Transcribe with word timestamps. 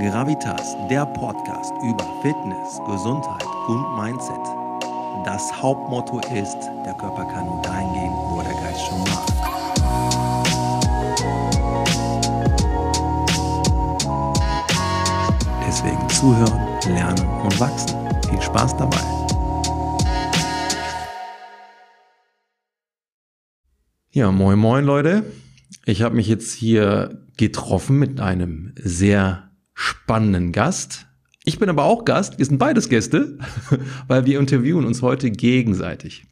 Gravitas, 0.00 0.76
der 0.88 1.04
Podcast 1.04 1.74
über 1.82 2.04
Fitness, 2.22 2.80
Gesundheit 2.86 3.44
und 3.68 3.96
Mindset. 3.96 4.40
Das 5.26 5.52
Hauptmotto 5.60 6.20
ist, 6.34 6.56
der 6.86 6.94
Körper 6.94 7.26
kann 7.26 7.44
nur 7.44 7.60
dahin 7.60 7.92
gehen, 7.92 8.12
wo 8.30 8.40
der 8.40 8.54
Geist 8.54 8.80
schon 8.80 8.98
war. 9.00 9.26
Deswegen 15.68 16.08
zuhören, 16.08 16.94
lernen 16.94 17.26
und 17.42 17.60
wachsen. 17.60 17.98
Viel 18.30 18.40
Spaß 18.40 18.78
dabei. 18.78 18.96
Ja, 24.12 24.32
moin 24.32 24.58
moin 24.58 24.86
Leute. 24.86 25.24
Ich 25.84 26.00
habe 26.00 26.14
mich 26.14 26.26
jetzt 26.26 26.54
hier 26.54 27.26
getroffen 27.36 27.98
mit 27.98 28.18
einem 28.18 28.72
sehr 28.76 29.49
spannenden 29.80 30.52
Gast. 30.52 31.06
Ich 31.44 31.58
bin 31.58 31.70
aber 31.70 31.84
auch 31.84 32.04
Gast, 32.04 32.38
wir 32.38 32.44
sind 32.44 32.58
beides 32.58 32.90
Gäste, 32.90 33.38
weil 34.08 34.26
wir 34.26 34.38
interviewen 34.38 34.84
uns 34.84 35.00
heute 35.00 35.30
gegenseitig. 35.30 36.26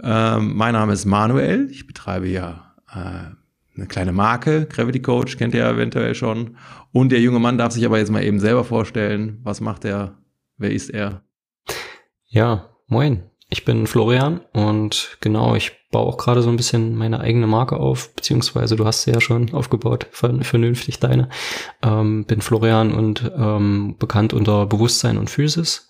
Ähm, 0.00 0.56
mein 0.56 0.74
Name 0.74 0.92
ist 0.92 1.04
Manuel, 1.04 1.68
ich 1.72 1.88
betreibe 1.88 2.28
ja 2.28 2.76
äh, 2.88 3.34
eine 3.76 3.86
kleine 3.88 4.12
Marke, 4.12 4.66
Gravity 4.66 5.02
Coach, 5.02 5.36
kennt 5.38 5.54
ihr 5.54 5.66
eventuell 5.66 6.14
schon. 6.14 6.56
Und 6.92 7.10
der 7.10 7.20
junge 7.20 7.40
Mann 7.40 7.58
darf 7.58 7.72
sich 7.72 7.84
aber 7.84 7.98
jetzt 7.98 8.12
mal 8.12 8.22
eben 8.22 8.38
selber 8.38 8.62
vorstellen. 8.62 9.40
Was 9.42 9.60
macht 9.60 9.84
er? 9.84 10.16
Wer 10.56 10.70
ist 10.70 10.90
er? 10.90 11.24
Ja, 12.26 12.70
moin. 12.86 13.24
Ich 13.50 13.64
bin 13.64 13.88
Florian 13.88 14.40
und 14.52 15.18
genau, 15.20 15.56
ich 15.56 15.72
baue 15.90 16.06
auch 16.06 16.18
gerade 16.18 16.42
so 16.42 16.50
ein 16.50 16.56
bisschen 16.56 16.96
meine 16.96 17.20
eigene 17.20 17.46
Marke 17.46 17.78
auf, 17.78 18.14
beziehungsweise 18.14 18.76
du 18.76 18.84
hast 18.84 19.02
sie 19.02 19.12
ja 19.12 19.20
schon 19.20 19.54
aufgebaut, 19.54 20.06
vernünftig 20.10 21.00
deine. 21.00 21.28
Ähm, 21.82 22.24
bin 22.26 22.42
Florian 22.42 22.92
und 22.92 23.30
ähm, 23.36 23.96
bekannt 23.98 24.32
unter 24.32 24.66
Bewusstsein 24.66 25.18
und 25.18 25.30
Physis. 25.30 25.88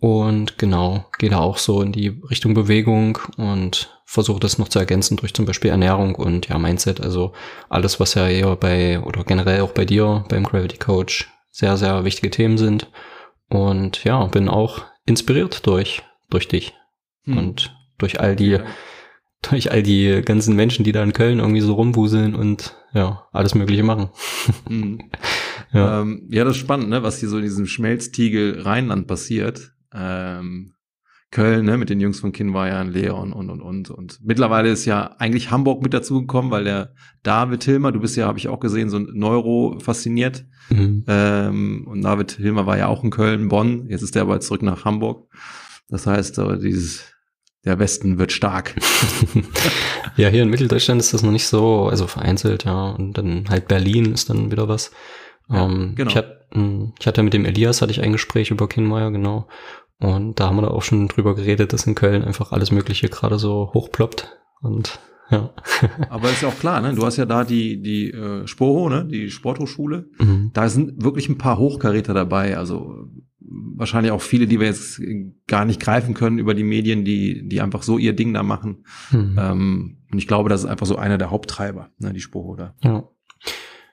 Und 0.00 0.58
genau, 0.58 1.06
gehe 1.18 1.30
da 1.30 1.38
auch 1.38 1.58
so 1.58 1.82
in 1.82 1.90
die 1.90 2.20
Richtung 2.30 2.54
Bewegung 2.54 3.18
und 3.36 4.00
versuche 4.04 4.38
das 4.38 4.56
noch 4.56 4.68
zu 4.68 4.78
ergänzen 4.78 5.16
durch 5.16 5.34
zum 5.34 5.44
Beispiel 5.44 5.70
Ernährung 5.70 6.14
und 6.14 6.48
ja, 6.48 6.58
Mindset. 6.58 7.00
Also 7.00 7.32
alles, 7.68 7.98
was 7.98 8.14
ja 8.14 8.28
eher 8.28 8.54
bei 8.54 9.00
oder 9.00 9.24
generell 9.24 9.62
auch 9.62 9.72
bei 9.72 9.84
dir 9.84 10.24
beim 10.28 10.44
Gravity 10.44 10.78
Coach 10.78 11.28
sehr, 11.50 11.76
sehr 11.76 12.04
wichtige 12.04 12.30
Themen 12.30 12.58
sind. 12.58 12.88
Und 13.48 14.04
ja, 14.04 14.24
bin 14.26 14.48
auch 14.48 14.84
inspiriert 15.04 15.66
durch, 15.66 16.02
durch 16.30 16.46
dich 16.46 16.74
hm. 17.24 17.38
und 17.38 17.74
durch 17.98 18.20
all 18.20 18.36
die, 18.36 18.50
ja. 18.50 18.64
Durch 19.42 19.70
all 19.70 19.82
die 19.82 20.22
ganzen 20.24 20.56
Menschen, 20.56 20.84
die 20.84 20.92
da 20.92 21.02
in 21.02 21.12
Köln 21.12 21.38
irgendwie 21.38 21.60
so 21.60 21.74
rumwuseln 21.74 22.34
und 22.34 22.76
ja, 22.92 23.26
alles 23.32 23.54
Mögliche 23.54 23.82
machen. 23.82 24.10
Hm. 24.66 25.10
ja. 25.72 26.00
Ähm, 26.00 26.26
ja, 26.30 26.44
das 26.44 26.56
ist 26.56 26.60
spannend, 26.60 26.88
ne, 26.88 27.02
was 27.02 27.20
hier 27.20 27.28
so 27.28 27.38
in 27.38 27.44
diesem 27.44 27.66
Schmelztiegel 27.66 28.60
Rheinland 28.62 29.06
passiert. 29.06 29.72
Ähm, 29.92 30.74
Köln, 31.30 31.66
ne, 31.66 31.76
mit 31.76 31.90
den 31.90 32.00
Jungs 32.00 32.20
von 32.20 32.32
Kinweiern, 32.32 32.90
Leon 32.90 33.34
und, 33.34 33.50
und, 33.50 33.60
und. 33.60 33.90
Und 33.90 34.18
mittlerweile 34.22 34.70
ist 34.70 34.86
ja 34.86 35.14
eigentlich 35.18 35.50
Hamburg 35.50 35.82
mit 35.82 35.92
dazu 35.92 36.20
gekommen, 36.20 36.50
weil 36.50 36.64
der 36.64 36.94
David 37.22 37.62
Hilmer, 37.64 37.92
du 37.92 38.00
bist 38.00 38.16
ja, 38.16 38.26
habe 38.26 38.38
ich 38.38 38.48
auch 38.48 38.60
gesehen, 38.60 38.88
so 38.88 38.98
Neuro 38.98 39.78
fasziniert. 39.78 40.46
Mhm. 40.70 41.04
Ähm, 41.06 41.86
und 41.86 42.02
David 42.02 42.32
Hilmer 42.32 42.64
war 42.64 42.78
ja 42.78 42.86
auch 42.86 43.04
in 43.04 43.10
Köln, 43.10 43.48
Bonn. 43.48 43.86
Jetzt 43.88 44.02
ist 44.02 44.14
der 44.14 44.22
aber 44.22 44.40
zurück 44.40 44.62
nach 44.62 44.86
Hamburg. 44.86 45.30
Das 45.88 46.06
heißt, 46.06 46.40
dieses 46.62 47.04
der 47.64 47.78
Westen 47.78 48.18
wird 48.18 48.32
stark. 48.32 48.74
ja, 50.16 50.28
hier 50.28 50.42
in 50.42 50.50
Mitteldeutschland 50.50 51.00
ist 51.00 51.12
das 51.12 51.22
noch 51.22 51.32
nicht 51.32 51.46
so, 51.46 51.88
also 51.88 52.06
vereinzelt, 52.06 52.64
ja. 52.64 52.90
Und 52.90 53.14
dann 53.18 53.48
halt 53.48 53.68
Berlin 53.68 54.12
ist 54.12 54.30
dann 54.30 54.50
wieder 54.50 54.68
was. 54.68 54.90
Ja, 55.50 55.64
ähm, 55.64 55.94
genau. 55.94 56.10
ich, 56.10 56.16
hatte, 56.16 56.46
hm, 56.52 56.92
ich 56.98 57.06
hatte 57.06 57.22
mit 57.22 57.34
dem 57.34 57.44
Elias 57.44 57.82
hatte 57.82 57.92
ich 57.92 58.00
ein 58.00 58.12
Gespräch 58.12 58.50
über 58.50 58.68
Kinnmeier, 58.68 59.10
genau. 59.10 59.48
Und 60.00 60.38
da 60.38 60.46
haben 60.46 60.56
wir 60.56 60.62
da 60.62 60.68
auch 60.68 60.82
schon 60.82 61.08
drüber 61.08 61.34
geredet, 61.34 61.72
dass 61.72 61.86
in 61.86 61.96
Köln 61.96 62.22
einfach 62.22 62.52
alles 62.52 62.70
Mögliche 62.70 63.08
gerade 63.08 63.38
so 63.38 63.70
hochploppt. 63.74 64.38
Und 64.60 65.00
ja. 65.30 65.50
Aber 66.10 66.30
ist 66.30 66.42
ja 66.42 66.48
auch 66.48 66.58
klar, 66.58 66.80
ne? 66.80 66.94
Du 66.94 67.04
hast 67.04 67.16
ja 67.16 67.26
da 67.26 67.44
die, 67.44 67.82
die 67.82 68.10
äh, 68.10 68.46
Sporo, 68.46 68.88
ne? 68.88 69.04
Die 69.04 69.30
Sporthochschule. 69.30 70.08
Mhm. 70.18 70.50
Da 70.54 70.68
sind 70.68 71.02
wirklich 71.02 71.28
ein 71.28 71.38
paar 71.38 71.58
Hochkaräter 71.58 72.14
dabei. 72.14 72.56
Also 72.56 73.08
wahrscheinlich 73.50 74.12
auch 74.12 74.22
viele, 74.22 74.46
die 74.46 74.60
wir 74.60 74.66
jetzt 74.66 75.00
gar 75.46 75.64
nicht 75.64 75.80
greifen 75.80 76.14
können 76.14 76.38
über 76.38 76.54
die 76.54 76.64
Medien, 76.64 77.04
die, 77.04 77.48
die 77.48 77.60
einfach 77.60 77.82
so 77.82 77.98
ihr 77.98 78.14
Ding 78.14 78.34
da 78.34 78.42
machen. 78.42 78.84
Mhm. 79.10 79.36
Ähm, 79.38 79.98
und 80.10 80.18
ich 80.18 80.26
glaube, 80.26 80.48
das 80.48 80.64
ist 80.64 80.66
einfach 80.66 80.86
so 80.86 80.96
einer 80.96 81.18
der 81.18 81.30
Haupttreiber, 81.30 81.90
ne, 81.98 82.12
die 82.12 82.20
Spur, 82.20 82.44
oder? 82.44 82.74
Ja. 82.82 83.08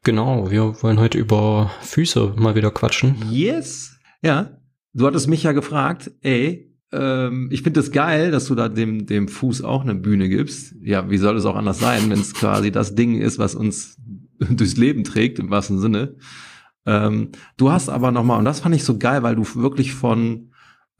Genau, 0.04 0.52
wir 0.52 0.82
wollen 0.84 1.00
heute 1.00 1.18
über 1.18 1.72
Füße 1.82 2.36
mal 2.38 2.56
wieder 2.56 2.72
quatschen. 2.72 3.16
Yes. 3.32 3.98
Ja. 4.22 4.58
Du 4.94 5.08
hattest 5.08 5.28
mich 5.28 5.44
ja 5.44 5.52
gefragt, 5.52 6.12
ey, 6.22 6.72
ähm, 6.92 7.50
ich 7.52 7.64
finde 7.64 7.80
es 7.80 7.88
das 7.88 7.94
geil, 7.94 8.32
dass 8.32 8.46
du 8.46 8.56
da 8.56 8.70
dem, 8.70 9.06
dem 9.06 9.28
Fuß 9.28 9.64
auch 9.64 9.82
eine 9.82 9.96
Bühne 9.96 10.30
gibst. 10.30 10.76
Ja, 10.82 11.10
wie 11.10 11.18
soll 11.18 11.36
es 11.38 11.46
auch 11.46 11.56
anders 11.56 11.80
sein, 11.80 12.10
wenn 12.10 12.20
es 12.20 12.34
quasi 12.34 12.72
das 12.72 12.96
Ding 12.96 13.20
ist, 13.20 13.40
was 13.40 13.56
uns 13.56 13.98
durchs 14.40 14.78
Leben 14.78 15.04
trägt, 15.04 15.40
im 15.40 15.50
wahrsten 15.50 15.80
Sinne. 15.80 16.16
Ähm, 16.86 17.30
du 17.58 17.72
hast 17.72 17.90
aber 17.90 18.12
nochmal, 18.12 18.40
und 18.40 18.46
das 18.46 18.60
fand 18.60 18.76
ich 18.76 18.84
so 18.84 18.98
geil, 18.98 19.24
weil 19.24 19.36
du 19.36 19.44
wirklich 19.56 19.94
von, 19.94 20.52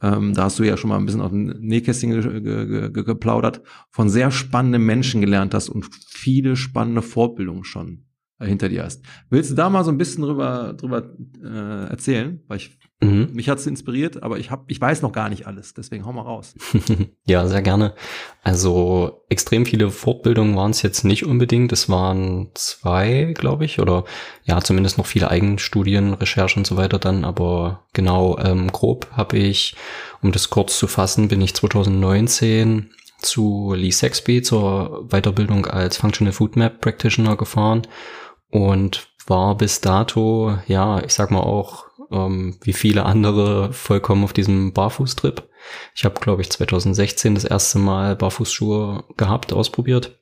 ähm, 0.02 0.34
da 0.34 0.44
hast 0.44 0.58
du 0.58 0.64
ja 0.64 0.76
schon 0.76 0.88
mal 0.88 0.96
ein 0.96 1.06
bisschen 1.06 1.20
auf 1.20 1.30
dem 1.30 1.46
Nähkästchen 1.60 2.10
ge 2.10 2.40
ge 2.40 2.90
ge 2.90 3.04
geplaudert, 3.04 3.62
von 3.90 4.08
sehr 4.08 4.30
spannenden 4.30 4.84
Menschen 4.84 5.20
gelernt 5.20 5.54
hast 5.54 5.68
und 5.68 5.88
viele 6.08 6.56
spannende 6.56 7.02
Fortbildungen 7.02 7.64
schon 7.64 8.04
äh, 8.38 8.46
hinter 8.46 8.68
dir 8.68 8.84
hast. 8.84 9.04
Willst 9.30 9.50
du 9.50 9.54
da 9.54 9.70
mal 9.70 9.84
so 9.84 9.90
ein 9.90 9.98
bisschen 9.98 10.22
drüber, 10.22 10.74
drüber 10.74 11.14
äh, 11.42 11.88
erzählen? 11.88 12.42
Weil 12.48 12.58
ich 12.58 12.78
Mhm. 13.00 13.28
Mich 13.34 13.50
hat's 13.50 13.66
inspiriert, 13.66 14.22
aber 14.22 14.38
ich, 14.38 14.50
hab, 14.50 14.70
ich 14.70 14.80
weiß 14.80 15.02
noch 15.02 15.12
gar 15.12 15.28
nicht 15.28 15.46
alles, 15.46 15.74
deswegen 15.74 16.06
hau 16.06 16.12
mal 16.12 16.22
raus. 16.22 16.54
ja, 17.26 17.46
sehr 17.46 17.60
gerne. 17.60 17.94
Also 18.42 19.22
extrem 19.28 19.66
viele 19.66 19.90
Fortbildungen 19.90 20.56
waren 20.56 20.70
es 20.70 20.80
jetzt 20.80 21.04
nicht 21.04 21.26
unbedingt. 21.26 21.72
Es 21.72 21.90
waren 21.90 22.50
zwei, 22.54 23.34
glaube 23.36 23.66
ich, 23.66 23.80
oder 23.80 24.04
ja, 24.44 24.60
zumindest 24.62 24.96
noch 24.96 25.06
viele 25.06 25.30
Eigenstudien, 25.30 26.14
Recherchen 26.14 26.60
und 26.60 26.66
so 26.66 26.78
weiter 26.78 26.98
dann. 26.98 27.26
Aber 27.26 27.84
genau, 27.92 28.38
ähm, 28.38 28.72
grob 28.72 29.08
habe 29.12 29.36
ich, 29.36 29.76
um 30.22 30.32
das 30.32 30.48
kurz 30.48 30.78
zu 30.78 30.86
fassen, 30.86 31.28
bin 31.28 31.42
ich 31.42 31.54
2019 31.54 32.90
zu 33.18 33.74
Lee 33.76 33.90
Sexby 33.90 34.40
zur 34.40 35.06
Weiterbildung 35.10 35.66
als 35.66 35.98
Functional 35.98 36.32
Food 36.32 36.56
Map 36.56 36.80
Practitioner 36.80 37.36
gefahren 37.36 37.82
und 38.50 39.08
war 39.26 39.56
bis 39.56 39.80
dato, 39.80 40.56
ja, 40.66 41.02
ich 41.02 41.12
sag 41.12 41.30
mal 41.30 41.40
auch 41.40 41.85
ähm, 42.10 42.58
wie 42.62 42.72
viele 42.72 43.04
andere 43.04 43.72
vollkommen 43.72 44.24
auf 44.24 44.32
diesem 44.32 44.72
Barfußtrip. 44.72 45.48
Ich 45.94 46.04
habe, 46.04 46.20
glaube 46.20 46.42
ich, 46.42 46.50
2016 46.50 47.34
das 47.34 47.44
erste 47.44 47.78
Mal 47.78 48.16
Barfußschuhe 48.16 49.04
gehabt, 49.16 49.52
ausprobiert. 49.52 50.18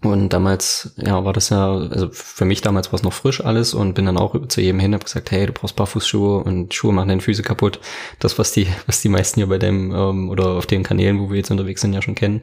Und 0.00 0.32
damals, 0.32 0.94
ja, 0.96 1.24
war 1.24 1.32
das 1.32 1.48
ja, 1.48 1.72
also 1.72 2.08
für 2.12 2.44
mich 2.44 2.60
damals 2.60 2.92
war 2.92 2.98
es 2.98 3.02
noch 3.02 3.12
frisch 3.12 3.44
alles 3.44 3.74
und 3.74 3.94
bin 3.94 4.06
dann 4.06 4.16
auch 4.16 4.46
zu 4.46 4.60
jedem 4.60 4.78
hin, 4.78 4.94
habe 4.94 5.02
gesagt, 5.02 5.32
hey, 5.32 5.46
du 5.46 5.52
brauchst 5.52 5.74
Barfußschuhe 5.74 6.44
und 6.44 6.72
Schuhe 6.72 6.92
machen 6.92 7.08
deine 7.08 7.20
Füße 7.20 7.42
kaputt. 7.42 7.80
Das, 8.20 8.38
was 8.38 8.52
die, 8.52 8.68
was 8.86 9.02
die 9.02 9.08
meisten 9.08 9.40
hier 9.40 9.48
bei 9.48 9.58
dem 9.58 9.92
ähm, 9.92 10.30
oder 10.30 10.50
auf 10.50 10.66
den 10.66 10.84
Kanälen, 10.84 11.18
wo 11.18 11.30
wir 11.30 11.38
jetzt 11.38 11.50
unterwegs 11.50 11.80
sind, 11.80 11.94
ja 11.94 12.02
schon 12.02 12.14
kennen. 12.14 12.42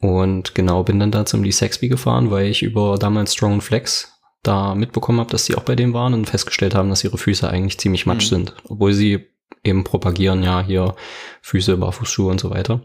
Und 0.00 0.54
genau, 0.54 0.82
bin 0.82 1.00
dann 1.00 1.12
da 1.12 1.24
zum 1.24 1.44
Lee 1.44 1.52
Saxby 1.52 1.88
gefahren, 1.88 2.30
weil 2.30 2.48
ich 2.48 2.62
über 2.62 2.98
damals 2.98 3.34
Strong 3.34 3.60
Flex 3.60 4.11
da 4.42 4.74
mitbekommen 4.74 5.20
habe, 5.20 5.30
dass 5.30 5.44
sie 5.44 5.54
auch 5.56 5.62
bei 5.62 5.76
dem 5.76 5.94
waren 5.94 6.14
und 6.14 6.28
festgestellt 6.28 6.74
haben, 6.74 6.90
dass 6.90 7.04
ihre 7.04 7.18
Füße 7.18 7.48
eigentlich 7.48 7.78
ziemlich 7.78 8.06
matsch 8.06 8.26
mhm. 8.26 8.36
sind, 8.36 8.54
obwohl 8.68 8.92
sie 8.92 9.26
eben 9.64 9.84
propagieren, 9.84 10.42
ja, 10.42 10.62
hier 10.62 10.94
Füße, 11.42 11.76
Barfußschuhe 11.76 12.30
und 12.30 12.40
so 12.40 12.50
weiter. 12.50 12.80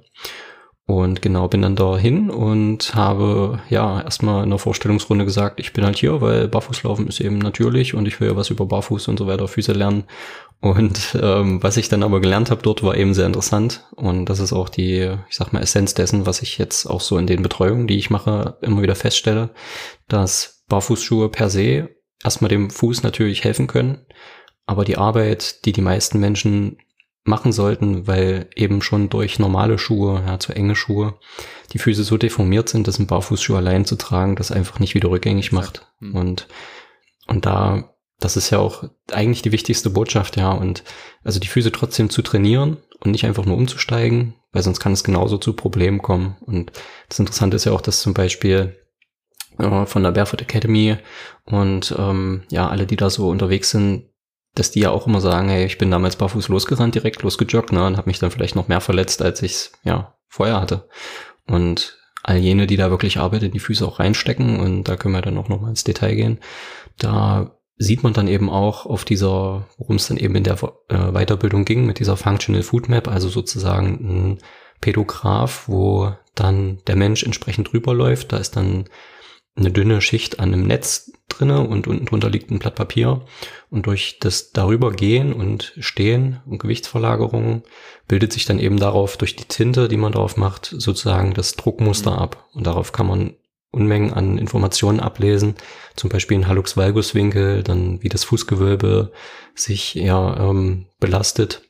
Und 0.85 1.21
genau, 1.21 1.49
bin 1.49 1.63
dann 1.63 1.75
da 1.75 1.97
hin 1.97 2.29
und 2.29 2.95
habe 2.95 3.59
ja 3.69 3.99
erstmal 4.01 4.45
in 4.45 4.51
der 4.51 4.59
Vorstellungsrunde 4.59 5.25
gesagt, 5.25 5.59
ich 5.59 5.73
bin 5.73 5.83
halt 5.83 5.97
hier, 5.97 6.21
weil 6.21 6.47
Barfußlaufen 6.47 7.07
ist 7.07 7.19
eben 7.19 7.39
natürlich 7.39 7.93
und 7.93 8.07
ich 8.07 8.21
will 8.21 8.29
ja 8.29 8.37
was 8.37 8.51
über 8.51 8.65
Barfuß 8.65 9.09
und 9.09 9.19
so 9.19 9.27
weiter, 9.27 9.49
Füße 9.49 9.73
lernen. 9.73 10.05
Und 10.61 11.17
ähm, 11.21 11.61
was 11.61 11.75
ich 11.75 11.89
dann 11.89 12.03
aber 12.03 12.21
gelernt 12.21 12.51
habe 12.51 12.61
dort, 12.63 12.83
war 12.83 12.95
eben 12.95 13.13
sehr 13.13 13.25
interessant. 13.25 13.85
Und 13.97 14.27
das 14.27 14.39
ist 14.39 14.53
auch 14.53 14.69
die, 14.69 15.13
ich 15.29 15.35
sag 15.35 15.51
mal, 15.51 15.61
Essenz 15.61 15.93
dessen, 15.93 16.25
was 16.25 16.41
ich 16.41 16.57
jetzt 16.57 16.85
auch 16.85 17.01
so 17.01 17.17
in 17.17 17.27
den 17.27 17.43
Betreuungen, 17.43 17.87
die 17.87 17.97
ich 17.97 18.09
mache, 18.09 18.57
immer 18.61 18.81
wieder 18.81 18.95
feststelle, 18.95 19.49
dass 20.07 20.56
Barfußschuhe 20.67 21.29
per 21.29 21.49
se 21.49 21.89
erstmal 22.23 22.49
dem 22.49 22.69
Fuß 22.69 23.03
natürlich 23.03 23.43
helfen 23.43 23.67
können, 23.67 24.05
aber 24.65 24.85
die 24.85 24.97
Arbeit, 24.97 25.65
die 25.65 25.71
die 25.71 25.81
meisten 25.81 26.19
Menschen 26.19 26.77
machen 27.27 27.51
sollten, 27.51 28.07
weil 28.07 28.49
eben 28.55 28.81
schon 28.81 29.09
durch 29.09 29.37
normale 29.37 29.77
Schuhe, 29.77 30.23
ja, 30.25 30.39
zu 30.39 30.53
enge 30.53 30.75
Schuhe, 30.75 31.19
die 31.73 31.77
Füße 31.77 32.03
so 32.03 32.17
deformiert 32.17 32.69
sind, 32.69 32.87
dass 32.87 32.99
ein 32.99 33.07
Barfußschuh 33.07 33.55
allein 33.55 33.85
zu 33.85 33.97
tragen, 33.97 34.35
das 34.35 34.51
einfach 34.51 34.79
nicht 34.79 34.95
wieder 34.95 35.09
rückgängig 35.09 35.51
macht. 35.51 35.85
Mhm. 35.99 36.15
Und, 36.15 36.47
und 37.27 37.45
da, 37.45 37.93
das 38.19 38.37
ist 38.37 38.49
ja 38.49 38.59
auch 38.59 38.85
eigentlich 39.11 39.41
die 39.41 39.51
wichtigste 39.51 39.89
Botschaft, 39.89 40.37
ja. 40.37 40.51
Und 40.51 40.83
also 41.23 41.39
die 41.39 41.49
Füße 41.49 41.71
trotzdem 41.71 42.09
zu 42.09 42.21
trainieren 42.21 42.77
und 43.01 43.11
nicht 43.11 43.25
einfach 43.25 43.45
nur 43.45 43.57
umzusteigen, 43.57 44.35
weil 44.53 44.63
sonst 44.63 44.79
kann 44.79 44.93
es 44.93 45.03
genauso 45.03 45.37
zu 45.37 45.53
Problemen 45.53 46.01
kommen. 46.01 46.37
Und 46.41 46.71
das 47.09 47.19
Interessante 47.19 47.57
ist 47.57 47.65
ja 47.65 47.73
auch, 47.73 47.81
dass 47.81 48.01
zum 48.01 48.13
Beispiel 48.13 48.77
von 49.57 50.03
der 50.03 50.11
Barefoot 50.11 50.41
Academy 50.41 50.97
und 51.45 51.95
ähm, 51.97 52.43
ja, 52.49 52.67
alle, 52.69 52.85
die 52.85 52.95
da 52.95 53.09
so 53.09 53.29
unterwegs 53.29 53.71
sind, 53.71 54.09
dass 54.55 54.71
die 54.71 54.81
ja 54.81 54.91
auch 54.91 55.07
immer 55.07 55.21
sagen, 55.21 55.49
hey, 55.49 55.65
ich 55.65 55.77
bin 55.77 55.91
damals 55.91 56.15
barfuß 56.15 56.47
losgerannt, 56.47 56.95
direkt 56.95 57.21
losgejoggt, 57.21 57.71
ne, 57.71 57.85
und 57.85 57.97
habe 57.97 58.09
mich 58.09 58.19
dann 58.19 58.31
vielleicht 58.31 58.55
noch 58.55 58.67
mehr 58.67 58.81
verletzt, 58.81 59.21
als 59.21 59.41
ich 59.41 59.51
es 59.51 59.71
ja 59.83 60.15
vorher 60.27 60.59
hatte. 60.59 60.87
Und 61.47 61.97
all 62.23 62.37
jene, 62.37 62.67
die 62.67 62.77
da 62.77 62.89
wirklich 62.89 63.17
Arbeit 63.17 63.43
in 63.43 63.51
die 63.51 63.59
Füße 63.59 63.85
auch 63.85 63.99
reinstecken, 63.99 64.59
und 64.59 64.83
da 64.85 64.97
können 64.97 65.13
wir 65.13 65.21
dann 65.21 65.37
auch 65.37 65.47
nochmal 65.47 65.69
ins 65.69 65.83
Detail 65.83 66.15
gehen, 66.15 66.39
da 66.97 67.57
sieht 67.77 68.03
man 68.03 68.13
dann 68.13 68.27
eben 68.27 68.49
auch 68.49 68.85
auf 68.87 69.05
dieser, 69.05 69.67
worum 69.77 69.97
es 69.97 70.07
dann 70.07 70.17
eben 70.17 70.35
in 70.35 70.43
der 70.43 70.57
äh, 70.89 71.11
Weiterbildung 71.11 71.63
ging, 71.63 71.85
mit 71.85 71.99
dieser 71.99 72.17
Functional 72.17 72.63
Food 72.63 72.89
Map, 72.89 73.07
also 73.07 73.29
sozusagen 73.29 73.87
ein 73.87 74.37
Pädograph, 74.81 75.67
wo 75.67 76.13
dann 76.33 76.79
der 76.87 76.95
Mensch 76.95 77.23
entsprechend 77.23 77.71
drüber 77.71 77.93
läuft. 77.93 78.31
Da 78.31 78.37
ist 78.37 78.55
dann 78.55 78.85
eine 79.57 79.71
dünne 79.71 80.01
Schicht 80.01 80.39
an 80.39 80.53
einem 80.53 80.67
Netz 80.67 81.11
drinne 81.29 81.61
und 81.67 81.87
unten 81.87 82.05
drunter 82.05 82.29
liegt 82.29 82.51
ein 82.51 82.59
Blatt 82.59 82.75
Papier. 82.75 83.25
Und 83.69 83.85
durch 83.85 84.19
das 84.19 84.51
darüber 84.51 84.91
gehen 84.91 85.33
und 85.33 85.73
stehen 85.79 86.41
und 86.45 86.59
Gewichtsverlagerungen 86.59 87.63
bildet 88.07 88.31
sich 88.31 88.45
dann 88.45 88.59
eben 88.59 88.79
darauf 88.79 89.17
durch 89.17 89.35
die 89.35 89.45
Tinte, 89.45 89.87
die 89.87 89.97
man 89.97 90.13
drauf 90.13 90.37
macht, 90.37 90.73
sozusagen 90.77 91.33
das 91.33 91.55
Druckmuster 91.55 92.11
mhm. 92.11 92.17
ab. 92.19 92.47
Und 92.53 92.67
darauf 92.67 92.91
kann 92.91 93.07
man 93.07 93.33
Unmengen 93.69 94.13
an 94.13 94.37
Informationen 94.37 95.01
ablesen, 95.01 95.55
zum 95.95 96.09
Beispiel 96.09 96.37
ein 96.37 96.47
Hallux 96.47 96.77
Valgus 96.77 97.13
Winkel, 97.13 97.63
dann 97.63 98.01
wie 98.01 98.09
das 98.09 98.23
Fußgewölbe 98.23 99.11
sich 99.55 99.93
ja 99.93 100.49
ähm, 100.49 100.87
belastet 100.99 101.66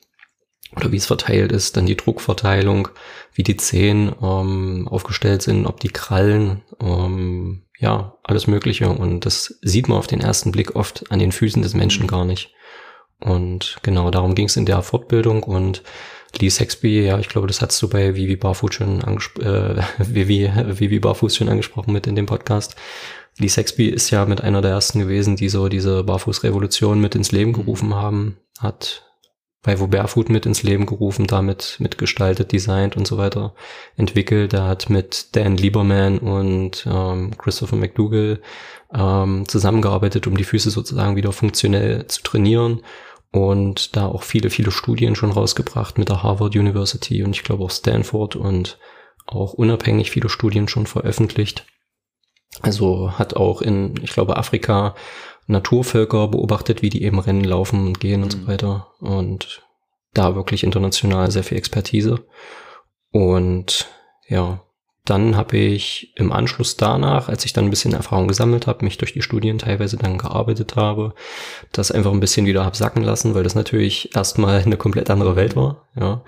oder 0.77 0.91
wie 0.91 0.97
es 0.97 1.06
verteilt 1.06 1.51
ist, 1.51 1.75
dann 1.75 1.85
die 1.85 1.97
Druckverteilung, 1.97 2.88
wie 3.33 3.44
die 3.44 3.57
Zehen 3.57 4.13
ähm, 4.21 4.88
aufgestellt 4.88 5.41
sind, 5.41 5.65
ob 5.65 5.79
die 5.79 5.89
Krallen, 5.89 6.63
ähm, 6.79 7.63
ja, 7.79 8.18
alles 8.24 8.47
Mögliche. 8.47 8.89
Und 8.89 9.25
das 9.25 9.59
sieht 9.62 9.89
man 9.89 9.97
auf 9.97 10.07
den 10.07 10.21
ersten 10.21 10.51
Blick 10.51 10.75
oft 10.75 11.12
an 11.12 11.19
den 11.19 11.31
Füßen 11.31 11.62
des 11.62 11.74
Menschen 11.74 12.07
gar 12.07 12.25
nicht. 12.25 12.51
Und 13.19 13.77
genau 13.83 14.12
darum 14.12 14.35
ging 14.35 14.45
es 14.45 14.57
in 14.57 14.65
der 14.65 14.81
Fortbildung 14.83 15.44
und 15.44 15.83
Lee 16.39 16.50
Sexby, 16.50 17.06
ja, 17.06 17.19
ich 17.19 17.29
glaube, 17.29 17.47
das 17.47 17.62
hast 17.62 17.81
du 17.81 17.89
bei 17.89 18.15
Vivi 18.15 18.35
Barfuß 18.35 18.74
schon 18.74 19.03
angesprochen, 19.03 19.47
äh, 19.47 19.81
Vivi, 19.97 20.51
Vivi 20.79 21.00
Barfuß 21.00 21.35
schon 21.35 21.50
angesprochen 21.50 21.94
mit 21.94 22.06
in 22.06 22.15
dem 22.15 22.27
Podcast. 22.27 22.75
Lee 23.39 23.47
Sexby 23.47 23.88
ist 23.88 24.09
ja 24.09 24.25
mit 24.25 24.41
einer 24.41 24.62
der 24.62 24.71
ersten 24.71 25.00
gewesen, 25.00 25.35
die 25.35 25.50
so 25.50 25.68
diese 25.69 26.03
Barfußrevolution 26.03 27.00
mit 27.00 27.15
ins 27.15 27.31
Leben 27.31 27.53
gerufen 27.53 27.95
haben, 27.95 28.38
hat 28.59 29.06
bei 29.63 29.80
Wo 29.80 29.88
Barefoot 29.88 30.30
mit 30.30 30.45
ins 30.45 30.63
Leben 30.63 30.86
gerufen, 30.86 31.27
damit 31.27 31.77
mitgestaltet, 31.80 32.51
designt 32.51 32.95
und 32.95 33.07
so 33.07 33.18
weiter 33.18 33.54
entwickelt. 33.95 34.54
Er 34.54 34.65
hat 34.65 34.89
mit 34.89 35.36
Dan 35.36 35.57
Lieberman 35.57 36.19
und 36.19 36.88
ähm, 36.89 37.38
Christopher 37.38 37.75
McDougall 37.75 38.42
ähm, 38.94 39.48
zusammengearbeitet, 39.48 40.27
um 40.27 40.38
die 40.38 40.44
Füße 40.44 40.69
sozusagen 40.69 41.15
wieder 41.15 41.31
funktionell 41.31 42.07
zu 42.07 42.24
trainieren 42.24 42.81
und 43.31 43.95
da 43.95 44.07
auch 44.07 44.24
viele, 44.24 44.50
viele 44.50 44.71
Studien 44.71 45.15
schon 45.15 45.31
rausgebracht 45.31 45.98
mit 45.98 46.10
der 46.10 46.24
Harvard 46.24 46.56
University 46.56 47.24
und 47.24 47.31
ich 47.31 47.44
glaube 47.44 47.63
auch 47.63 47.71
Stanford 47.71 48.36
und 48.36 48.77
auch 49.25 49.53
unabhängig 49.53 50.12
viele 50.12 50.30
Studien 50.30 50.68
schon 50.68 50.88
veröffentlicht. 50.88 51.65
Also 52.62 53.12
hat 53.19 53.36
auch 53.36 53.62
in, 53.62 53.95
ich 54.01 54.12
glaube, 54.12 54.38
Afrika 54.38 54.95
Naturvölker 55.48 56.28
beobachtet, 56.28 56.82
wie 56.82 56.90
die 56.90 57.04
eben 57.04 57.20
Rennen 57.20 57.44
laufen 57.44 57.88
und 57.88 58.00
gehen 58.00 58.20
mhm. 58.20 58.24
und 58.24 58.32
so 58.32 58.38
mhm. 58.40 58.48
weiter. 58.48 58.88
Und 59.00 59.64
da 60.14 60.36
wirklich 60.36 60.64
international 60.64 61.32
sehr 61.32 61.44
viel 61.44 61.58
Expertise. 61.58 62.20
Und 63.12 63.88
ja, 64.28 64.62
dann 65.06 65.38
habe 65.38 65.58
ich 65.58 66.12
im 66.16 66.34
Anschluss 66.34 66.76
danach, 66.76 67.30
als 67.30 67.46
ich 67.46 67.54
dann 67.54 67.66
ein 67.66 67.70
bisschen 67.70 67.94
Erfahrung 67.94 68.28
gesammelt 68.28 68.68
habe, 68.68 68.84
mich 68.84 68.98
durch 68.98 69.14
die 69.14 69.22
Studien 69.22 69.58
teilweise 69.58 69.96
dann 69.96 70.18
gearbeitet 70.18 70.76
habe, 70.76 71.14
das 71.72 71.92
einfach 71.92 72.12
ein 72.12 72.20
bisschen 72.20 72.46
wieder 72.46 72.66
hab 72.66 72.76
sacken 72.76 73.04
lassen, 73.04 73.34
weil 73.34 73.44
das 73.44 73.56
natürlich 73.56 74.16
erstmal 74.16 74.62
eine 74.66 74.78
komplett 74.78 75.10
andere 75.10 75.36
Welt 75.36 75.56
war. 75.56 75.88
Ja. 75.96 76.24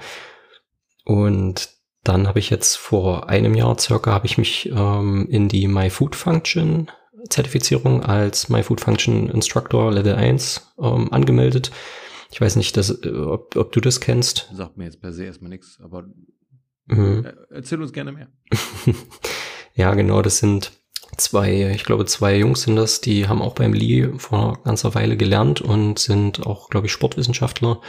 Und 1.04 1.70
dann 2.04 2.28
habe 2.28 2.40
ich 2.40 2.50
jetzt 2.50 2.78
vor 2.78 3.28
einem 3.28 3.54
Jahr 3.54 3.78
circa 3.78 4.14
habe 4.14 4.26
ich 4.26 4.38
mich 4.38 4.72
ähm, 4.74 5.28
in 5.30 5.50
die 5.50 5.68
My 5.68 5.90
Food 5.90 6.16
Function 6.16 6.90
Zertifizierung 7.30 8.04
als 8.04 8.50
My 8.50 8.64
Food 8.64 8.82
Function 8.82 9.30
Instructor 9.30 9.92
Level 9.92 10.16
1 10.16 10.74
ähm, 10.80 11.12
angemeldet. 11.12 11.72
Ich 12.32 12.40
weiß 12.40 12.56
nicht, 12.56 12.78
dass, 12.78 12.90
äh, 12.90 13.10
ob, 13.10 13.56
ob 13.56 13.72
du 13.72 13.82
das 13.82 14.00
kennst. 14.00 14.50
Sagt 14.54 14.78
mir 14.78 14.86
jetzt 14.86 15.02
per 15.02 15.14
se 15.14 15.26
erstmal 15.26 15.50
nichts, 15.50 15.80
aber 15.82 16.06
mhm. 16.86 17.26
Äh, 17.26 17.34
erzähl 17.50 17.82
uns 17.82 17.94
gerne 17.94 18.12
mehr. 18.12 18.28
ja, 19.74 19.94
genau, 19.94 20.22
das 20.22 20.38
sind 20.38 20.72
zwei, 21.18 21.72
ich 21.74 21.84
glaube 21.84 22.06
zwei 22.06 22.38
Jungs 22.38 22.62
sind 22.62 22.76
das, 22.76 23.02
die 23.02 23.28
haben 23.28 23.42
auch 23.42 23.56
beim 23.56 23.74
Lee 23.74 24.10
vor 24.18 24.40
einer 24.40 24.64
ganzer 24.64 24.96
Weile 24.96 25.18
gelernt 25.18 25.62
und 25.62 26.00
sind 26.00 26.46
auch, 26.46 26.70
glaube 26.70 26.88
ich, 26.88 26.94
Sportwissenschaftler 26.94 27.82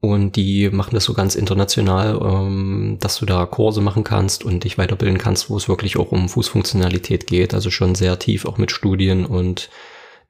und 0.00 0.36
die 0.36 0.68
machen 0.70 0.94
das 0.94 1.04
so 1.04 1.14
ganz 1.14 1.34
international, 1.34 2.20
ähm, 2.22 2.98
dass 3.00 3.18
du 3.18 3.26
da 3.26 3.46
Kurse 3.46 3.80
machen 3.80 4.04
kannst 4.04 4.44
und 4.44 4.64
dich 4.64 4.78
weiterbilden 4.78 5.18
kannst, 5.18 5.48
wo 5.48 5.56
es 5.56 5.68
wirklich 5.68 5.96
auch 5.96 6.12
um 6.12 6.28
Fußfunktionalität 6.28 7.26
geht. 7.26 7.54
Also 7.54 7.70
schon 7.70 7.94
sehr 7.94 8.18
tief 8.18 8.44
auch 8.44 8.58
mit 8.58 8.70
Studien 8.70 9.24
und 9.24 9.70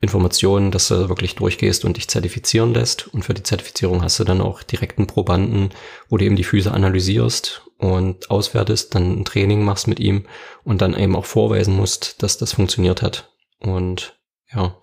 Informationen, 0.00 0.70
dass 0.70 0.88
du 0.88 1.08
wirklich 1.08 1.34
durchgehst 1.34 1.84
und 1.84 1.96
dich 1.96 2.08
zertifizieren 2.08 2.74
lässt. 2.74 3.08
Und 3.08 3.24
für 3.24 3.34
die 3.34 3.42
Zertifizierung 3.42 4.02
hast 4.02 4.20
du 4.20 4.24
dann 4.24 4.40
auch 4.40 4.62
direkten 4.62 5.06
Probanden, 5.06 5.70
wo 6.08 6.16
du 6.16 6.24
eben 6.24 6.36
die 6.36 6.44
Füße 6.44 6.70
analysierst 6.70 7.62
und 7.78 8.30
auswertest, 8.30 8.94
dann 8.94 9.20
ein 9.20 9.24
Training 9.24 9.64
machst 9.64 9.88
mit 9.88 9.98
ihm 9.98 10.26
und 10.64 10.80
dann 10.80 10.96
eben 10.96 11.16
auch 11.16 11.24
vorweisen 11.24 11.74
musst, 11.74 12.22
dass 12.22 12.38
das 12.38 12.52
funktioniert 12.52 13.02
hat. 13.02 13.32
Und 13.58 14.18
ja, 14.54 14.76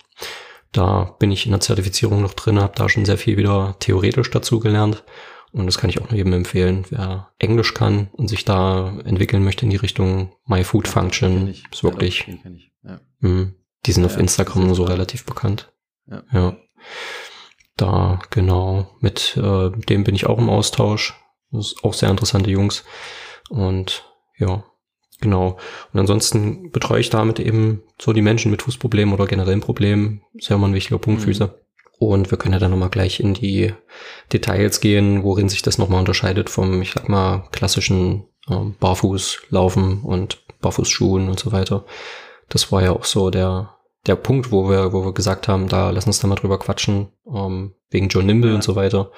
da 0.73 1.15
bin 1.19 1.31
ich 1.31 1.45
in 1.45 1.51
der 1.51 1.61
Zertifizierung 1.61 2.21
noch 2.21 2.33
drin, 2.33 2.59
habe 2.59 2.73
da 2.75 2.89
schon 2.89 3.05
sehr 3.05 3.17
viel 3.17 3.37
wieder 3.37 3.75
theoretisch 3.79 4.29
dazu 4.29 4.59
gelernt. 4.59 5.03
Und 5.51 5.67
das 5.67 5.77
kann 5.77 5.89
ich 5.91 6.01
auch 6.01 6.09
nur 6.09 6.17
jedem 6.17 6.33
empfehlen, 6.33 6.83
wer 6.89 7.31
Englisch 7.37 7.75
kann 7.75 8.09
und 8.13 8.27
sich 8.27 8.43
da 8.43 8.97
entwickeln 9.05 9.43
möchte 9.43 9.65
in 9.65 9.69
die 9.69 9.77
Richtung 9.77 10.33
My 10.45 10.63
Food 10.63 10.87
Function, 10.87 11.47
ja, 11.47 11.53
ist 11.71 11.83
wirklich. 11.83 12.27
Ja, 12.83 12.89
ja. 12.89 12.99
Mh, 13.19 13.51
die 13.85 13.91
sind 13.91 14.03
auf 14.03 14.17
Instagram 14.17 14.65
nur 14.65 14.75
so 14.75 14.83
relativ 14.83 15.25
bekannt. 15.25 15.71
Ja. 16.07 16.23
ja. 16.31 16.57
Da, 17.77 18.19
genau, 18.31 18.89
mit 18.99 19.37
äh, 19.37 19.69
dem 19.69 20.03
bin 20.03 20.15
ich 20.15 20.25
auch 20.25 20.39
im 20.39 20.49
Austausch. 20.49 21.13
Das 21.51 21.67
ist 21.67 21.83
auch 21.83 21.93
sehr 21.93 22.09
interessante 22.09 22.49
Jungs. 22.49 22.83
Und 23.49 24.05
ja, 24.37 24.63
Genau. 25.21 25.57
Und 25.94 26.00
ansonsten 26.00 26.71
betreue 26.71 27.00
ich 27.00 27.10
damit 27.10 27.39
eben 27.39 27.83
so 28.00 28.13
die 28.13 28.21
Menschen 28.21 28.51
mit 28.51 28.62
Fußproblemen 28.62 29.13
oder 29.13 29.25
generellen 29.25 29.62
Problemen. 29.62 30.21
Ist 30.33 30.50
ja 30.50 30.56
immer 30.56 30.68
ein 30.68 30.74
wichtiger 30.74 30.98
Punkt, 30.98 31.21
mhm. 31.21 31.25
Füße. 31.25 31.54
Und 32.00 32.31
wir 32.31 32.38
können 32.38 32.54
ja 32.54 32.60
dann 32.60 32.71
nochmal 32.71 32.89
gleich 32.89 33.19
in 33.19 33.33
die 33.33 33.74
Details 34.32 34.82
gehen, 34.82 35.24
worin 35.24 35.48
sich 35.48 35.62
das 35.62 35.77
nochmal 35.77 36.00
unterscheidet 36.00 36.50
vom, 36.50 36.82
ich 36.82 36.91
sag 36.91 37.08
mal, 37.08 37.48
klassischen 37.51 38.25
ähm, 38.50 38.75
Barfußlaufen 38.79 40.01
und 40.01 40.39
Barfußschuhen 40.60 41.29
und 41.29 41.39
so 41.39 41.51
weiter. 41.51 41.86
Das 42.50 42.72
war 42.72 42.84
ja 42.84 42.91
auch 42.91 43.05
so 43.05 43.29
der, 43.29 43.75
der 44.05 44.15
Punkt, 44.15 44.51
wo 44.51 44.70
wir, 44.70 44.91
wo 44.91 45.05
wir 45.05 45.13
gesagt 45.13 45.48
haben, 45.48 45.70
da 45.70 45.91
lass 45.91 46.08
uns 46.08 46.20
da 46.20 46.27
mal 46.27 46.36
drüber 46.36 46.60
quatschen, 46.60 47.08
ähm, 47.33 47.73
wegen 47.89 48.07
John 48.09 48.25
Nimble 48.25 48.49
ja. 48.49 48.55
und 48.55 48.63
so 48.63 48.75
weiter. 48.75 49.11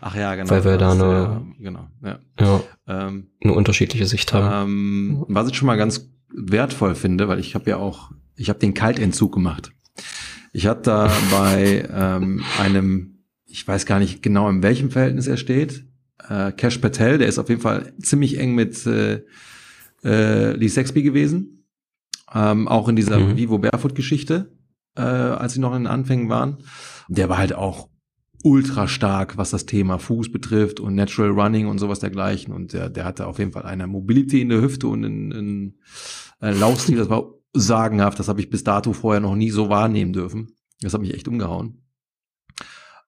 Ach 0.00 0.14
ja, 0.14 0.34
genau. 0.34 0.50
Weil 0.50 0.64
wir 0.64 0.78
da 0.78 0.92
eine, 0.92 1.02
ja, 1.02 1.42
genau, 1.58 1.88
ja. 2.02 2.18
Ja, 2.40 2.62
ähm, 2.86 3.28
eine 3.42 3.52
unterschiedliche 3.52 4.06
Sicht 4.06 4.32
haben. 4.32 4.68
Ähm, 4.68 5.24
was 5.28 5.48
ich 5.48 5.56
schon 5.56 5.66
mal 5.66 5.76
ganz 5.76 6.10
wertvoll 6.32 6.94
finde, 6.94 7.28
weil 7.28 7.38
ich 7.38 7.54
habe 7.54 7.70
ja 7.70 7.76
auch, 7.76 8.10
ich 8.36 8.48
habe 8.48 8.58
den 8.58 8.74
Kaltentzug 8.74 9.32
gemacht. 9.32 9.72
Ich 10.52 10.66
hatte 10.66 10.82
da 10.82 11.12
bei 11.30 11.88
ähm, 11.92 12.44
einem, 12.58 13.24
ich 13.46 13.66
weiß 13.66 13.86
gar 13.86 13.98
nicht 13.98 14.22
genau, 14.22 14.48
in 14.48 14.62
welchem 14.62 14.90
Verhältnis 14.90 15.26
er 15.26 15.36
steht, 15.36 15.84
äh, 16.28 16.52
Cash 16.52 16.78
Patel, 16.78 17.18
der 17.18 17.28
ist 17.28 17.38
auf 17.38 17.48
jeden 17.48 17.60
Fall 17.60 17.92
ziemlich 18.00 18.38
eng 18.38 18.54
mit 18.54 18.86
äh, 18.86 19.22
äh, 20.04 20.52
Lee 20.52 20.68
Sexby 20.68 21.02
gewesen 21.02 21.54
ähm, 22.34 22.68
auch 22.68 22.88
in 22.88 22.96
dieser 22.96 23.18
mhm. 23.18 23.36
Vivo 23.36 23.58
Barefoot 23.58 23.94
Geschichte, 23.94 24.52
äh, 24.96 25.02
als 25.02 25.54
sie 25.54 25.60
noch 25.60 25.74
in 25.74 25.84
den 25.84 25.92
Anfängen 25.92 26.28
waren. 26.28 26.58
Der 27.08 27.28
war 27.28 27.38
halt 27.38 27.54
auch 27.54 27.88
ultra 28.42 28.88
stark, 28.88 29.38
was 29.38 29.50
das 29.50 29.64
Thema 29.64 29.98
Fuß 29.98 30.30
betrifft 30.30 30.78
und 30.78 30.94
Natural 30.94 31.30
Running 31.30 31.66
und 31.66 31.78
sowas 31.78 31.98
dergleichen. 31.98 32.52
Und 32.52 32.74
der, 32.74 32.90
der 32.90 33.04
hatte 33.04 33.26
auf 33.26 33.38
jeden 33.38 33.52
Fall 33.52 33.62
eine 33.62 33.86
Mobility 33.86 34.42
in 34.42 34.50
der 34.50 34.60
Hüfte 34.60 34.86
und 34.86 35.04
einen, 35.04 35.78
einen 36.40 36.60
Laufstil, 36.60 36.98
das 36.98 37.08
war 37.08 37.32
sagenhaft. 37.54 38.18
Das 38.18 38.28
habe 38.28 38.40
ich 38.40 38.50
bis 38.50 38.62
dato 38.62 38.92
vorher 38.92 39.20
noch 39.20 39.34
nie 39.34 39.50
so 39.50 39.70
wahrnehmen 39.70 40.12
dürfen. 40.12 40.52
Das 40.80 40.92
hat 40.92 41.00
mich 41.00 41.14
echt 41.14 41.26
umgehauen. 41.26 41.82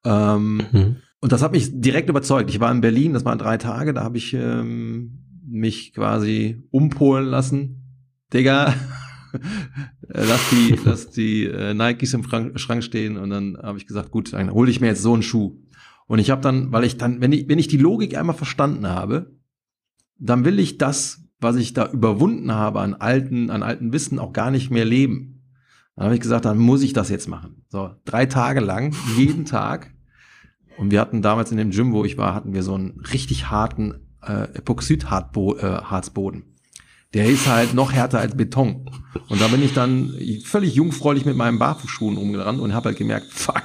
Ähm, 0.04 0.62
mhm. 0.72 0.96
Und 1.20 1.32
das 1.32 1.42
hat 1.42 1.52
mich 1.52 1.80
direkt 1.80 2.08
überzeugt. 2.08 2.48
Ich 2.48 2.60
war 2.60 2.72
in 2.72 2.80
Berlin, 2.80 3.12
das 3.12 3.24
waren 3.24 3.38
drei 3.38 3.58
Tage, 3.58 3.92
da 3.92 4.04
habe 4.04 4.16
ich 4.16 4.32
ähm, 4.32 5.42
mich 5.46 5.92
quasi 5.92 6.66
umpolen 6.70 7.26
lassen. 7.26 7.82
Digga, 8.32 8.74
lass 10.08 10.50
die, 10.50 10.78
lass 10.84 11.10
die 11.10 11.44
äh, 11.44 11.74
Nikes 11.74 12.14
im 12.14 12.24
Schrank 12.24 12.84
stehen 12.84 13.16
und 13.16 13.30
dann 13.30 13.58
habe 13.62 13.78
ich 13.78 13.86
gesagt, 13.86 14.10
gut, 14.10 14.32
dann 14.32 14.52
hole 14.52 14.70
ich 14.70 14.80
mir 14.80 14.88
jetzt 14.88 15.02
so 15.02 15.14
einen 15.14 15.22
Schuh. 15.22 15.58
Und 16.06 16.18
ich 16.18 16.30
habe 16.30 16.40
dann, 16.40 16.72
weil 16.72 16.84
ich 16.84 16.96
dann, 16.96 17.20
wenn 17.20 17.32
ich, 17.32 17.48
wenn 17.48 17.58
ich 17.58 17.68
die 17.68 17.78
Logik 17.78 18.16
einmal 18.16 18.36
verstanden 18.36 18.88
habe, 18.88 19.36
dann 20.18 20.44
will 20.44 20.58
ich 20.58 20.78
das, 20.78 21.24
was 21.40 21.56
ich 21.56 21.72
da 21.72 21.90
überwunden 21.90 22.52
habe 22.52 22.80
an 22.80 22.94
alten, 22.94 23.50
an 23.50 23.62
alten 23.62 23.92
Wissen, 23.92 24.18
auch 24.18 24.32
gar 24.32 24.50
nicht 24.50 24.70
mehr 24.70 24.84
leben. 24.84 25.36
Dann 25.96 26.06
habe 26.06 26.14
ich 26.14 26.20
gesagt, 26.20 26.44
dann 26.44 26.58
muss 26.58 26.82
ich 26.82 26.92
das 26.92 27.08
jetzt 27.08 27.28
machen. 27.28 27.64
So, 27.68 27.90
drei 28.04 28.26
Tage 28.26 28.60
lang, 28.60 28.94
jeden 29.16 29.44
Tag, 29.46 29.92
Und 30.78 30.90
wir 30.90 31.00
hatten 31.00 31.22
damals 31.22 31.50
in 31.50 31.56
dem 31.56 31.70
Gym, 31.70 31.92
wo 31.92 32.04
ich 32.04 32.18
war, 32.18 32.34
hatten 32.34 32.52
wir 32.52 32.62
so 32.62 32.74
einen 32.74 33.00
richtig 33.00 33.50
harten 33.50 33.94
äh, 34.22 34.54
Epoxidharzboden. 34.54 36.55
Der 37.16 37.26
ist 37.26 37.46
halt 37.46 37.72
noch 37.72 37.92
härter 37.92 38.18
als 38.18 38.36
Beton. 38.36 38.90
Und 39.28 39.40
da 39.40 39.48
bin 39.48 39.62
ich 39.62 39.72
dann 39.72 40.14
völlig 40.44 40.74
jungfräulich 40.74 41.24
mit 41.24 41.34
meinen 41.36 41.58
Barfußschuhen 41.58 42.18
rumgerannt 42.18 42.60
und 42.60 42.74
habe 42.74 42.90
halt 42.90 42.98
gemerkt, 42.98 43.32
fuck, 43.32 43.62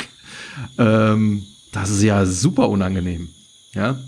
ähm, 0.77 1.43
das 1.73 1.89
ist 1.89 2.01
ja 2.01 2.25
super 2.25 2.69
unangenehm. 2.69 3.29
Ja. 3.73 3.99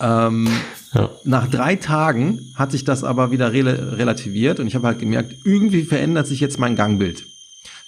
Ähm, 0.00 0.48
ja. 0.94 1.10
Nach 1.24 1.48
drei 1.48 1.76
Tagen 1.76 2.52
hat 2.54 2.70
sich 2.70 2.84
das 2.84 3.02
aber 3.02 3.30
wieder 3.32 3.52
re 3.52 3.98
relativiert 3.98 4.60
und 4.60 4.66
ich 4.66 4.74
habe 4.74 4.86
halt 4.86 4.98
gemerkt, 5.00 5.34
irgendwie 5.44 5.82
verändert 5.82 6.26
sich 6.26 6.40
jetzt 6.40 6.58
mein 6.58 6.76
Gangbild. 6.76 7.24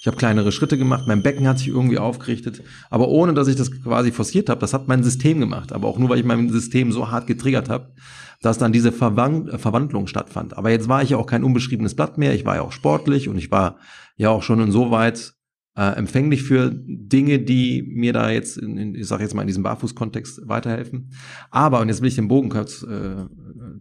Ich 0.05 0.07
habe 0.07 0.17
kleinere 0.17 0.51
Schritte 0.51 0.77
gemacht, 0.77 1.05
mein 1.07 1.23
Becken 1.23 1.47
hat 1.47 1.57
sich 1.57 1.69
irgendwie 1.69 1.97
aufgerichtet, 1.97 2.61
aber 2.91 3.07
ohne 3.07 3.33
dass 3.33 3.47
ich 3.47 3.55
das 3.55 3.71
quasi 3.71 4.11
forciert 4.11 4.49
habe, 4.49 4.61
das 4.61 4.71
hat 4.71 4.87
mein 4.87 5.03
System 5.03 5.39
gemacht, 5.39 5.73
aber 5.73 5.87
auch 5.87 5.97
nur, 5.97 6.09
weil 6.09 6.19
ich 6.19 6.25
mein 6.25 6.47
System 6.49 6.91
so 6.91 7.09
hart 7.09 7.25
getriggert 7.25 7.69
habe, 7.69 7.91
dass 8.39 8.59
dann 8.59 8.71
diese 8.71 8.91
Verwand 8.91 9.49
äh, 9.49 9.57
Verwandlung 9.57 10.05
stattfand. 10.05 10.59
Aber 10.59 10.69
jetzt 10.69 10.87
war 10.87 11.01
ich 11.01 11.09
ja 11.09 11.17
auch 11.17 11.25
kein 11.25 11.43
unbeschriebenes 11.43 11.95
Blatt 11.95 12.19
mehr, 12.19 12.35
ich 12.35 12.45
war 12.45 12.57
ja 12.57 12.61
auch 12.61 12.71
sportlich 12.71 13.29
und 13.29 13.39
ich 13.39 13.49
war 13.49 13.79
ja 14.15 14.29
auch 14.29 14.43
schon 14.43 14.59
insoweit 14.59 15.33
äh, 15.75 15.95
empfänglich 15.95 16.43
für 16.43 16.69
Dinge, 16.71 17.39
die 17.39 17.81
mir 17.81 18.13
da 18.13 18.29
jetzt, 18.29 18.59
in, 18.59 18.77
in, 18.77 18.93
ich 18.93 19.07
sage 19.07 19.23
jetzt 19.23 19.33
mal 19.33 19.41
in 19.41 19.47
diesem 19.47 19.63
Barfuß-Kontext 19.63 20.47
weiterhelfen. 20.47 21.13
Aber, 21.49 21.79
und 21.79 21.87
jetzt 21.87 22.01
will 22.01 22.09
ich 22.09 22.15
den 22.15 22.27
Bogen 22.27 22.49
kurz 22.49 22.83
äh, 22.83 23.25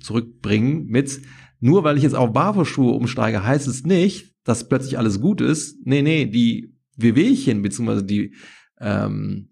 zurückbringen 0.00 0.86
mit, 0.86 1.20
nur 1.60 1.84
weil 1.84 1.98
ich 1.98 2.02
jetzt 2.02 2.16
auf 2.16 2.32
Barfußschuhe 2.32 2.92
umsteige, 2.92 3.44
heißt 3.44 3.68
es 3.68 3.84
nicht, 3.84 4.33
dass 4.44 4.68
plötzlich 4.68 4.98
alles 4.98 5.20
gut 5.20 5.40
ist. 5.40 5.78
Nee, 5.84 6.02
nee, 6.02 6.26
die 6.26 6.74
Wehwehchen, 6.96 7.62
beziehungsweise 7.62 8.04
die 8.04 8.34
ähm, 8.80 9.50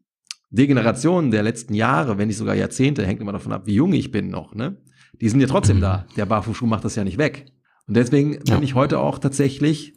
Degeneration 0.50 1.30
der 1.30 1.42
letzten 1.42 1.74
Jahre, 1.74 2.18
wenn 2.18 2.28
nicht 2.28 2.36
sogar 2.36 2.54
Jahrzehnte, 2.54 3.06
hängt 3.06 3.20
immer 3.20 3.32
davon 3.32 3.52
ab, 3.52 3.62
wie 3.66 3.74
jung 3.74 3.92
ich 3.94 4.10
bin 4.10 4.28
noch, 4.28 4.54
ne? 4.54 4.76
Die 5.20 5.28
sind 5.28 5.40
ja 5.40 5.46
trotzdem 5.46 5.80
da. 5.80 6.06
Mhm. 6.10 6.14
Der 6.16 6.26
Barfußschuh 6.26 6.66
macht 6.66 6.84
das 6.84 6.96
ja 6.96 7.04
nicht 7.04 7.18
weg. 7.18 7.52
Und 7.86 7.96
deswegen 7.96 8.38
ja. 8.44 8.54
bin 8.54 8.62
ich 8.62 8.74
heute 8.74 8.98
auch 8.98 9.18
tatsächlich 9.18 9.94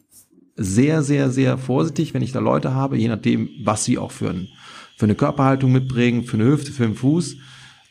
sehr, 0.56 1.02
sehr, 1.02 1.30
sehr 1.30 1.58
vorsichtig, 1.58 2.14
wenn 2.14 2.22
ich 2.22 2.32
da 2.32 2.40
Leute 2.40 2.74
habe, 2.74 2.96
je 2.96 3.08
nachdem, 3.08 3.50
was 3.64 3.84
sie 3.84 3.98
auch 3.98 4.12
für, 4.12 4.30
ein, 4.30 4.48
für 4.96 5.04
eine 5.04 5.14
Körperhaltung 5.14 5.70
mitbringen, 5.70 6.24
für 6.24 6.36
eine 6.36 6.46
Hüfte, 6.46 6.72
für 6.72 6.84
einen 6.84 6.94
Fuß, 6.94 7.36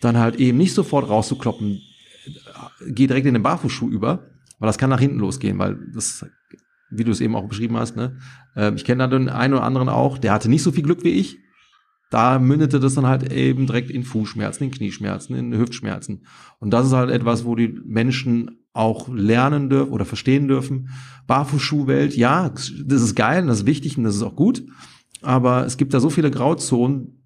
dann 0.01 0.17
halt 0.17 0.37
eben 0.37 0.57
nicht 0.57 0.73
sofort 0.73 1.07
rauszukloppen, 1.09 1.81
geh 2.87 3.07
direkt 3.07 3.27
in 3.27 3.35
den 3.35 3.43
Barfußschuh 3.43 3.89
über, 3.89 4.31
weil 4.59 4.67
das 4.67 4.77
kann 4.77 4.89
nach 4.89 4.99
hinten 4.99 5.19
losgehen, 5.19 5.59
weil 5.59 5.77
das, 5.93 6.25
wie 6.89 7.03
du 7.03 7.11
es 7.11 7.21
eben 7.21 7.35
auch 7.35 7.47
beschrieben 7.47 7.77
hast, 7.77 7.95
ne, 7.95 8.17
ähm, 8.55 8.75
ich 8.75 8.85
kenne 8.85 9.03
da 9.03 9.07
den 9.07 9.29
einen 9.29 9.53
oder 9.53 9.63
anderen 9.63 9.89
auch, 9.89 10.17
der 10.17 10.33
hatte 10.33 10.49
nicht 10.49 10.63
so 10.63 10.71
viel 10.71 10.83
Glück 10.83 11.03
wie 11.03 11.11
ich, 11.11 11.37
da 12.11 12.39
mündete 12.39 12.79
das 12.79 12.93
dann 12.93 13.07
halt 13.07 13.31
eben 13.31 13.65
direkt 13.65 13.89
in 13.89 14.03
Fußschmerzen, 14.03 14.65
in 14.65 14.71
Knieschmerzen, 14.71 15.35
in 15.35 15.57
Hüftschmerzen. 15.57 16.25
Und 16.59 16.71
das 16.71 16.87
ist 16.87 16.93
halt 16.93 17.09
etwas, 17.09 17.45
wo 17.45 17.55
die 17.55 17.79
Menschen 17.83 18.59
auch 18.73 19.09
lernen 19.09 19.69
dürfen 19.69 19.91
oder 19.91 20.05
verstehen 20.05 20.47
dürfen. 20.47 20.89
Barfußschuhwelt, 21.27 22.15
ja, 22.15 22.49
das 22.49 23.01
ist 23.01 23.15
geil 23.15 23.41
und 23.41 23.47
das 23.47 23.59
ist 23.59 23.65
wichtig 23.65 23.97
und 23.97 24.03
das 24.03 24.15
ist 24.15 24.21
auch 24.21 24.35
gut. 24.35 24.63
Aber 25.21 25.65
es 25.65 25.77
gibt 25.77 25.93
da 25.93 25.99
so 25.99 26.09
viele 26.09 26.29
Grauzonen 26.29 27.23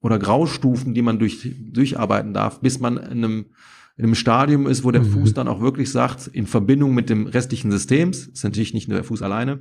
oder 0.00 0.18
Graustufen, 0.18 0.94
die 0.94 1.02
man 1.02 1.18
durch, 1.18 1.48
durcharbeiten 1.72 2.34
darf, 2.34 2.60
bis 2.60 2.78
man 2.78 2.96
in 2.98 3.24
einem, 3.24 3.46
in 3.96 4.04
einem 4.04 4.14
Stadium 4.14 4.66
ist, 4.66 4.84
wo 4.84 4.90
der 4.90 5.02
mhm. 5.02 5.10
Fuß 5.10 5.34
dann 5.34 5.48
auch 5.48 5.60
wirklich 5.60 5.90
sagt, 5.90 6.26
in 6.26 6.46
Verbindung 6.46 6.94
mit 6.94 7.10
dem 7.10 7.26
restlichen 7.26 7.70
Systems, 7.70 8.26
ist 8.26 8.44
natürlich 8.44 8.74
nicht 8.74 8.88
nur 8.88 8.96
der 8.96 9.04
Fuß 9.04 9.22
alleine, 9.22 9.60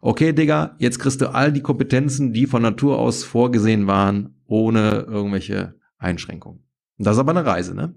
okay, 0.00 0.32
Digga, 0.32 0.76
jetzt 0.78 0.98
kriegst 0.98 1.20
du 1.20 1.32
all 1.32 1.52
die 1.52 1.62
Kompetenzen, 1.62 2.32
die 2.32 2.46
von 2.46 2.62
Natur 2.62 2.98
aus 2.98 3.24
vorgesehen 3.24 3.86
waren, 3.86 4.36
ohne 4.46 5.06
irgendwelche 5.08 5.74
Einschränkungen. 5.98 6.60
Und 6.98 7.06
das 7.06 7.16
ist 7.16 7.20
aber 7.20 7.32
eine 7.32 7.46
Reise, 7.46 7.74
ne? 7.74 7.94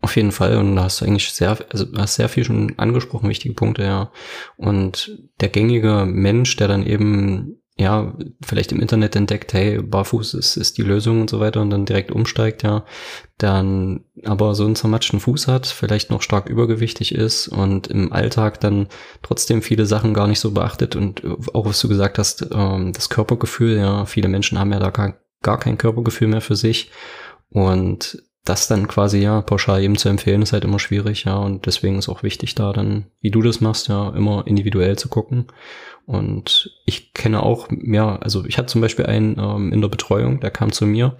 Auf 0.00 0.14
jeden 0.16 0.32
Fall. 0.32 0.56
Und 0.58 0.76
da 0.76 0.84
hast 0.84 1.00
du 1.00 1.04
eigentlich 1.04 1.32
sehr, 1.32 1.58
also 1.70 1.86
hast 1.96 2.14
sehr 2.14 2.28
viel 2.28 2.44
schon 2.44 2.74
angesprochen, 2.78 3.28
wichtige 3.28 3.54
Punkte, 3.54 3.82
ja. 3.82 4.12
Und 4.56 5.18
der 5.40 5.48
gängige 5.48 6.04
Mensch, 6.06 6.54
der 6.56 6.68
dann 6.68 6.86
eben, 6.86 7.60
ja, 7.80 8.12
vielleicht 8.44 8.72
im 8.72 8.80
Internet 8.80 9.14
entdeckt, 9.14 9.52
hey, 9.52 9.80
barfuß 9.80 10.34
ist, 10.34 10.56
ist 10.56 10.78
die 10.78 10.82
Lösung 10.82 11.20
und 11.20 11.30
so 11.30 11.38
weiter 11.38 11.60
und 11.60 11.70
dann 11.70 11.86
direkt 11.86 12.10
umsteigt, 12.10 12.64
ja, 12.64 12.84
dann 13.38 14.04
aber 14.24 14.56
so 14.56 14.64
einen 14.64 14.74
zermatschten 14.74 15.20
Fuß 15.20 15.46
hat, 15.46 15.66
vielleicht 15.66 16.10
noch 16.10 16.22
stark 16.22 16.48
übergewichtig 16.48 17.14
ist 17.14 17.46
und 17.46 17.86
im 17.86 18.12
Alltag 18.12 18.58
dann 18.58 18.88
trotzdem 19.22 19.62
viele 19.62 19.86
Sachen 19.86 20.12
gar 20.12 20.26
nicht 20.26 20.40
so 20.40 20.50
beachtet 20.50 20.96
und 20.96 21.22
auch 21.54 21.66
was 21.66 21.80
du 21.80 21.88
gesagt 21.88 22.18
hast, 22.18 22.48
ähm, 22.52 22.92
das 22.92 23.10
Körpergefühl, 23.10 23.76
ja, 23.76 24.06
viele 24.06 24.28
Menschen 24.28 24.58
haben 24.58 24.72
ja 24.72 24.80
da 24.80 24.90
gar 24.90 25.60
kein 25.60 25.78
Körpergefühl 25.78 26.26
mehr 26.26 26.40
für 26.40 26.56
sich 26.56 26.90
und 27.50 28.22
das 28.48 28.68
dann 28.68 28.88
quasi 28.88 29.18
ja 29.18 29.42
pauschal 29.42 29.82
eben 29.82 29.96
zu 29.96 30.08
empfehlen, 30.08 30.42
ist 30.42 30.52
halt 30.52 30.64
immer 30.64 30.78
schwierig, 30.78 31.24
ja. 31.24 31.36
Und 31.36 31.66
deswegen 31.66 31.98
ist 31.98 32.08
auch 32.08 32.22
wichtig, 32.22 32.54
da 32.54 32.72
dann, 32.72 33.06
wie 33.20 33.30
du 33.30 33.42
das 33.42 33.60
machst, 33.60 33.88
ja, 33.88 34.10
immer 34.10 34.46
individuell 34.46 34.96
zu 34.96 35.08
gucken. 35.08 35.46
Und 36.06 36.70
ich 36.86 37.12
kenne 37.12 37.42
auch, 37.42 37.68
ja, 37.70 38.16
also 38.16 38.44
ich 38.46 38.56
hatte 38.56 38.68
zum 38.68 38.80
Beispiel 38.80 39.06
einen 39.06 39.38
ähm, 39.38 39.72
in 39.72 39.80
der 39.82 39.88
Betreuung, 39.88 40.40
der 40.40 40.50
kam 40.50 40.72
zu 40.72 40.86
mir 40.86 41.16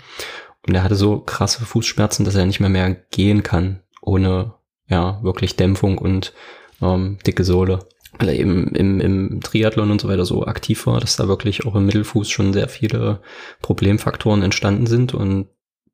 und 0.67 0.73
der 0.73 0.83
hatte 0.83 0.95
so 0.95 1.21
krasse 1.21 1.65
Fußschmerzen, 1.65 2.25
dass 2.25 2.35
er 2.35 2.47
nicht 2.47 2.61
mehr 2.61 2.71
mehr 2.71 2.95
gehen 3.11 3.43
kann, 3.43 3.81
ohne 4.01 4.55
ja 4.89 5.23
wirklich 5.23 5.57
Dämpfung 5.57 5.99
und 5.99 6.33
ähm, 6.81 7.19
dicke 7.27 7.45
Sohle. 7.45 7.81
Weil 8.19 8.31
er 8.31 8.37
eben 8.37 8.75
im, 8.75 9.01
im 9.01 9.41
Triathlon 9.43 9.91
und 9.91 10.01
so 10.01 10.09
weiter 10.09 10.25
so 10.25 10.47
aktiv 10.47 10.87
war, 10.87 10.99
dass 11.01 11.17
da 11.17 11.29
wirklich 11.29 11.67
auch 11.67 11.75
im 11.75 11.85
Mittelfuß 11.85 12.31
schon 12.31 12.55
sehr 12.55 12.69
viele 12.69 13.21
Problemfaktoren 13.61 14.43
entstanden 14.43 14.87
sind 14.87 15.13
und 15.13 15.49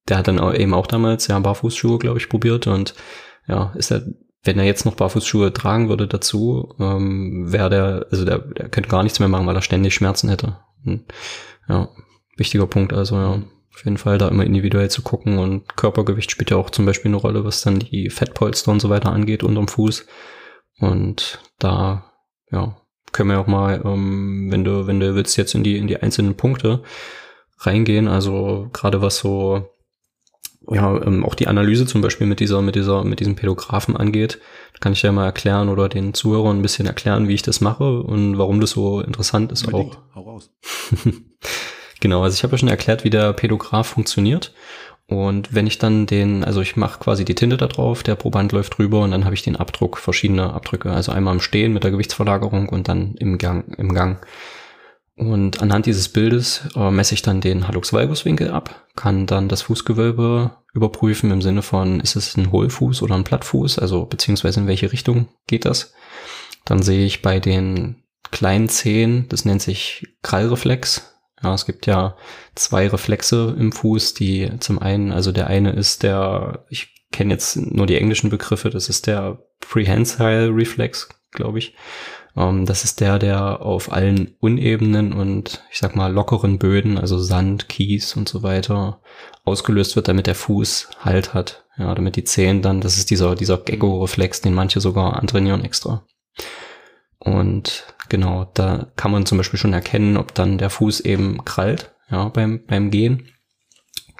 der 0.08 0.18
hat 0.18 0.28
dann 0.28 0.40
auch 0.40 0.54
eben 0.54 0.74
auch 0.74 0.86
damals 0.86 1.26
ja 1.26 1.38
Barfußschuhe, 1.38 1.98
glaube 1.98 2.18
ich, 2.18 2.28
probiert 2.28 2.66
und 2.66 2.94
ja, 3.46 3.72
ist 3.76 3.90
er, 3.90 4.04
wenn 4.42 4.58
er 4.58 4.64
jetzt 4.64 4.84
noch 4.84 4.94
Barfußschuhe 4.94 5.52
tragen 5.52 5.88
würde 5.88 6.06
dazu, 6.06 6.74
ähm, 6.78 7.52
wäre 7.52 7.70
der, 7.70 8.06
also 8.10 8.24
der, 8.24 8.38
der 8.38 8.68
könnte 8.68 8.90
gar 8.90 9.02
nichts 9.02 9.18
mehr 9.18 9.28
machen, 9.28 9.46
weil 9.46 9.56
er 9.56 9.62
ständig 9.62 9.94
Schmerzen 9.94 10.28
hätte. 10.28 10.58
Und, 10.84 11.04
ja, 11.68 11.88
wichtiger 12.36 12.66
Punkt, 12.66 12.92
also 12.92 13.16
ja. 13.16 13.42
Auf 13.72 13.84
jeden 13.84 13.98
Fall 13.98 14.18
da 14.18 14.28
immer 14.28 14.44
individuell 14.44 14.88
zu 14.88 15.02
gucken 15.02 15.38
und 15.38 15.76
Körpergewicht 15.76 16.30
spielt 16.30 16.50
ja 16.50 16.56
auch 16.56 16.70
zum 16.70 16.86
Beispiel 16.86 17.08
eine 17.08 17.16
Rolle, 17.16 17.44
was 17.44 17.62
dann 17.62 17.80
die 17.80 18.08
Fettpolster 18.08 18.70
und 18.70 18.78
so 18.78 18.88
weiter 18.88 19.10
angeht 19.10 19.42
unterm 19.42 19.66
Fuß. 19.66 20.06
Und 20.78 21.40
da, 21.58 22.12
ja, 22.52 22.76
können 23.10 23.30
wir 23.30 23.40
auch 23.40 23.48
mal, 23.48 23.82
ähm, 23.84 24.46
wenn 24.52 24.62
du, 24.62 24.86
wenn 24.86 25.00
du 25.00 25.16
willst, 25.16 25.36
jetzt 25.36 25.56
in 25.56 25.64
die, 25.64 25.76
in 25.76 25.88
die 25.88 26.00
einzelnen 26.00 26.36
Punkte 26.36 26.84
reingehen. 27.58 28.06
Also 28.06 28.68
gerade 28.72 29.02
was 29.02 29.18
so 29.18 29.68
ja, 30.70 31.02
ähm, 31.02 31.24
auch 31.24 31.34
die 31.34 31.48
Analyse 31.48 31.86
zum 31.86 32.00
Beispiel 32.00 32.26
mit 32.26 32.40
dieser, 32.40 32.62
mit 32.62 32.74
dieser, 32.74 33.04
mit 33.04 33.20
diesem 33.20 33.36
Pädographen 33.36 33.96
angeht, 33.96 34.40
kann 34.80 34.92
ich 34.92 35.02
ja 35.02 35.12
mal 35.12 35.24
erklären 35.24 35.68
oder 35.68 35.88
den 35.88 36.14
Zuhörern 36.14 36.58
ein 36.58 36.62
bisschen 36.62 36.86
erklären, 36.86 37.28
wie 37.28 37.34
ich 37.34 37.42
das 37.42 37.60
mache 37.60 38.00
und 38.00 38.38
warum 38.38 38.60
das 38.60 38.70
so 38.70 39.00
interessant 39.00 39.52
ist 39.52 39.66
Unbedingt. 39.66 39.96
auch. 39.96 40.14
Hau 40.14 40.22
raus. 40.22 40.50
genau, 42.00 42.22
also 42.22 42.34
ich 42.34 42.42
habe 42.42 42.52
ja 42.52 42.58
schon 42.58 42.68
erklärt, 42.68 43.04
wie 43.04 43.10
der 43.10 43.32
Pädograph 43.32 43.86
funktioniert. 43.86 44.52
Und 45.06 45.54
wenn 45.54 45.66
ich 45.66 45.78
dann 45.78 46.06
den, 46.06 46.44
also 46.44 46.62
ich 46.62 46.76
mache 46.76 46.98
quasi 46.98 47.24
die 47.24 47.34
Tinte 47.34 47.58
da 47.58 47.66
drauf, 47.66 48.02
der 48.02 48.14
Proband 48.14 48.52
läuft 48.52 48.78
drüber 48.78 49.02
und 49.02 49.10
dann 49.10 49.24
habe 49.26 49.34
ich 49.34 49.42
den 49.42 49.56
Abdruck, 49.56 49.98
verschiedene 49.98 50.54
Abdrücke. 50.54 50.90
Also 50.90 51.12
einmal 51.12 51.34
im 51.34 51.40
Stehen 51.40 51.74
mit 51.74 51.84
der 51.84 51.90
Gewichtsverlagerung 51.90 52.70
und 52.70 52.88
dann 52.88 53.14
im 53.16 53.36
Gang, 53.36 53.78
im 53.78 53.92
Gang. 53.92 54.24
Und 55.16 55.62
anhand 55.62 55.86
dieses 55.86 56.08
Bildes 56.08 56.62
äh, 56.74 56.90
messe 56.90 57.14
ich 57.14 57.22
dann 57.22 57.40
den 57.40 57.68
Hallux-Valgus-Winkel 57.68 58.50
ab, 58.50 58.84
kann 58.96 59.26
dann 59.26 59.48
das 59.48 59.62
Fußgewölbe 59.62 60.56
überprüfen 60.72 61.30
im 61.30 61.40
Sinne 61.40 61.62
von, 61.62 62.00
ist 62.00 62.16
es 62.16 62.36
ein 62.36 62.50
Hohlfuß 62.50 63.00
oder 63.02 63.14
ein 63.14 63.24
Plattfuß, 63.24 63.78
also 63.78 64.06
beziehungsweise 64.06 64.60
in 64.60 64.66
welche 64.66 64.90
Richtung 64.90 65.28
geht 65.46 65.66
das. 65.66 65.94
Dann 66.64 66.82
sehe 66.82 67.06
ich 67.06 67.22
bei 67.22 67.38
den 67.38 68.02
kleinen 68.32 68.68
Zehen, 68.68 69.26
das 69.28 69.44
nennt 69.44 69.62
sich 69.62 70.04
Krallreflex. 70.22 71.12
Ja, 71.42 71.54
es 71.54 71.66
gibt 71.66 71.86
ja 71.86 72.16
zwei 72.56 72.88
Reflexe 72.88 73.54
im 73.56 73.70
Fuß, 73.70 74.14
die 74.14 74.50
zum 74.58 74.80
einen, 74.80 75.12
also 75.12 75.30
der 75.30 75.46
eine 75.46 75.72
ist 75.72 76.02
der, 76.02 76.64
ich 76.70 77.06
kenne 77.12 77.34
jetzt 77.34 77.56
nur 77.56 77.86
die 77.86 77.96
englischen 77.96 78.30
Begriffe, 78.30 78.70
das 78.70 78.88
ist 78.88 79.06
der 79.06 79.38
Prehensile 79.60 80.48
Reflex, 80.48 81.08
glaube 81.30 81.58
ich. 81.58 81.76
Ähm, 82.36 82.66
das 82.66 82.84
ist 82.84 83.00
der, 83.00 83.18
der 83.18 83.62
auf 83.62 83.92
allen 83.92 84.34
unebenen 84.40 85.12
und 85.12 85.62
ich 85.70 85.78
sag 85.78 85.96
mal 85.96 86.12
lockeren 86.12 86.58
Böden, 86.58 86.98
also 86.98 87.18
Sand, 87.18 87.68
Kies 87.68 88.16
und 88.16 88.28
so 88.28 88.42
weiter, 88.42 89.00
ausgelöst 89.44 89.96
wird, 89.96 90.08
damit 90.08 90.26
der 90.26 90.34
Fuß 90.34 90.90
Halt 91.00 91.34
hat. 91.34 91.64
Ja, 91.76 91.92
damit 91.94 92.14
die 92.14 92.24
Zehen 92.24 92.62
dann, 92.62 92.80
das 92.80 92.98
ist 92.98 93.10
dieser, 93.10 93.34
dieser 93.34 93.58
Gecko-Reflex, 93.58 94.40
den 94.40 94.54
manche 94.54 94.80
sogar 94.80 95.16
antrainieren 95.16 95.64
extra. 95.64 96.06
Und 97.18 97.84
genau, 98.08 98.50
da 98.54 98.92
kann 98.94 99.10
man 99.10 99.26
zum 99.26 99.38
Beispiel 99.38 99.58
schon 99.58 99.72
erkennen, 99.72 100.16
ob 100.16 100.34
dann 100.34 100.58
der 100.58 100.70
Fuß 100.70 101.00
eben 101.00 101.44
krallt, 101.44 101.92
ja, 102.10 102.28
beim, 102.28 102.64
beim 102.66 102.90
Gehen. 102.90 103.30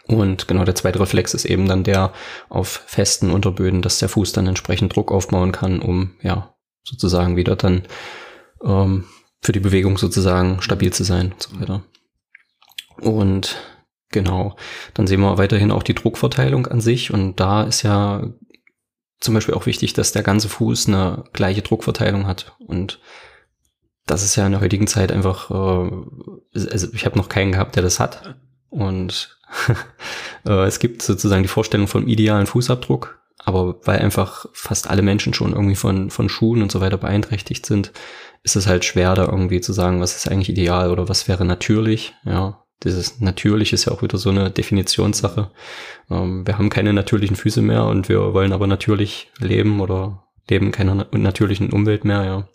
Und 0.07 0.49
genau 0.49 0.65
der 0.65 0.75
zweite 0.75 1.01
Reflex 1.01 1.33
ist 1.33 1.45
eben 1.45 1.69
dann 1.69 1.85
der 1.85 2.13
auf 2.49 2.83
festen 2.87 3.31
Unterböden, 3.31 3.83
dass 3.83 3.99
der 3.99 4.09
Fuß 4.09 4.33
dann 4.33 4.47
entsprechend 4.47 4.95
Druck 4.95 5.13
aufbauen 5.13 5.53
kann, 5.53 5.81
um 5.81 6.17
ja 6.23 6.54
sozusagen 6.85 7.37
wieder 7.37 7.57
dann 7.57 7.83
ähm, 8.63 9.05
für 9.41 9.53
die 9.53 9.61
Bewegung 9.61 9.99
sozusagen 9.99 10.63
stabil 10.63 10.93
zu 10.93 11.05
sein 11.05 11.33
und 11.33 11.43
so 11.43 11.61
weiter. 11.61 11.83
Und 13.01 13.57
Genau. 14.15 14.55
Dann 14.95 15.09
sehen 15.09 15.23
wir 15.23 15.39
weiterhin 15.39 15.73
auch 15.73 15.83
die 15.83 15.97
Druckverteilung 15.97 16.69
an 16.69 16.81
sich 16.81 17.13
und 17.13 17.41
da 17.41 17.65
ist 17.65 17.83
ja 17.83 18.23
zum 19.19 19.35
Beispiel 19.35 19.55
auch 19.55 19.67
wichtig, 19.67 19.93
dass 19.93 20.13
der 20.13 20.23
ganze 20.23 20.49
Fuß 20.49 20.87
eine 20.87 21.25
gleiche 21.33 21.63
Druckverteilung 21.63 22.29
hat 22.29 22.55
und 22.61 23.01
das 24.07 24.23
ist 24.23 24.37
ja 24.37 24.47
in 24.47 24.53
der 24.53 24.61
heutigen 24.61 24.87
Zeit 24.87 25.11
einfach, 25.11 25.51
äh, 25.51 26.71
also 26.71 26.93
ich 26.93 27.05
habe 27.07 27.19
noch 27.19 27.29
keinen 27.29 27.51
gehabt, 27.51 27.75
der 27.75 27.83
das 27.83 27.99
hat 27.99 28.37
und 28.69 29.37
äh, 30.47 30.65
es 30.65 30.79
gibt 30.79 31.03
sozusagen 31.03 31.43
die 31.43 31.49
Vorstellung 31.49 31.89
vom 31.89 32.07
idealen 32.07 32.47
Fußabdruck, 32.47 33.21
aber 33.45 33.77
weil 33.85 33.99
einfach 33.99 34.47
fast 34.53 34.89
alle 34.89 35.03
Menschen 35.03 35.35
schon 35.35 35.53
irgendwie 35.53 35.77
von, 35.77 36.11
von 36.11 36.29
Schuhen 36.29 36.63
und 36.63 36.73
so 36.73 36.81
weiter 36.81 36.99
beeinträchtigt 36.99 37.67
sind, 37.67 37.93
ist 38.43 38.57
es 38.57 38.67
halt 38.67 38.85
schwer, 38.85 39.15
da 39.15 39.25
irgendwie 39.25 39.61
zu 39.61 39.73
sagen, 39.73 40.01
was 40.01 40.17
ist 40.17 40.29
eigentlich 40.29 40.51
ideal 40.51 40.91
oder 40.91 41.09
was 41.09 41.29
wäre 41.29 41.45
natürlich, 41.45 42.15
ja. 42.25 42.61
Dieses 42.83 43.21
natürlich 43.21 43.73
ist 43.73 43.87
ja 43.87 43.93
auch 43.93 44.03
wieder 44.03 44.19
so 44.19 44.29
eine 44.29 44.51
Definitionssache. 44.51 45.51
Ähm, 46.11 46.47
wir 46.47 46.59
haben 46.59 46.69
keine 46.69 46.93
natürlichen 46.93 47.37
Füße 47.37 47.63
mehr 47.63 47.85
und 47.85 48.09
wir 48.11 48.35
wollen 48.35 48.53
aber 48.53 48.67
natürlich 48.67 49.31
leben 49.39 49.81
oder 49.81 50.25
leben 50.51 50.71
keiner 50.71 51.07
natürlichen 51.13 51.73
Umwelt 51.73 52.05
mehr, 52.05 52.25
ja. 52.25 52.49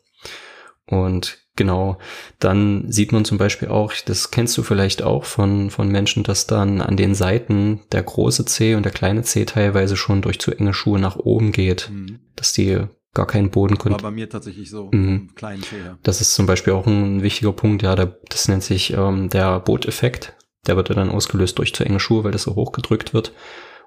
Und 0.85 1.39
genau, 1.59 1.97
dann 2.39 2.89
sieht 2.89 3.11
man 3.11 3.25
zum 3.25 3.37
Beispiel 3.37 3.67
auch, 3.67 3.93
das 4.05 4.31
kennst 4.31 4.57
du 4.57 4.63
vielleicht 4.63 5.03
auch 5.03 5.25
von, 5.25 5.69
von 5.69 5.89
Menschen, 5.89 6.23
dass 6.23 6.47
dann 6.47 6.81
an 6.81 6.95
den 6.95 7.13
Seiten 7.13 7.81
der 7.91 8.01
große 8.01 8.45
C 8.45 8.75
und 8.75 8.83
der 8.83 8.93
kleine 8.93 9.23
C 9.23 9.43
teilweise 9.43 9.97
schon 9.97 10.21
durch 10.21 10.39
zu 10.39 10.51
enge 10.51 10.73
Schuhe 10.73 10.99
nach 10.99 11.17
oben 11.17 11.51
geht, 11.51 11.91
mhm. 11.91 12.19
dass 12.37 12.53
die 12.53 12.79
gar 13.13 13.27
keinen 13.27 13.51
Boden 13.51 13.77
konnten. 13.77 14.01
War 14.01 14.09
bei 14.09 14.15
mir 14.15 14.29
tatsächlich 14.29 14.69
so, 14.69 14.89
mhm. 14.91 15.35
kleinen 15.35 15.61
C. 15.61 15.75
Ja. 15.85 15.97
Das 16.01 16.21
ist 16.21 16.33
zum 16.33 16.45
Beispiel 16.45 16.71
auch 16.71 16.87
ein 16.87 17.21
wichtiger 17.23 17.51
Punkt, 17.51 17.83
ja, 17.83 17.93
der, 17.95 18.17
das 18.29 18.47
nennt 18.47 18.63
sich 18.63 18.93
ähm, 18.93 19.29
der 19.29 19.59
Booteffekt. 19.59 20.37
Der 20.65 20.77
wird 20.77 20.87
ja 20.87 20.95
dann 20.95 21.09
ausgelöst 21.09 21.59
durch 21.59 21.73
zu 21.73 21.83
enge 21.83 21.99
Schuhe, 21.99 22.23
weil 22.23 22.31
das 22.31 22.43
so 22.43 22.55
hochgedrückt 22.55 23.13
wird. 23.13 23.33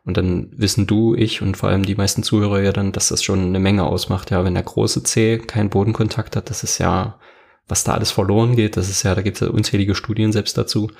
Und 0.04 0.18
dann 0.18 0.50
wissen 0.54 0.86
du, 0.86 1.14
ich 1.14 1.40
und 1.40 1.56
vor 1.56 1.70
allem 1.70 1.86
die 1.86 1.94
meisten 1.94 2.22
Zuhörer 2.22 2.60
ja 2.60 2.72
dann, 2.72 2.92
dass 2.92 3.08
das 3.08 3.22
schon 3.22 3.40
eine 3.40 3.60
Menge 3.60 3.84
ausmacht. 3.84 4.30
Ja, 4.30 4.44
wenn 4.44 4.54
der 4.54 4.62
große 4.62 5.02
C 5.04 5.38
keinen 5.38 5.70
Bodenkontakt 5.70 6.36
hat, 6.36 6.50
das 6.50 6.64
ist 6.64 6.78
ja, 6.78 7.18
was 7.68 7.84
da 7.84 7.94
alles 7.94 8.10
verloren 8.10 8.56
geht, 8.56 8.76
das 8.76 8.88
ist 8.90 9.02
ja, 9.02 9.14
da 9.14 9.22
gibt 9.22 9.36
es 9.40 9.46
ja 9.46 9.52
unzählige 9.52 9.94
Studien 9.94 10.32
selbst 10.32 10.58
dazu. 10.58 10.90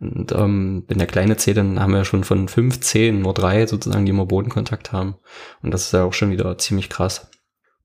Und 0.00 0.32
ähm, 0.32 0.84
wenn 0.88 0.98
der 0.98 1.06
kleine 1.06 1.36
C, 1.36 1.52
dann 1.52 1.80
haben 1.80 1.92
wir 1.92 1.98
ja 1.98 2.04
schon 2.04 2.24
von 2.24 2.48
fünf 2.48 2.80
Zehen 2.80 3.22
nur 3.22 3.34
drei 3.34 3.66
sozusagen, 3.66 4.06
die 4.06 4.10
immer 4.10 4.26
Bodenkontakt 4.26 4.92
haben. 4.92 5.16
Und 5.62 5.72
das 5.72 5.86
ist 5.86 5.92
ja 5.92 6.04
auch 6.04 6.14
schon 6.14 6.30
wieder 6.30 6.56
ziemlich 6.58 6.88
krass. 6.88 7.30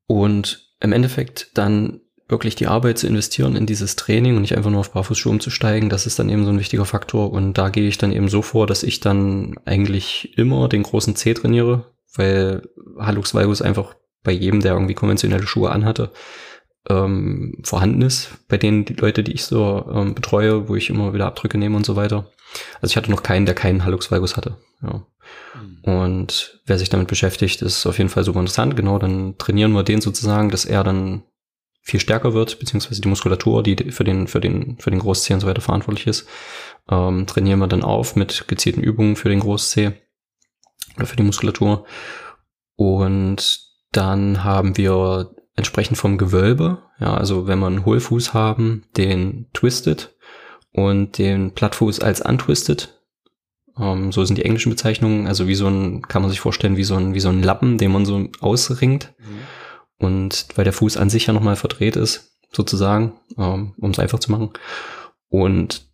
Und 0.05 0.71
im 0.79 0.93
Endeffekt 0.93 1.51
dann 1.55 2.01
wirklich 2.29 2.55
die 2.55 2.67
Arbeit 2.67 2.97
zu 2.97 3.07
investieren 3.07 3.55
in 3.55 3.65
dieses 3.65 3.95
Training 3.95 4.35
und 4.35 4.41
nicht 4.41 4.55
einfach 4.55 4.69
nur 4.69 4.81
auf 4.81 4.91
Barfußschuhe 4.91 5.31
umzusteigen, 5.31 5.89
das 5.89 6.05
ist 6.05 6.19
dann 6.19 6.29
eben 6.29 6.43
so 6.43 6.51
ein 6.51 6.59
wichtiger 6.59 6.85
Faktor. 6.85 7.31
Und 7.31 7.57
da 7.57 7.69
gehe 7.69 7.87
ich 7.87 7.97
dann 7.97 8.11
eben 8.11 8.27
so 8.27 8.41
vor, 8.41 8.67
dass 8.67 8.83
ich 8.83 8.99
dann 8.99 9.55
eigentlich 9.65 10.37
immer 10.37 10.67
den 10.67 10.83
großen 10.83 11.15
C 11.15 11.33
trainiere, 11.33 11.85
weil 12.15 12.63
Hallux 12.99 13.33
Valgus 13.33 13.61
einfach 13.61 13.95
bei 14.23 14.31
jedem, 14.31 14.61
der 14.61 14.73
irgendwie 14.73 14.93
konventionelle 14.93 15.47
Schuhe 15.47 15.71
anhatte, 15.71 16.11
ähm, 16.89 17.57
vorhanden 17.63 18.01
ist. 18.01 18.29
Bei 18.47 18.57
denen 18.57 18.85
die 18.85 18.93
Leute, 18.93 19.23
die 19.23 19.33
ich 19.33 19.43
so 19.43 19.85
ähm, 19.93 20.15
betreue, 20.15 20.67
wo 20.67 20.75
ich 20.75 20.89
immer 20.89 21.13
wieder 21.13 21.27
Abdrücke 21.27 21.57
nehme 21.57 21.75
und 21.75 21.85
so 21.85 21.95
weiter. 21.95 22.29
Also 22.81 22.91
ich 22.91 22.97
hatte 22.97 23.11
noch 23.11 23.23
keinen, 23.23 23.45
der 23.45 23.55
keinen 23.55 23.83
Hallux 23.83 24.11
Valgus 24.11 24.37
hatte. 24.37 24.57
Ja. 24.81 25.05
Mhm. 25.55 25.83
Und 25.83 26.61
wer 26.65 26.77
sich 26.77 26.89
damit 26.89 27.07
beschäftigt, 27.07 27.61
ist 27.61 27.85
auf 27.85 27.97
jeden 27.97 28.09
Fall 28.09 28.23
super 28.23 28.39
interessant. 28.39 28.75
Genau, 28.75 28.99
dann 28.99 29.37
trainieren 29.37 29.73
wir 29.73 29.83
den 29.83 30.01
sozusagen, 30.01 30.49
dass 30.49 30.65
er 30.65 30.83
dann 30.83 31.23
viel 31.81 31.99
stärker 31.99 32.33
wird, 32.33 32.59
beziehungsweise 32.59 33.01
die 33.01 33.07
Muskulatur, 33.07 33.63
die 33.63 33.91
für 33.91 34.03
den, 34.03 34.27
für 34.27 34.41
den, 34.41 34.77
für 34.79 34.91
den 34.91 34.99
Großzeh 34.99 35.33
und 35.33 35.39
so 35.39 35.47
weiter 35.47 35.61
verantwortlich 35.61 36.07
ist, 36.07 36.27
ähm, 36.89 37.25
trainieren 37.27 37.59
wir 37.59 37.67
dann 37.67 37.83
auf 37.83 38.15
mit 38.15 38.47
gezielten 38.47 38.81
Übungen 38.81 39.15
für 39.15 39.29
den 39.29 39.39
Großzeh 39.39 39.93
oder 40.97 41.05
für 41.05 41.15
die 41.15 41.23
Muskulatur. 41.23 41.85
Und 42.75 43.61
dann 43.93 44.43
haben 44.43 44.75
wir 44.75 45.31
entsprechend 45.57 45.97
vom 45.97 46.17
Gewölbe, 46.17 46.77
ja, 46.99 47.13
also 47.13 47.47
wenn 47.47 47.59
wir 47.59 47.67
einen 47.67 47.85
Hohlfuß 47.85 48.33
haben, 48.33 48.83
den 48.95 49.47
twisted 49.53 50.15
und 50.71 51.17
den 51.17 51.51
Plattfuß 51.51 51.99
als 51.99 52.21
untwisted. 52.21 52.93
Ähm, 53.77 54.13
so 54.13 54.23
sind 54.23 54.37
die 54.37 54.45
englischen 54.45 54.69
Bezeichnungen, 54.69 55.27
also 55.27 55.47
wie 55.47 55.55
so 55.55 55.67
ein, 55.67 56.03
kann 56.03 56.21
man 56.21 56.31
sich 56.31 56.39
vorstellen, 56.39 56.77
wie 56.77 56.85
so 56.85 56.95
ein, 56.95 57.13
wie 57.13 57.19
so 57.19 57.29
ein 57.29 57.43
Lappen, 57.43 57.77
den 57.77 57.91
man 57.91 58.05
so 58.05 58.29
ausringt. 58.39 59.13
Mhm 59.19 59.39
und 59.99 60.47
weil 60.55 60.63
der 60.63 60.73
Fuß 60.73 60.97
an 60.97 61.09
sich 61.09 61.27
ja 61.27 61.33
nochmal 61.33 61.55
verdreht 61.55 61.95
ist, 61.95 62.37
sozusagen, 62.51 63.13
ähm, 63.37 63.73
um 63.77 63.91
es 63.91 63.99
einfach 63.99 64.19
zu 64.19 64.31
machen. 64.31 64.51
Und 65.29 65.87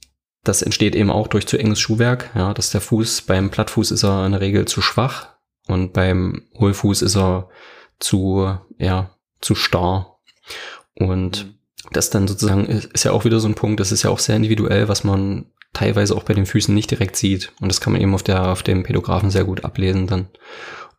das 0.43 0.61
entsteht 0.61 0.95
eben 0.95 1.09
auch 1.09 1.27
durch 1.27 1.47
zu 1.47 1.57
enges 1.57 1.79
Schuhwerk, 1.79 2.29
ja, 2.35 2.53
dass 2.53 2.71
der 2.71 2.81
Fuß 2.81 3.21
beim 3.23 3.49
Plattfuß 3.49 3.91
ist 3.91 4.03
er 4.03 4.25
in 4.25 4.33
der 4.33 4.41
Regel 4.41 4.65
zu 4.65 4.81
schwach 4.81 5.29
und 5.67 5.93
beim 5.93 6.43
Hohlfuß 6.59 7.01
ist 7.01 7.15
er 7.15 7.49
zu, 7.99 8.57
ja, 8.77 9.12
zu 9.43 9.55
starr. 9.55 10.19
Und 10.95 11.45
mhm. 11.45 11.53
das 11.91 12.09
dann 12.09 12.27
sozusagen 12.27 12.65
ist, 12.65 13.03
ja 13.03 13.11
auch 13.11 13.25
wieder 13.25 13.39
so 13.39 13.47
ein 13.47 13.55
Punkt, 13.55 13.79
das 13.79 13.91
ist 13.91 14.03
ja 14.03 14.09
auch 14.09 14.19
sehr 14.19 14.35
individuell, 14.35 14.87
was 14.87 15.03
man 15.03 15.45
teilweise 15.73 16.15
auch 16.15 16.23
bei 16.23 16.33
den 16.33 16.45
Füßen 16.45 16.73
nicht 16.73 16.91
direkt 16.91 17.15
sieht. 17.15 17.51
Und 17.59 17.69
das 17.69 17.81
kann 17.81 17.93
man 17.93 18.01
eben 18.01 18.13
auf 18.13 18.23
der, 18.23 18.51
auf 18.51 18.63
dem 18.63 18.83
Pädographen 18.83 19.31
sehr 19.31 19.43
gut 19.43 19.63
ablesen 19.65 20.07
dann. 20.07 20.27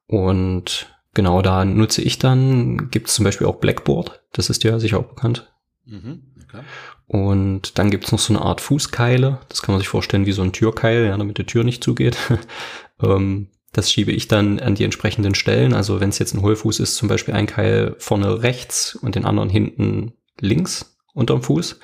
Und 0.06 0.94
Genau, 1.14 1.42
da 1.42 1.64
nutze 1.64 2.02
ich 2.02 2.18
dann, 2.18 2.90
gibt 2.90 3.08
es 3.08 3.14
zum 3.14 3.24
Beispiel 3.24 3.46
auch 3.46 3.56
Blackboard, 3.56 4.20
das 4.32 4.50
ist 4.50 4.64
ja 4.64 4.80
sicher 4.80 4.98
auch 4.98 5.04
bekannt. 5.04 5.50
Mhm, 5.86 6.22
okay. 6.42 6.62
Und 7.06 7.78
dann 7.78 7.90
gibt 7.90 8.04
es 8.04 8.12
noch 8.12 8.18
so 8.18 8.34
eine 8.34 8.42
Art 8.42 8.60
Fußkeile, 8.60 9.38
das 9.48 9.62
kann 9.62 9.72
man 9.72 9.80
sich 9.80 9.88
vorstellen 9.88 10.26
wie 10.26 10.32
so 10.32 10.42
ein 10.42 10.52
Türkeil, 10.52 11.06
ja, 11.06 11.16
damit 11.16 11.38
die 11.38 11.46
Tür 11.46 11.62
nicht 11.62 11.84
zugeht. 11.84 12.16
ähm, 13.02 13.48
das 13.74 13.90
schiebe 13.92 14.12
ich 14.12 14.28
dann 14.28 14.60
an 14.60 14.76
die 14.76 14.84
entsprechenden 14.84 15.34
Stellen. 15.34 15.74
Also 15.74 16.00
wenn 16.00 16.08
es 16.08 16.18
jetzt 16.18 16.32
ein 16.32 16.42
Hohlfuß 16.42 16.80
ist, 16.80 16.96
zum 16.96 17.08
Beispiel 17.08 17.34
ein 17.34 17.46
Keil 17.46 17.96
vorne 17.98 18.42
rechts 18.42 18.94
und 18.94 19.16
den 19.16 19.26
anderen 19.26 19.50
hinten 19.50 20.14
links 20.40 20.96
unterm 21.12 21.42
Fuß. 21.42 21.78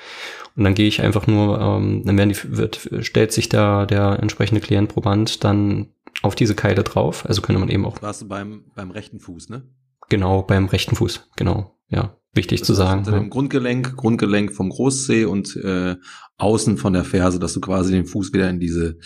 Und 0.56 0.64
dann 0.64 0.74
gehe 0.74 0.88
ich 0.88 1.02
einfach 1.02 1.26
nur, 1.26 1.60
ähm, 1.60 2.02
dann 2.04 2.16
werden 2.16 2.30
die, 2.30 2.56
wird, 2.56 2.88
stellt 3.00 3.32
sich 3.32 3.48
da 3.48 3.86
der 3.86 4.18
entsprechende 4.20 4.60
Klient 4.60 4.88
Proband 4.88 5.44
dann 5.44 5.88
auf 6.22 6.34
diese 6.34 6.54
Keile 6.54 6.84
drauf. 6.84 7.26
Also 7.26 7.42
könnte 7.42 7.60
man 7.60 7.68
eben 7.68 7.84
auch. 7.84 8.00
Warst 8.02 8.22
du 8.22 8.28
beim, 8.28 8.64
beim 8.74 8.90
rechten 8.90 9.20
Fuß, 9.20 9.48
ne? 9.48 9.62
Genau, 10.08 10.42
beim 10.42 10.66
rechten 10.66 10.96
Fuß, 10.96 11.28
genau. 11.36 11.76
Ja, 11.88 12.16
wichtig 12.32 12.60
das 12.60 12.66
zu 12.66 12.74
sagen. 12.74 13.00
Unter 13.00 13.12
ja. 13.12 13.18
dem 13.18 13.30
Grundgelenk, 13.30 13.96
Grundgelenk 13.96 14.52
vom 14.52 14.70
Großzeh 14.70 15.24
und 15.24 15.56
äh, 15.56 15.96
außen 16.36 16.76
von 16.78 16.92
der 16.92 17.04
Ferse, 17.04 17.38
dass 17.38 17.52
du 17.52 17.60
quasi 17.60 17.92
den 17.92 18.06
Fuß 18.06 18.32
wieder 18.32 18.48
in 18.48 18.60
diese 18.60 18.98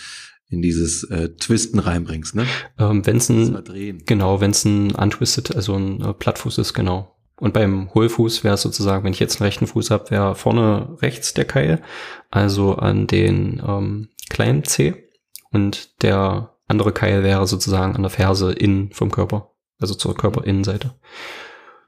in 0.55 0.63
dieses 0.63 1.05
äh, 1.05 1.31
Twisten 1.31 1.79
reinbringst, 1.79 2.35
ne? 2.35 2.47
Ähm, 2.79 3.05
wenn 3.07 3.17
es 3.17 3.29
ein 3.29 4.03
genau, 4.07 4.41
wenn 4.41 4.53
es 4.53 4.65
ein 4.65 4.93
untwisted, 4.95 5.55
also 5.55 5.75
ein 5.75 6.01
äh, 6.01 6.15
Plattfuß 6.15 6.59
ist, 6.59 6.75
genau. 6.75 7.15
Und 7.37 7.53
beim 7.53 7.93
Hohlfuß 7.93 8.45
wäre 8.45 8.55
es 8.55 8.63
sozusagen, 8.63 9.05
wenn 9.05 9.13
ich 9.13 9.21
jetzt 9.21 9.41
einen 9.41 9.47
rechten 9.47 9.67
Fuß 9.67 9.91
habe, 9.91 10.11
wäre 10.11 10.35
vorne 10.35 10.97
rechts 11.03 11.35
der 11.35 11.45
Keil, 11.45 11.83
also 12.31 12.77
an 12.77 13.07
den 13.07 13.61
ähm, 13.67 14.09
kleinen 14.31 14.65
Zeh 14.65 14.95
und 15.51 16.03
der 16.03 16.55
andere 16.69 16.93
Keil 16.93 17.23
wäre 17.23 17.47
sozusagen 17.47 17.97
an 17.97 18.03
der 18.03 18.11
Ferse 18.11 18.53
innen 18.53 18.93
vom 18.93 19.11
Körper, 19.11 19.51
also 19.81 19.95
zur 19.95 20.15
Körperinnenseite. 20.15 20.95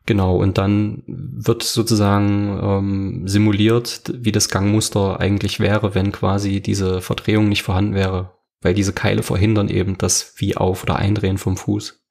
Genau, 0.05 0.37
und 0.37 0.57
dann 0.57 1.02
wird 1.07 1.64
sozusagen 1.64 2.61
ähm, 2.62 3.29
simuliert, 3.29 4.02
wie 4.14 4.31
das 4.31 4.48
Gangmuster 4.48 5.18
eigentlich 5.18 5.59
wäre, 5.59 5.96
wenn 5.96 6.12
quasi 6.12 6.61
diese 6.61 7.00
Verdrehung 7.00 7.48
nicht 7.48 7.64
vorhanden 7.64 7.94
wäre, 7.94 8.36
weil 8.61 8.75
diese 8.75 8.92
Keile 8.92 9.23
verhindern 9.23 9.69
eben 9.69 9.99
das 9.99 10.35
wie 10.37 10.57
auf- 10.57 10.83
oder 10.83 10.97
Eindrehen 10.97 11.38
vom 11.38 11.57
Fuß. 11.57 12.03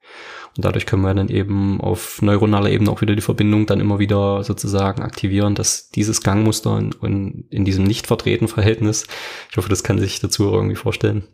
Und 0.55 0.63
dadurch 0.63 0.85
können 0.85 1.01
wir 1.01 1.13
dann 1.13 1.27
eben 1.27 1.81
auf 1.81 2.21
neuronaler 2.21 2.69
Ebene 2.69 2.89
auch 2.89 3.01
wieder 3.01 3.15
die 3.15 3.21
Verbindung 3.21 3.65
dann 3.65 3.81
immer 3.81 3.99
wieder 3.99 4.43
sozusagen 4.43 5.01
aktivieren, 5.01 5.53
dass 5.53 5.89
dieses 5.89 6.21
Gangmuster 6.21 6.77
in, 6.77 6.91
in, 7.01 7.47
in 7.49 7.65
diesem 7.65 7.83
nicht 7.83 8.07
verdrehten 8.07 8.47
Verhältnis, 8.47 9.05
ich 9.51 9.57
hoffe, 9.57 9.67
das 9.67 9.83
kann 9.83 9.99
sich 9.99 10.21
dazu 10.21 10.45
irgendwie 10.45 10.77
vorstellen, 10.77 11.27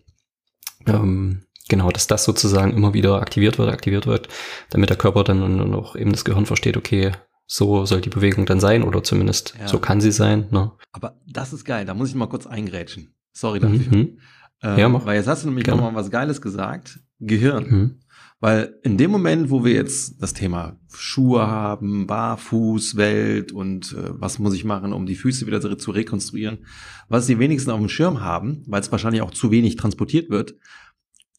ähm, 0.88 1.43
genau, 1.69 1.91
dass 1.91 2.08
das 2.08 2.24
sozusagen 2.24 2.76
immer 2.76 2.95
wieder 2.95 3.21
aktiviert 3.21 3.60
wird, 3.60 3.69
aktiviert 3.69 4.08
wird, 4.08 4.28
damit 4.71 4.89
der 4.89 4.97
Körper 4.97 5.24
dann 5.24 5.43
und 5.43 5.76
auch 5.76 5.95
eben 5.95 6.12
das 6.12 6.26
Gehirn 6.26 6.47
versteht, 6.47 6.76
okay, 6.78 7.12
so 7.45 7.86
soll 7.86 8.02
die 8.02 8.10
Bewegung 8.10 8.45
dann 8.45 8.60
sein 8.60 8.82
oder 8.82 9.04
zumindest 9.04 9.56
ja. 9.60 9.67
so 9.67 9.78
kann 9.78 10.02
sie 10.02 10.12
sein. 10.12 10.47
Ne? 10.52 10.71
Aber 10.93 11.19
das 11.28 11.54
ist 11.54 11.65
geil, 11.65 11.86
da 11.86 11.93
muss 11.93 12.10
ich 12.10 12.15
mal 12.15 12.30
kurz 12.30 12.47
eingrätschen. 12.47 13.13
Sorry 13.34 13.60
dafür. 13.60 13.78
Mhm. 13.78 14.19
Ähm, 14.63 14.78
ja, 14.78 14.89
mach. 14.89 15.06
Weil 15.06 15.17
jetzt 15.17 15.28
hast 15.28 15.43
du 15.43 15.47
nämlich 15.47 15.67
nochmal 15.67 15.95
was 15.95 16.12
Geiles 16.12 16.41
gesagt. 16.41 17.00
Gehirn. 17.19 17.69
Mhm. 17.69 18.00
Weil 18.39 18.80
in 18.82 18.97
dem 18.97 19.12
Moment, 19.12 19.52
wo 19.52 19.63
wir 19.63 19.74
jetzt 19.74 20.21
das 20.21 20.34
Thema 20.34 20.80
Schuhe 20.91 21.45
haben, 21.45 22.08
Barfußwelt 22.08 23.52
und 23.52 23.93
äh, 23.93 24.10
was 24.19 24.39
muss 24.39 24.56
ich 24.56 24.65
machen, 24.65 24.93
um 24.93 25.06
die 25.06 25.15
Füße 25.15 25.45
wieder 25.45 25.62
zu 25.78 25.91
rekonstruieren, 25.91 26.65
was 27.08 27.28
die 27.28 27.38
wenigsten 27.38 27.69
auf 27.69 27.80
dem 27.80 27.88
Schirm 27.89 28.21
haben, 28.21 28.63
weil 28.65 28.82
es 28.82 28.91
wahrscheinlich 28.91 29.21
auch 29.21 29.30
zu 29.30 29.52
wenig 29.52 29.76
transportiert 29.76 30.32
wird. 30.32 30.56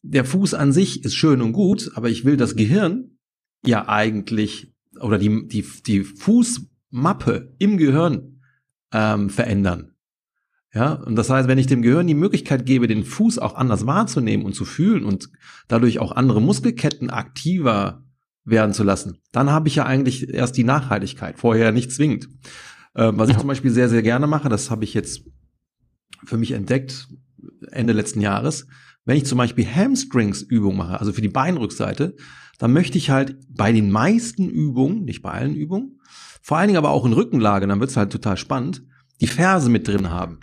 Der 0.01 0.23
Fuß 0.23 0.53
an 0.53 0.71
sich 0.71 1.03
ist 1.03 1.15
schön 1.15 1.41
und 1.41 1.51
gut, 1.51 1.91
aber 1.95 2.09
ich 2.09 2.23
will 2.23 2.37
das 2.37 2.55
Gehirn 2.55 3.17
ja 3.65 3.87
eigentlich 3.89 4.73
oder 5.01 5.17
die, 5.17 5.47
die, 5.47 5.65
die 5.85 6.03
Fußmappe 6.03 7.53
im 7.59 7.77
Gehirn 7.77 8.39
ähm, 8.93 9.29
verändern. 9.29 9.92
Ja, 10.73 10.93
und 10.93 11.15
das 11.15 11.29
heißt, 11.29 11.47
wenn 11.47 11.59
ich 11.59 11.67
dem 11.67 11.83
Gehirn 11.83 12.07
die 12.07 12.15
Möglichkeit 12.15 12.65
gebe, 12.65 12.87
den 12.87 13.03
Fuß 13.03 13.37
auch 13.37 13.55
anders 13.55 13.85
wahrzunehmen 13.85 14.43
und 14.43 14.53
zu 14.53 14.65
fühlen 14.65 15.05
und 15.05 15.29
dadurch 15.67 15.99
auch 15.99 16.11
andere 16.11 16.41
Muskelketten 16.41 17.11
aktiver 17.11 18.03
werden 18.43 18.73
zu 18.73 18.83
lassen, 18.83 19.19
dann 19.31 19.51
habe 19.51 19.67
ich 19.67 19.75
ja 19.75 19.85
eigentlich 19.85 20.33
erst 20.33 20.57
die 20.57 20.63
Nachhaltigkeit, 20.63 21.37
vorher 21.37 21.71
nicht 21.71 21.91
zwingend. 21.91 22.27
Äh, 22.95 23.11
was 23.13 23.29
ich 23.29 23.37
zum 23.37 23.47
Beispiel 23.47 23.71
sehr, 23.71 23.87
sehr 23.87 24.01
gerne 24.01 24.25
mache, 24.25 24.49
das 24.49 24.71
habe 24.71 24.83
ich 24.83 24.95
jetzt 24.95 25.23
für 26.25 26.37
mich 26.37 26.51
entdeckt, 26.51 27.07
Ende 27.71 27.93
letzten 27.93 28.21
Jahres, 28.21 28.65
wenn 29.05 29.17
ich 29.17 29.25
zum 29.25 29.37
Beispiel 29.37 29.67
Hamstrings-Übungen 29.67 30.77
mache, 30.77 30.99
also 30.99 31.13
für 31.13 31.21
die 31.21 31.29
Beinrückseite, 31.29 32.15
dann 32.57 32.73
möchte 32.73 32.97
ich 32.97 33.11
halt 33.11 33.37
bei 33.49 33.71
den 33.71 33.91
meisten 33.91 34.49
Übungen, 34.49 35.03
nicht 35.03 35.21
bei 35.21 35.31
allen 35.31 35.55
Übungen, 35.55 35.99
vor 36.41 36.57
allen 36.57 36.67
Dingen 36.67 36.77
aber 36.77 36.91
auch 36.91 37.05
in 37.05 37.13
Rückenlage, 37.13 37.67
dann 37.67 37.79
wird 37.79 37.91
es 37.91 37.97
halt 37.97 38.11
total 38.11 38.37
spannend, 38.37 38.83
die 39.21 39.27
Ferse 39.27 39.69
mit 39.69 39.87
drin 39.87 40.09
haben. 40.09 40.39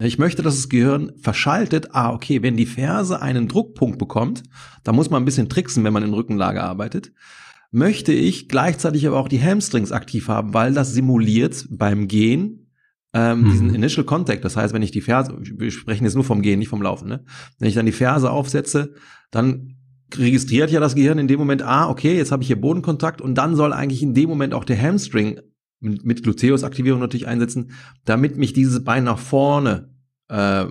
Ich 0.00 0.18
möchte, 0.18 0.42
dass 0.42 0.56
das 0.56 0.68
Gehirn 0.68 1.12
verschaltet, 1.20 1.94
ah, 1.94 2.12
okay, 2.12 2.42
wenn 2.42 2.56
die 2.56 2.66
Ferse 2.66 3.20
einen 3.20 3.48
Druckpunkt 3.48 3.98
bekommt, 3.98 4.42
da 4.84 4.92
muss 4.92 5.10
man 5.10 5.22
ein 5.22 5.26
bisschen 5.26 5.50
tricksen, 5.50 5.84
wenn 5.84 5.92
man 5.92 6.02
in 6.02 6.14
Rückenlage 6.14 6.62
arbeitet, 6.62 7.12
möchte 7.70 8.12
ich 8.12 8.48
gleichzeitig 8.48 9.06
aber 9.06 9.18
auch 9.18 9.28
die 9.28 9.42
Hamstrings 9.42 9.92
aktiv 9.92 10.28
haben, 10.28 10.54
weil 10.54 10.72
das 10.72 10.92
simuliert 10.92 11.66
beim 11.70 12.08
Gehen 12.08 12.70
ähm, 13.12 13.40
mhm. 13.42 13.50
diesen 13.50 13.74
Initial 13.74 14.04
Contact. 14.04 14.44
Das 14.44 14.56
heißt, 14.56 14.72
wenn 14.72 14.82
ich 14.82 14.90
die 14.92 15.00
Ferse, 15.02 15.36
wir 15.40 15.70
sprechen 15.70 16.04
jetzt 16.04 16.14
nur 16.14 16.24
vom 16.24 16.42
Gehen, 16.42 16.58
nicht 16.58 16.68
vom 16.68 16.82
Laufen, 16.82 17.08
ne? 17.08 17.24
Wenn 17.58 17.68
ich 17.68 17.74
dann 17.74 17.86
die 17.86 17.92
Ferse 17.92 18.30
aufsetze, 18.30 18.94
dann 19.30 19.76
registriert 20.14 20.70
ja 20.70 20.80
das 20.80 20.94
Gehirn 20.94 21.18
in 21.18 21.28
dem 21.28 21.38
Moment, 21.38 21.62
ah, 21.62 21.88
okay, 21.88 22.16
jetzt 22.16 22.32
habe 22.32 22.42
ich 22.42 22.46
hier 22.46 22.60
Bodenkontakt 22.60 23.20
und 23.20 23.34
dann 23.34 23.56
soll 23.56 23.72
eigentlich 23.72 24.02
in 24.02 24.14
dem 24.14 24.28
Moment 24.28 24.54
auch 24.54 24.64
der 24.64 24.80
Hamstring 24.80 25.40
mit, 25.82 26.04
mit 26.04 26.22
Gluteus-Aktivierung 26.22 27.00
natürlich 27.00 27.26
einsetzen, 27.26 27.72
damit 28.04 28.38
mich 28.38 28.52
dieses 28.52 28.82
Bein 28.84 29.04
nach 29.04 29.18
vorne 29.18 29.90
äh, 30.28 30.66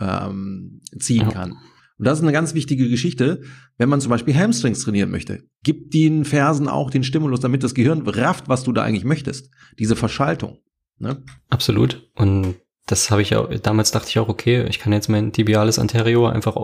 ähm, 0.00 0.80
ziehen 0.98 1.28
kann. 1.28 1.52
Und 1.98 2.04
das 2.04 2.18
ist 2.18 2.24
eine 2.24 2.32
ganz 2.32 2.52
wichtige 2.54 2.88
Geschichte, 2.88 3.42
wenn 3.78 3.88
man 3.88 4.00
zum 4.00 4.10
Beispiel 4.10 4.34
Hamstrings 4.34 4.82
trainieren 4.82 5.10
möchte. 5.10 5.44
Gib 5.62 5.90
den 5.92 6.24
Fersen 6.24 6.68
auch 6.68 6.90
den 6.90 7.04
Stimulus, 7.04 7.40
damit 7.40 7.62
das 7.62 7.74
Gehirn 7.74 8.06
rafft, 8.06 8.48
was 8.48 8.64
du 8.64 8.72
da 8.72 8.82
eigentlich 8.82 9.04
möchtest. 9.04 9.50
Diese 9.78 9.96
Verschaltung. 9.96 10.58
Ne? 10.98 11.22
Absolut. 11.48 12.10
Und 12.14 12.56
das 12.86 13.10
habe 13.10 13.22
ich 13.22 13.30
ja, 13.30 13.44
damals 13.44 13.92
dachte 13.92 14.08
ich 14.10 14.18
auch, 14.18 14.28
okay, 14.28 14.66
ich 14.68 14.78
kann 14.78 14.92
jetzt 14.92 15.08
mein 15.08 15.32
tibiales 15.32 15.78
anterior 15.78 16.32
einfach 16.32 16.56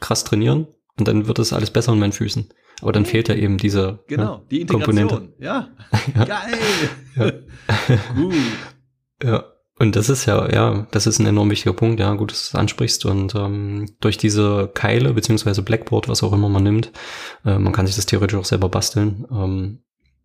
krass 0.00 0.24
trainieren 0.24 0.66
und 0.98 1.08
dann 1.08 1.26
wird 1.26 1.38
das 1.38 1.52
alles 1.52 1.70
besser 1.70 1.92
in 1.92 1.98
meinen 1.98 2.12
Füßen. 2.12 2.48
Aber 2.82 2.92
dann 2.92 3.06
fehlt 3.06 3.28
ja 3.28 3.34
eben 3.34 3.58
diese 3.58 3.80
ne, 3.80 3.98
genau, 4.06 4.32
ja, 4.34 4.42
die 4.50 4.60
Integration. 4.62 5.08
Komponente. 5.08 5.34
Ja, 5.38 5.68
ja. 6.14 6.24
geil. 6.24 6.58
Ja. 7.16 7.32
Gut. 8.14 8.34
Ja. 9.22 9.44
Und 9.78 9.96
das 9.96 10.10
ist 10.10 10.26
ja, 10.26 10.52
ja, 10.52 10.86
das 10.90 11.06
ist 11.06 11.20
ein 11.20 11.26
enorm 11.26 11.50
wichtiger 11.50 11.72
Punkt, 11.72 12.00
ja, 12.00 12.12
gut, 12.12 12.32
dass 12.32 12.50
du 12.50 12.54
es 12.54 12.60
ansprichst. 12.60 13.06
Und 13.06 13.34
ähm, 13.34 13.86
durch 14.00 14.18
diese 14.18 14.70
Keile, 14.74 15.14
beziehungsweise 15.14 15.62
Blackboard, 15.62 16.06
was 16.06 16.22
auch 16.22 16.34
immer 16.34 16.50
man 16.50 16.64
nimmt, 16.64 16.92
äh, 17.46 17.58
man 17.58 17.72
kann 17.72 17.86
sich 17.86 17.96
das 17.96 18.04
theoretisch 18.04 18.38
auch 18.38 18.44
selber 18.44 18.68
basteln, 18.68 19.26
ähm, 19.32 19.78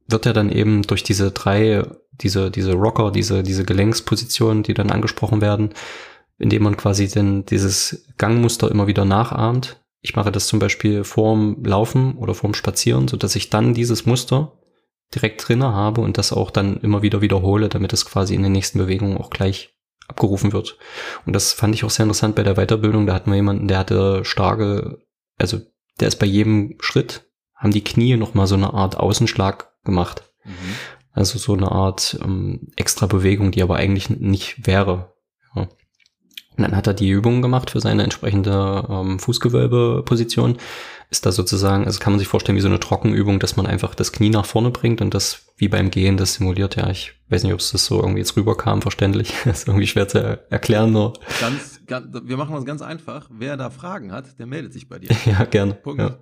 wird 0.07 0.25
ja 0.25 0.33
dann 0.33 0.51
eben 0.51 0.81
durch 0.81 1.03
diese 1.03 1.31
drei, 1.31 1.83
diese, 2.11 2.51
diese 2.51 2.73
Rocker, 2.73 3.11
diese, 3.11 3.43
diese 3.43 3.63
Gelenkspositionen, 3.63 4.61
die 4.61 4.73
dann 4.73 4.91
angesprochen 4.91 5.39
werden, 5.39 5.69
indem 6.37 6.63
man 6.63 6.75
quasi 6.75 7.07
dann 7.07 7.45
dieses 7.45 8.05
Gangmuster 8.17 8.69
immer 8.69 8.87
wieder 8.87 9.05
nachahmt. 9.05 9.81
Ich 10.05 10.15
mache 10.15 10.31
das 10.31 10.45
zum 10.45 10.59
Beispiel 10.59 11.03
vorm 11.03 11.63
Laufen 11.65 12.15
oder 12.17 12.35
vorm 12.35 12.53
Spazieren, 12.53 13.07
so 13.07 13.17
dass 13.17 13.35
ich 13.35 13.49
dann 13.49 13.73
dieses 13.73 14.05
Muster 14.05 14.51
direkt 15.15 15.47
drinne 15.47 15.73
habe 15.73 16.01
und 16.01 16.19
das 16.19 16.31
auch 16.31 16.51
dann 16.51 16.77
immer 16.81 17.01
wieder 17.01 17.21
wiederhole, 17.21 17.69
damit 17.69 17.91
es 17.91 18.05
quasi 18.05 18.35
in 18.35 18.43
den 18.43 18.51
nächsten 18.51 18.77
Bewegungen 18.77 19.17
auch 19.17 19.31
gleich 19.31 19.73
abgerufen 20.07 20.53
wird. 20.53 20.77
Und 21.25 21.33
das 21.33 21.53
fand 21.53 21.73
ich 21.73 21.83
auch 21.83 21.89
sehr 21.89 22.03
interessant 22.03 22.35
bei 22.35 22.43
der 22.43 22.53
Weiterbildung. 22.53 23.07
Da 23.07 23.15
hatten 23.15 23.31
wir 23.31 23.35
jemanden, 23.35 23.67
der 23.67 23.79
hatte 23.79 24.23
starke, 24.25 24.99
also 25.39 25.59
der 25.99 26.07
ist 26.09 26.19
bei 26.19 26.27
jedem 26.27 26.75
Schritt, 26.81 27.27
haben 27.55 27.71
die 27.71 27.83
Knie 27.83 28.15
nochmal 28.15 28.45
so 28.45 28.53
eine 28.53 28.75
Art 28.75 28.97
Außenschlag 28.97 29.73
gemacht. 29.85 30.31
Mhm. 30.43 30.75
Also 31.13 31.39
so 31.39 31.53
eine 31.53 31.71
Art 31.71 32.19
ähm, 32.23 32.67
extra 32.75 33.07
Bewegung, 33.07 33.49
die 33.49 33.63
aber 33.63 33.77
eigentlich 33.77 34.11
nicht 34.11 34.67
wäre. 34.67 35.15
Ja. 35.55 35.67
Und 36.57 36.63
dann 36.63 36.75
hat 36.75 36.87
er 36.87 36.93
die 36.93 37.09
Übungen 37.09 37.41
gemacht 37.41 37.69
für 37.69 37.79
seine 37.79 38.03
entsprechende 38.03 38.85
ähm, 38.89 39.19
Fußgewölbeposition 39.19 40.57
ist 41.09 41.25
da 41.25 41.31
sozusagen, 41.31 41.85
also 41.85 41.99
kann 41.99 42.13
man 42.13 42.19
sich 42.19 42.27
vorstellen 42.27 42.57
wie 42.57 42.61
so 42.61 42.67
eine 42.67 42.79
Trockenübung, 42.79 43.39
dass 43.39 43.55
man 43.55 43.67
einfach 43.67 43.95
das 43.95 44.11
Knie 44.11 44.29
nach 44.29 44.45
vorne 44.45 44.71
bringt 44.71 45.01
und 45.01 45.13
das 45.13 45.45
wie 45.57 45.67
beim 45.67 45.91
Gehen 45.91 46.17
das 46.17 46.35
simuliert. 46.35 46.75
Ja, 46.75 46.89
ich 46.89 47.13
weiß 47.29 47.43
nicht, 47.43 47.53
ob 47.53 47.59
es 47.59 47.71
das 47.71 47.85
so 47.85 47.99
irgendwie 47.99 48.19
jetzt 48.19 48.35
rüberkam, 48.35 48.81
verständlich. 48.81 49.33
Das 49.45 49.59
ist 49.59 49.67
irgendwie 49.67 49.87
schwer 49.87 50.07
zu 50.07 50.39
erklären 50.49 50.91
nur. 50.91 51.13
Ganz, 51.39 51.81
ganz, 51.85 52.07
wir 52.23 52.37
machen 52.37 52.55
das 52.55 52.65
ganz 52.65 52.81
einfach. 52.81 53.29
Wer 53.31 53.57
da 53.57 53.69
Fragen 53.69 54.11
hat, 54.11 54.39
der 54.39 54.47
meldet 54.47 54.73
sich 54.73 54.89
bei 54.89 54.99
dir. 54.99 55.09
ja, 55.25 55.45
gerne. 55.45 55.75
Punkt. 55.75 56.01
Ja. 56.01 56.17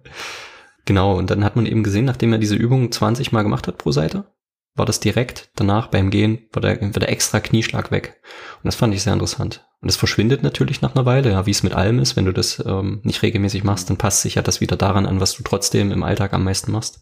Genau, 0.85 1.17
und 1.17 1.29
dann 1.29 1.43
hat 1.43 1.55
man 1.55 1.65
eben 1.65 1.83
gesehen, 1.83 2.05
nachdem 2.05 2.33
er 2.33 2.39
diese 2.39 2.55
Übung 2.55 2.91
20 2.91 3.31
Mal 3.31 3.43
gemacht 3.43 3.67
hat 3.67 3.77
pro 3.77 3.91
Seite, 3.91 4.25
war 4.75 4.85
das 4.85 4.99
direkt 4.99 5.49
danach 5.55 5.87
beim 5.87 6.09
Gehen, 6.09 6.47
war 6.51 6.61
der, 6.61 6.81
war 6.81 6.89
der 6.89 7.09
extra 7.09 7.39
Knieschlag 7.39 7.91
weg. 7.91 8.21
Und 8.57 8.65
das 8.65 8.75
fand 8.75 8.93
ich 8.93 9.03
sehr 9.03 9.13
interessant. 9.13 9.65
Und 9.83 9.91
das 9.91 9.97
verschwindet 9.97 10.43
natürlich 10.43 10.81
nach 10.81 10.95
einer 10.95 11.05
Weile, 11.05 11.31
ja, 11.31 11.45
wie 11.45 11.51
es 11.51 11.61
mit 11.61 11.73
allem 11.73 11.99
ist. 11.99 12.15
Wenn 12.15 12.23
du 12.23 12.31
das 12.31 12.63
ähm, 12.65 13.01
nicht 13.03 13.21
regelmäßig 13.21 13.65
machst, 13.65 13.89
dann 13.89 13.97
passt 13.97 14.21
sich 14.21 14.35
ja 14.35 14.41
das 14.41 14.61
wieder 14.61 14.77
daran 14.77 15.05
an, 15.05 15.19
was 15.19 15.33
du 15.33 15.43
trotzdem 15.43 15.91
im 15.91 16.03
Alltag 16.03 16.31
am 16.31 16.45
meisten 16.45 16.71
machst. 16.71 17.01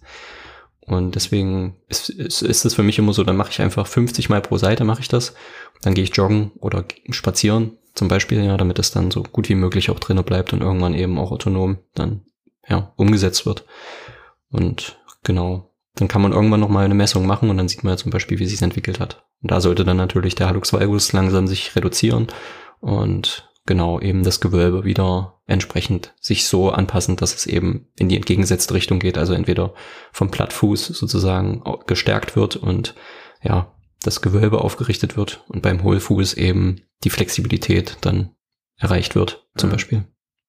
Und 0.79 1.13
deswegen 1.13 1.75
ist, 1.89 2.09
ist, 2.09 2.41
ist 2.41 2.65
es 2.65 2.73
für 2.73 2.81
mich 2.81 2.97
immer 2.97 3.13
so, 3.13 3.23
dann 3.23 3.37
mache 3.37 3.51
ich 3.51 3.61
einfach 3.61 3.85
50 3.85 4.29
Mal 4.29 4.41
pro 4.41 4.57
Seite 4.57 4.83
mache 4.83 5.01
ich 5.01 5.09
das. 5.09 5.35
Dann 5.83 5.93
gehe 5.93 6.03
ich 6.03 6.15
joggen 6.15 6.53
oder 6.59 6.83
spazieren 7.11 7.77
zum 7.93 8.07
Beispiel, 8.07 8.43
ja, 8.43 8.57
damit 8.57 8.79
es 8.79 8.89
dann 8.89 9.11
so 9.11 9.21
gut 9.21 9.47
wie 9.47 9.53
möglich 9.53 9.91
auch 9.91 9.99
drinnen 9.99 10.23
bleibt 10.23 10.51
und 10.51 10.61
irgendwann 10.61 10.95
eben 10.95 11.19
auch 11.19 11.31
autonom 11.31 11.77
dann 11.93 12.21
ja 12.67 12.93
umgesetzt 12.95 13.45
wird. 13.45 13.63
Und 14.49 14.97
genau, 15.23 15.71
dann 15.93 16.07
kann 16.07 16.23
man 16.23 16.31
irgendwann 16.31 16.61
nochmal 16.61 16.85
eine 16.85 16.95
Messung 16.95 17.27
machen 17.27 17.51
und 17.51 17.57
dann 17.57 17.67
sieht 17.67 17.83
man 17.83 17.93
ja 17.93 17.97
zum 17.97 18.09
Beispiel, 18.09 18.39
wie 18.39 18.47
sich 18.47 18.59
entwickelt 18.59 18.99
hat. 18.99 19.23
Und 19.43 19.51
da 19.51 19.61
sollte 19.61 19.85
dann 19.85 19.97
natürlich 19.97 20.33
der 20.33 20.47
Hallux 20.47 20.73
valgus 20.73 21.13
langsam 21.13 21.45
sich 21.45 21.75
reduzieren 21.75 22.27
und 22.81 23.49
genau 23.65 23.99
eben 23.99 24.23
das 24.23 24.41
Gewölbe 24.41 24.83
wieder 24.83 25.39
entsprechend 25.45 26.13
sich 26.19 26.45
so 26.45 26.71
anpassen, 26.71 27.15
dass 27.15 27.35
es 27.35 27.45
eben 27.45 27.87
in 27.97 28.09
die 28.09 28.15
entgegengesetzte 28.15 28.73
Richtung 28.73 28.99
geht. 28.99 29.17
Also 29.17 29.33
entweder 29.33 29.73
vom 30.11 30.31
Plattfuß 30.31 30.87
sozusagen 30.87 31.63
gestärkt 31.87 32.35
wird 32.35 32.55
und 32.55 32.95
ja, 33.41 33.73
das 34.03 34.21
Gewölbe 34.21 34.61
aufgerichtet 34.61 35.15
wird 35.15 35.43
und 35.47 35.61
beim 35.61 35.83
Hohlfuß 35.83 36.33
eben 36.33 36.81
die 37.03 37.09
Flexibilität 37.09 37.97
dann 38.01 38.31
erreicht 38.77 39.15
wird, 39.15 39.47
zum 39.55 39.69
ja. 39.69 39.75
Beispiel. 39.75 40.07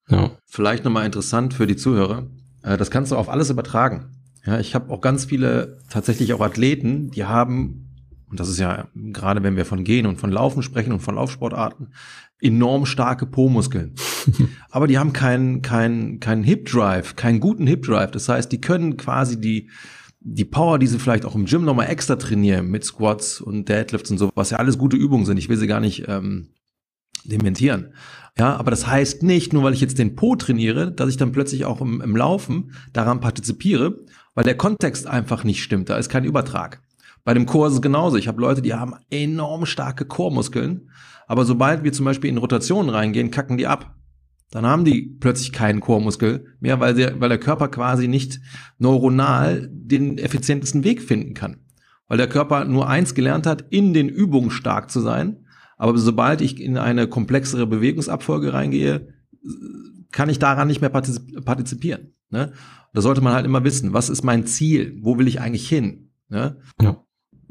Ja. 0.09 0.31
Vielleicht 0.45 0.83
nochmal 0.83 1.05
interessant 1.05 1.53
für 1.53 1.67
die 1.67 1.75
Zuhörer. 1.75 2.27
Äh, 2.63 2.77
das 2.77 2.91
kannst 2.91 3.11
du 3.11 3.15
auf 3.15 3.29
alles 3.29 3.49
übertragen. 3.49 4.17
Ja, 4.45 4.59
ich 4.59 4.75
habe 4.75 4.91
auch 4.91 5.01
ganz 5.01 5.25
viele 5.25 5.79
tatsächlich 5.89 6.33
auch 6.33 6.41
Athleten, 6.41 7.11
die 7.11 7.25
haben, 7.25 7.92
und 8.33 8.39
das 8.39 8.49
ist 8.49 8.57
ja 8.57 8.87
gerade 8.95 9.43
wenn 9.43 9.55
wir 9.55 9.63
von 9.63 9.83
Gehen 9.83 10.07
und 10.07 10.19
von 10.19 10.31
Laufen 10.31 10.63
sprechen 10.63 10.91
und 10.91 11.01
von 11.01 11.13
Laufsportarten, 11.13 11.93
enorm 12.41 12.87
starke 12.87 13.27
Po-Muskeln. 13.27 13.93
Aber 14.71 14.87
die 14.87 14.97
haben 14.97 15.13
keinen 15.13 15.61
keinen 15.61 16.19
keinen 16.19 16.43
Hip 16.43 16.65
Drive, 16.65 17.15
keinen 17.15 17.39
guten 17.39 17.67
Hip 17.67 17.83
Drive. 17.83 18.09
Das 18.09 18.27
heißt, 18.27 18.51
die 18.51 18.59
können 18.59 18.97
quasi 18.97 19.39
die 19.39 19.69
die 20.19 20.45
Power, 20.45 20.79
die 20.79 20.87
sie 20.87 20.97
vielleicht 20.97 21.25
auch 21.25 21.35
im 21.35 21.45
Gym 21.45 21.63
nochmal 21.63 21.91
extra 21.91 22.15
trainieren 22.15 22.71
mit 22.71 22.83
Squats 22.83 23.39
und 23.39 23.69
Deadlifts 23.69 24.09
und 24.09 24.17
so, 24.17 24.31
was 24.33 24.49
ja 24.49 24.57
alles 24.57 24.79
gute 24.79 24.97
Übungen 24.97 25.25
sind. 25.25 25.37
Ich 25.37 25.47
will 25.47 25.57
sie 25.57 25.67
gar 25.67 25.79
nicht 25.79 26.07
ähm, 26.07 26.47
dementieren. 27.25 27.93
Ja, 28.35 28.55
aber 28.55 28.71
das 28.71 28.87
heißt 28.87 29.21
nicht, 29.21 29.53
nur 29.53 29.61
weil 29.61 29.73
ich 29.73 29.81
jetzt 29.81 29.99
den 29.99 30.15
Po 30.15 30.35
trainiere, 30.35 30.91
dass 30.91 31.09
ich 31.09 31.17
dann 31.17 31.33
plötzlich 31.33 31.65
auch 31.65 31.81
im, 31.81 32.01
im 32.01 32.15
Laufen 32.15 32.71
daran 32.93 33.19
partizipiere 33.19 33.99
weil 34.35 34.43
der 34.43 34.57
Kontext 34.57 35.07
einfach 35.07 35.43
nicht 35.43 35.63
stimmt. 35.63 35.89
Da 35.89 35.97
ist 35.97 36.09
kein 36.09 36.25
Übertrag. 36.25 36.81
Bei 37.23 37.33
dem 37.33 37.45
Chor 37.45 37.67
ist 37.67 37.73
es 37.73 37.81
genauso. 37.81 38.17
Ich 38.17 38.27
habe 38.27 38.41
Leute, 38.41 38.61
die 38.61 38.73
haben 38.73 38.95
enorm 39.09 39.65
starke 39.65 40.05
Chormuskeln, 40.05 40.89
aber 41.27 41.45
sobald 41.45 41.83
wir 41.83 41.93
zum 41.93 42.05
Beispiel 42.05 42.29
in 42.29 42.37
Rotationen 42.37 42.89
reingehen, 42.89 43.31
kacken 43.31 43.57
die 43.57 43.67
ab. 43.67 43.95
Dann 44.51 44.65
haben 44.67 44.85
die 44.85 45.17
plötzlich 45.19 45.51
keinen 45.51 45.79
Chormuskel 45.79 46.45
mehr, 46.59 46.79
weil, 46.79 46.95
sie, 46.95 47.07
weil 47.19 47.29
der 47.29 47.39
Körper 47.39 47.69
quasi 47.69 48.07
nicht 48.07 48.39
neuronal 48.77 49.67
den 49.71 50.19
effizientesten 50.19 50.83
Weg 50.83 51.01
finden 51.01 51.33
kann. 51.33 51.61
Weil 52.07 52.17
der 52.17 52.29
Körper 52.29 52.65
nur 52.65 52.87
eins 52.87 53.15
gelernt 53.15 53.47
hat, 53.47 53.65
in 53.71 53.93
den 53.93 54.09
Übungen 54.09 54.51
stark 54.51 54.91
zu 54.91 54.99
sein. 54.99 55.45
Aber 55.77 55.97
sobald 55.97 56.41
ich 56.41 56.61
in 56.61 56.77
eine 56.77 57.07
komplexere 57.07 57.65
Bewegungsabfolge 57.65 58.53
reingehe, 58.53 59.07
kann 60.11 60.29
ich 60.29 60.37
daran 60.37 60.67
nicht 60.67 60.81
mehr 60.81 60.91
partizipieren. 60.91 62.13
Ne? 62.29 62.53
Da 62.93 63.01
sollte 63.01 63.21
man 63.21 63.33
halt 63.33 63.45
immer 63.45 63.63
wissen, 63.63 63.93
was 63.93 64.09
ist 64.09 64.23
mein 64.23 64.45
Ziel? 64.45 64.99
Wo 65.01 65.17
will 65.17 65.27
ich 65.27 65.41
eigentlich 65.41 65.67
hin? 65.67 66.11
Ne? 66.29 66.59
Ja. 66.79 67.02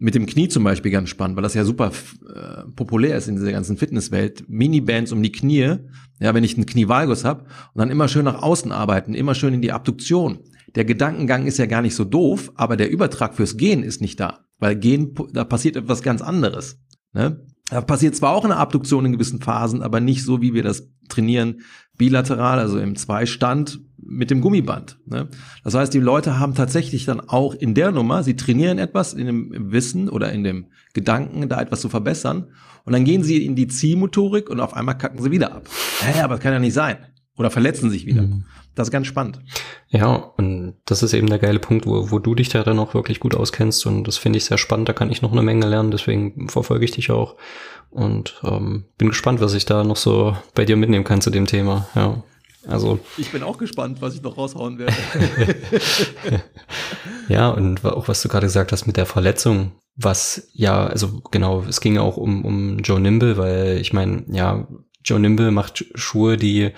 Mit 0.02 0.16
dem 0.16 0.26
Knie 0.26 0.48
zum 0.48 0.64
Beispiel 0.64 0.90
ganz 0.90 1.10
spannend, 1.10 1.36
weil 1.36 1.44
das 1.44 1.54
ja 1.54 1.64
super 1.64 1.92
äh, 2.34 2.64
populär 2.74 3.16
ist 3.16 3.28
in 3.28 3.36
dieser 3.36 3.52
ganzen 3.52 3.76
Fitnesswelt. 3.76 4.44
Mini-Bands 4.48 5.12
um 5.12 5.22
die 5.22 5.30
Knie, 5.30 5.76
ja, 6.18 6.34
wenn 6.34 6.42
ich 6.42 6.56
einen 6.56 6.66
Knievalgus 6.66 7.24
habe 7.24 7.44
und 7.44 7.78
dann 7.78 7.88
immer 7.88 8.08
schön 8.08 8.24
nach 8.24 8.42
außen 8.42 8.72
arbeiten, 8.72 9.14
immer 9.14 9.36
schön 9.36 9.54
in 9.54 9.62
die 9.62 9.70
Abduktion. 9.70 10.40
Der 10.74 10.84
Gedankengang 10.84 11.46
ist 11.46 11.58
ja 11.58 11.66
gar 11.66 11.82
nicht 11.82 11.94
so 11.94 12.04
doof, 12.04 12.50
aber 12.56 12.76
der 12.76 12.90
Übertrag 12.90 13.34
fürs 13.36 13.56
Gehen 13.56 13.84
ist 13.84 14.00
nicht 14.00 14.18
da, 14.18 14.40
weil 14.58 14.74
Gehen, 14.74 15.14
da 15.32 15.44
passiert 15.44 15.76
etwas 15.76 16.02
ganz 16.02 16.20
anderes. 16.20 16.80
Ne? 17.12 17.46
Da 17.72 17.80
passiert 17.80 18.14
zwar 18.14 18.34
auch 18.34 18.44
eine 18.44 18.58
Abduktion 18.58 19.06
in 19.06 19.12
gewissen 19.12 19.40
Phasen, 19.40 19.80
aber 19.80 19.98
nicht 19.98 20.24
so, 20.24 20.42
wie 20.42 20.52
wir 20.52 20.62
das 20.62 20.90
trainieren, 21.08 21.62
bilateral, 21.96 22.58
also 22.58 22.78
im 22.78 22.96
Zweistand 22.96 23.80
mit 23.96 24.30
dem 24.30 24.42
Gummiband. 24.42 24.98
Ne? 25.06 25.28
Das 25.64 25.74
heißt, 25.74 25.94
die 25.94 25.98
Leute 25.98 26.38
haben 26.38 26.54
tatsächlich 26.54 27.06
dann 27.06 27.20
auch 27.20 27.54
in 27.54 27.72
der 27.72 27.90
Nummer, 27.90 28.24
sie 28.24 28.36
trainieren 28.36 28.76
etwas 28.76 29.14
in 29.14 29.24
dem 29.24 29.72
Wissen 29.72 30.10
oder 30.10 30.30
in 30.32 30.44
dem 30.44 30.66
Gedanken, 30.92 31.48
da 31.48 31.62
etwas 31.62 31.80
zu 31.80 31.88
verbessern. 31.88 32.48
Und 32.84 32.92
dann 32.92 33.04
gehen 33.04 33.22
sie 33.22 33.42
in 33.42 33.56
die 33.56 33.68
Zielmotorik 33.68 34.50
und 34.50 34.60
auf 34.60 34.74
einmal 34.74 34.98
kacken 34.98 35.22
sie 35.22 35.30
wieder 35.30 35.54
ab. 35.54 35.66
Hä, 36.02 36.20
aber 36.20 36.34
das 36.34 36.42
kann 36.42 36.52
ja 36.52 36.58
nicht 36.58 36.74
sein. 36.74 36.98
Oder 37.36 37.50
verletzen 37.50 37.90
sich 37.90 38.06
wieder. 38.06 38.22
Mhm. 38.22 38.44
Das 38.74 38.88
ist 38.88 38.92
ganz 38.92 39.06
spannend. 39.06 39.40
Ja, 39.88 40.14
und 40.14 40.74
das 40.84 41.02
ist 41.02 41.12
eben 41.14 41.28
der 41.28 41.38
geile 41.38 41.58
Punkt, 41.58 41.86
wo, 41.86 42.10
wo 42.10 42.18
du 42.18 42.34
dich 42.34 42.48
da 42.50 42.62
dann 42.62 42.78
auch 42.78 42.94
wirklich 42.94 43.20
gut 43.20 43.34
auskennst. 43.34 43.86
Und 43.86 44.04
das 44.04 44.18
finde 44.18 44.38
ich 44.38 44.44
sehr 44.44 44.58
spannend. 44.58 44.88
Da 44.88 44.92
kann 44.92 45.10
ich 45.10 45.22
noch 45.22 45.32
eine 45.32 45.42
Menge 45.42 45.66
lernen. 45.66 45.90
Deswegen 45.90 46.48
verfolge 46.48 46.84
ich 46.84 46.92
dich 46.92 47.10
auch. 47.10 47.36
Und 47.90 48.40
ähm, 48.44 48.84
bin 48.98 49.08
gespannt, 49.08 49.40
was 49.40 49.54
ich 49.54 49.64
da 49.64 49.84
noch 49.84 49.96
so 49.96 50.36
bei 50.54 50.64
dir 50.64 50.76
mitnehmen 50.76 51.04
kann 51.04 51.20
zu 51.20 51.30
dem 51.30 51.46
Thema. 51.46 51.88
Ja. 51.94 52.22
Also 52.66 53.00
ich 53.18 53.32
bin 53.32 53.42
auch 53.42 53.58
gespannt, 53.58 54.00
was 54.00 54.14
ich 54.14 54.22
noch 54.22 54.36
raushauen 54.36 54.78
werde. 54.78 54.94
ja, 57.28 57.50
und 57.50 57.84
auch 57.84 58.06
was 58.06 58.22
du 58.22 58.28
gerade 58.28 58.46
gesagt 58.46 58.70
hast 58.70 58.86
mit 58.86 58.96
der 58.96 59.06
Verletzung, 59.06 59.72
was 59.96 60.48
ja, 60.52 60.86
also 60.86 61.22
genau, 61.30 61.64
es 61.68 61.80
ging 61.80 61.98
auch 61.98 62.16
um, 62.16 62.44
um 62.44 62.78
Joe 62.78 63.00
Nimble, 63.00 63.36
weil 63.36 63.78
ich 63.78 63.92
meine, 63.92 64.24
ja, 64.28 64.68
Joe 65.04 65.18
Nimble 65.18 65.50
macht 65.50 65.84
Schuhe, 65.96 66.36
die 66.36 66.70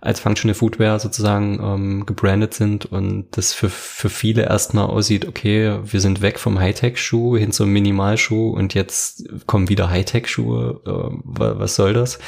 als 0.00 0.20
Functional 0.20 0.54
Footwear 0.54 1.00
sozusagen 1.00 1.60
ähm, 1.62 2.06
gebrandet 2.06 2.54
sind 2.54 2.86
und 2.86 3.26
das 3.32 3.52
für, 3.52 3.68
für 3.68 4.08
viele 4.08 4.42
erstmal 4.42 4.86
aussieht, 4.86 5.26
okay, 5.26 5.78
wir 5.82 6.00
sind 6.00 6.20
weg 6.22 6.38
vom 6.38 6.58
Hightech-Schuh 6.58 7.36
hin 7.36 7.52
zum 7.52 7.70
Minimalschuh 7.70 8.50
und 8.50 8.74
jetzt 8.74 9.24
kommen 9.46 9.68
wieder 9.68 9.90
Hightech-Schuhe, 9.90 10.80
äh, 10.86 11.16
was 11.24 11.74
soll 11.74 11.94
das? 11.94 12.18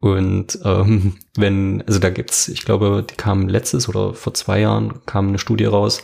Und 0.00 0.58
ähm, 0.64 1.16
wenn, 1.36 1.82
also 1.86 1.98
da 1.98 2.08
gibt's, 2.08 2.48
ich 2.48 2.64
glaube, 2.64 3.04
die 3.08 3.16
kam 3.16 3.48
letztes 3.48 3.88
oder 3.88 4.14
vor 4.14 4.32
zwei 4.32 4.60
Jahren 4.60 5.04
kam 5.04 5.28
eine 5.28 5.38
Studie 5.38 5.66
raus, 5.66 6.02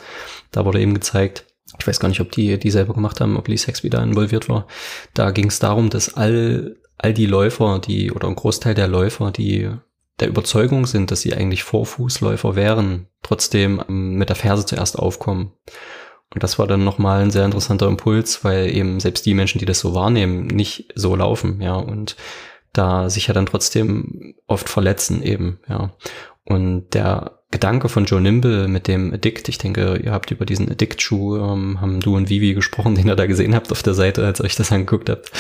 da 0.51 0.67
wurde 0.67 0.81
eben 0.81 0.93
gezeigt, 0.93 1.47
ich 1.79 1.87
weiß 1.87 1.99
gar 1.99 2.09
nicht, 2.09 2.21
ob 2.21 2.31
die 2.31 2.59
die 2.59 2.71
selber 2.71 2.95
gemacht 2.95 3.21
haben, 3.21 3.37
ob 3.37 3.49
Lee 3.49 3.57
Sexby 3.57 3.91
da 3.91 4.03
involviert 4.03 4.49
war. 4.49 4.67
Da 5.15 5.31
ging 5.31 5.49
es 5.49 5.59
darum, 5.59 5.91
dass 5.91 6.15
all 6.15 6.77
all 6.99 7.13
die 7.13 7.27
Läufer, 7.27 7.79
die 7.79 8.11
oder 8.11 8.29
ein 8.29 8.37
Großteil 8.37 8.75
der 8.75 8.89
Läufer, 8.89 9.31
die 9.31 9.71
der 10.21 10.29
Überzeugung 10.29 10.87
sind, 10.87 11.11
dass 11.11 11.21
sie 11.21 11.35
eigentlich 11.35 11.63
Vorfußläufer 11.63 12.57
wären, 12.57 13.09
trotzdem 13.23 13.83
ähm, 13.89 14.15
mit 14.15 14.29
der 14.29 14.37
Ferse 14.37 14.65
zuerst 14.65 14.99
aufkommen. 14.99 15.53
Und 16.35 16.43
das 16.43 16.59
war 16.59 16.67
dann 16.67 16.85
nochmal 16.85 17.23
ein 17.23 17.31
sehr 17.31 17.45
interessanter 17.45 17.87
Impuls, 17.87 18.43
weil 18.45 18.75
eben 18.75 18.99
selbst 19.01 19.27
die 19.27 19.35
Menschen, 19.35 19.59
die 19.59 19.65
das 19.65 19.81
so 19.81 19.95
wahrnehmen, 19.95 20.47
nicht 20.47 20.93
so 20.95 21.15
laufen, 21.15 21.61
ja, 21.61 21.75
und 21.75 22.17
da 22.73 23.09
sich 23.09 23.29
ja 23.29 23.35
dann 23.35 23.47
trotzdem 23.47 24.35
oft 24.47 24.69
verletzen 24.69 25.23
eben, 25.23 25.61
ja. 25.69 25.95
Und 26.45 26.95
der 26.95 27.41
Gedanke 27.51 27.89
von 27.89 28.05
Joe 28.05 28.21
Nimble 28.21 28.69
mit 28.69 28.89
dem 28.89 29.13
Addict, 29.13 29.49
ich 29.49 29.59
denke, 29.59 30.01
ihr 30.03 30.13
habt 30.13 30.31
über 30.31 30.45
diesen 30.45 30.71
Addict-Schuh, 30.71 31.37
ähm, 31.37 31.81
haben 31.81 32.01
du 32.01 32.17
und 32.17 32.29
Vivi 32.29 32.55
gesprochen, 32.55 32.95
den 32.97 33.07
ihr 33.07 33.17
da 33.17 33.27
gesehen 33.27 33.55
habt 33.55 33.71
auf 33.71 33.83
der 33.83 33.95
Seite, 33.95 34.25
als 34.25 34.41
ihr 34.41 34.45
euch 34.45 34.57
das 34.57 34.73
angeguckt 34.73 35.09
habt. 35.09 35.31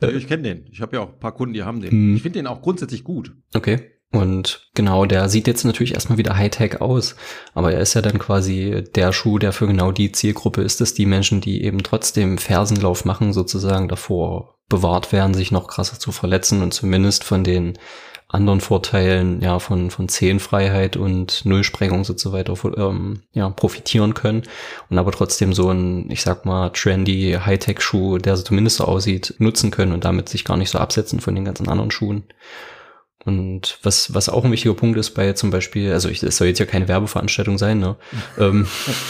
Ich 0.00 0.26
kenne 0.26 0.42
den. 0.42 0.66
Ich 0.70 0.80
habe 0.80 0.96
ja 0.96 1.02
auch 1.02 1.12
ein 1.12 1.20
paar 1.20 1.34
Kunden, 1.34 1.52
die 1.52 1.62
haben 1.62 1.80
den. 1.80 1.90
Hm. 1.90 2.16
Ich 2.16 2.22
finde 2.22 2.38
den 2.38 2.46
auch 2.46 2.62
grundsätzlich 2.62 3.04
gut. 3.04 3.32
Okay. 3.54 3.99
Und 4.12 4.68
genau, 4.74 5.06
der 5.06 5.28
sieht 5.28 5.46
jetzt 5.46 5.64
natürlich 5.64 5.94
erstmal 5.94 6.18
wieder 6.18 6.36
Hightech 6.36 6.80
aus, 6.80 7.14
aber 7.54 7.72
er 7.72 7.80
ist 7.80 7.94
ja 7.94 8.02
dann 8.02 8.18
quasi 8.18 8.84
der 8.96 9.12
Schuh, 9.12 9.38
der 9.38 9.52
für 9.52 9.68
genau 9.68 9.92
die 9.92 10.10
Zielgruppe 10.10 10.62
ist, 10.62 10.80
dass 10.80 10.94
die 10.94 11.06
Menschen, 11.06 11.40
die 11.40 11.62
eben 11.62 11.84
trotzdem 11.84 12.36
Fersenlauf 12.36 13.04
machen, 13.04 13.32
sozusagen 13.32 13.86
davor 13.86 14.56
bewahrt 14.68 15.12
werden, 15.12 15.34
sich 15.34 15.52
noch 15.52 15.68
krasser 15.68 16.00
zu 16.00 16.10
verletzen 16.10 16.60
und 16.62 16.74
zumindest 16.74 17.22
von 17.22 17.44
den 17.44 17.78
anderen 18.26 18.60
Vorteilen 18.60 19.40
ja 19.40 19.58
von 19.58 19.90
von 19.90 20.08
Zehenfreiheit 20.08 20.96
und 20.96 21.44
Nullsprengung 21.44 22.04
und 22.04 22.18
so 22.18 22.32
weiter 22.32 22.54
ähm, 22.76 23.22
ja 23.32 23.50
profitieren 23.50 24.14
können 24.14 24.44
und 24.88 24.98
aber 24.98 25.10
trotzdem 25.10 25.52
so 25.52 25.70
ein 25.70 26.08
ich 26.10 26.22
sag 26.22 26.44
mal 26.46 26.70
trendy 26.70 27.36
Hightech 27.44 27.80
Schuh, 27.80 28.18
der 28.18 28.36
so 28.36 28.44
zumindest 28.44 28.76
so 28.76 28.84
aussieht, 28.84 29.34
nutzen 29.38 29.72
können 29.72 29.92
und 29.92 30.04
damit 30.04 30.28
sich 30.28 30.44
gar 30.44 30.56
nicht 30.56 30.70
so 30.70 30.78
absetzen 30.78 31.20
von 31.20 31.34
den 31.34 31.44
ganzen 31.44 31.68
anderen 31.68 31.90
Schuhen. 31.90 32.24
Und 33.26 33.78
was, 33.82 34.14
was 34.14 34.30
auch 34.30 34.46
ein 34.46 34.52
wichtiger 34.52 34.72
Punkt 34.72 34.98
ist 34.98 35.10
bei 35.10 35.34
zum 35.34 35.50
Beispiel, 35.50 35.92
also 35.92 36.08
ich, 36.08 36.22
es 36.22 36.38
soll 36.38 36.48
jetzt 36.48 36.58
ja 36.58 36.64
keine 36.64 36.88
Werbeveranstaltung 36.88 37.58
sein, 37.58 37.78
ne? 37.78 37.96
Ähm, 38.38 38.66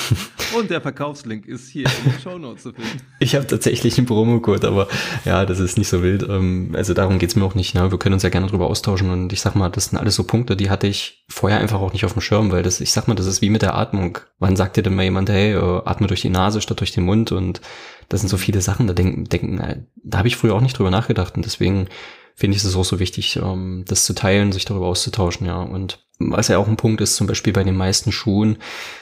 Und 0.59 0.68
der 0.68 0.81
Verkaufslink 0.81 1.46
ist 1.46 1.68
hier 1.68 1.87
in 1.87 2.11
den 2.11 2.20
Show 2.20 2.37
Notes 2.37 2.64
zu 2.64 2.73
finden. 2.73 3.01
Ich 3.20 3.37
habe 3.37 3.46
tatsächlich 3.46 3.99
einen 3.99 4.09
Promocode, 4.09 4.64
aber 4.64 4.88
ja, 5.25 5.46
das 5.46 5.61
ist 5.61 5.79
nicht 5.79 5.88
so 5.88 6.03
wild. 6.03 6.25
Ähm, 6.29 6.73
also 6.75 6.92
darum 6.92 7.20
geht's 7.20 7.37
mir 7.37 7.44
auch 7.44 7.55
nicht. 7.55 7.75
Ne? 7.75 7.88
Wir 7.90 7.99
können 7.99 8.14
uns 8.14 8.25
ja 8.25 8.31
gerne 8.31 8.49
drüber 8.49 8.66
austauschen. 8.66 9.11
Und 9.11 9.33
ich 9.33 9.40
sag 9.40 9.55
mal, 9.55 9.68
das 9.68 9.87
sind 9.87 9.99
alles 9.99 10.16
so 10.16 10.25
Punkte, 10.25 10.57
die 10.57 10.70
hatte 10.70 10.88
ich 10.88 11.25
vorher 11.29 11.61
einfach 11.61 11.81
auch 11.81 11.92
nicht 11.92 12.05
auf 12.05 12.14
dem 12.14 12.23
Schirm, 12.23 12.51
weil 12.51 12.64
das, 12.64 12.81
ich 12.81 12.90
sag 12.92 13.07
mal, 13.07 13.14
das 13.14 13.27
ist 13.27 13.42
wie 13.42 13.51
mit 13.51 13.62
der 13.62 13.77
Atmung. 13.77 14.18
Wann 14.40 14.57
sagt 14.57 14.77
dir 14.77 14.83
denn 14.83 14.96
mal 14.96 15.05
jemand, 15.05 15.31
hey, 15.31 15.53
äh, 15.53 15.83
atme 15.85 16.09
durch 16.09 16.23
die 16.23 16.31
Nase 16.31 16.61
statt 16.61 16.81
durch 16.81 16.92
den 16.92 17.05
Mund? 17.05 17.31
Und 17.31 17.61
das 18.09 18.20
sind 18.20 18.29
so 18.29 18.38
viele 18.38 18.61
Sachen, 18.61 18.88
da 18.88 18.92
denken, 18.92 19.25
denken, 19.25 19.59
äh, 19.61 19.83
da 20.03 20.18
habe 20.18 20.29
ich 20.29 20.37
früher 20.37 20.55
auch 20.55 20.62
nicht 20.62 20.77
drüber 20.77 20.90
nachgedacht. 20.90 21.37
Und 21.37 21.44
deswegen 21.44 21.87
finde 22.40 22.57
ich 22.57 22.64
es 22.64 22.74
auch 22.74 22.85
so 22.85 22.98
wichtig, 22.98 23.37
ähm, 23.37 23.85
das 23.87 24.07
zu 24.07 24.14
teilen, 24.14 24.50
sich 24.50 24.64
darüber 24.64 24.87
auszutauschen, 24.87 25.46
ja. 25.46 25.61
Und 25.61 25.98
was 26.18 26.48
ja 26.48 26.57
auch 26.59 26.68
ein 26.68 26.76
Punkt 26.76 27.03
ist, 27.03 27.16
zum 27.16 27.26
Beispiel 27.26 27.53
bei 27.53 27.64
den 27.64 27.76
meisten 27.76 28.12
Schuhen, 28.12 28.57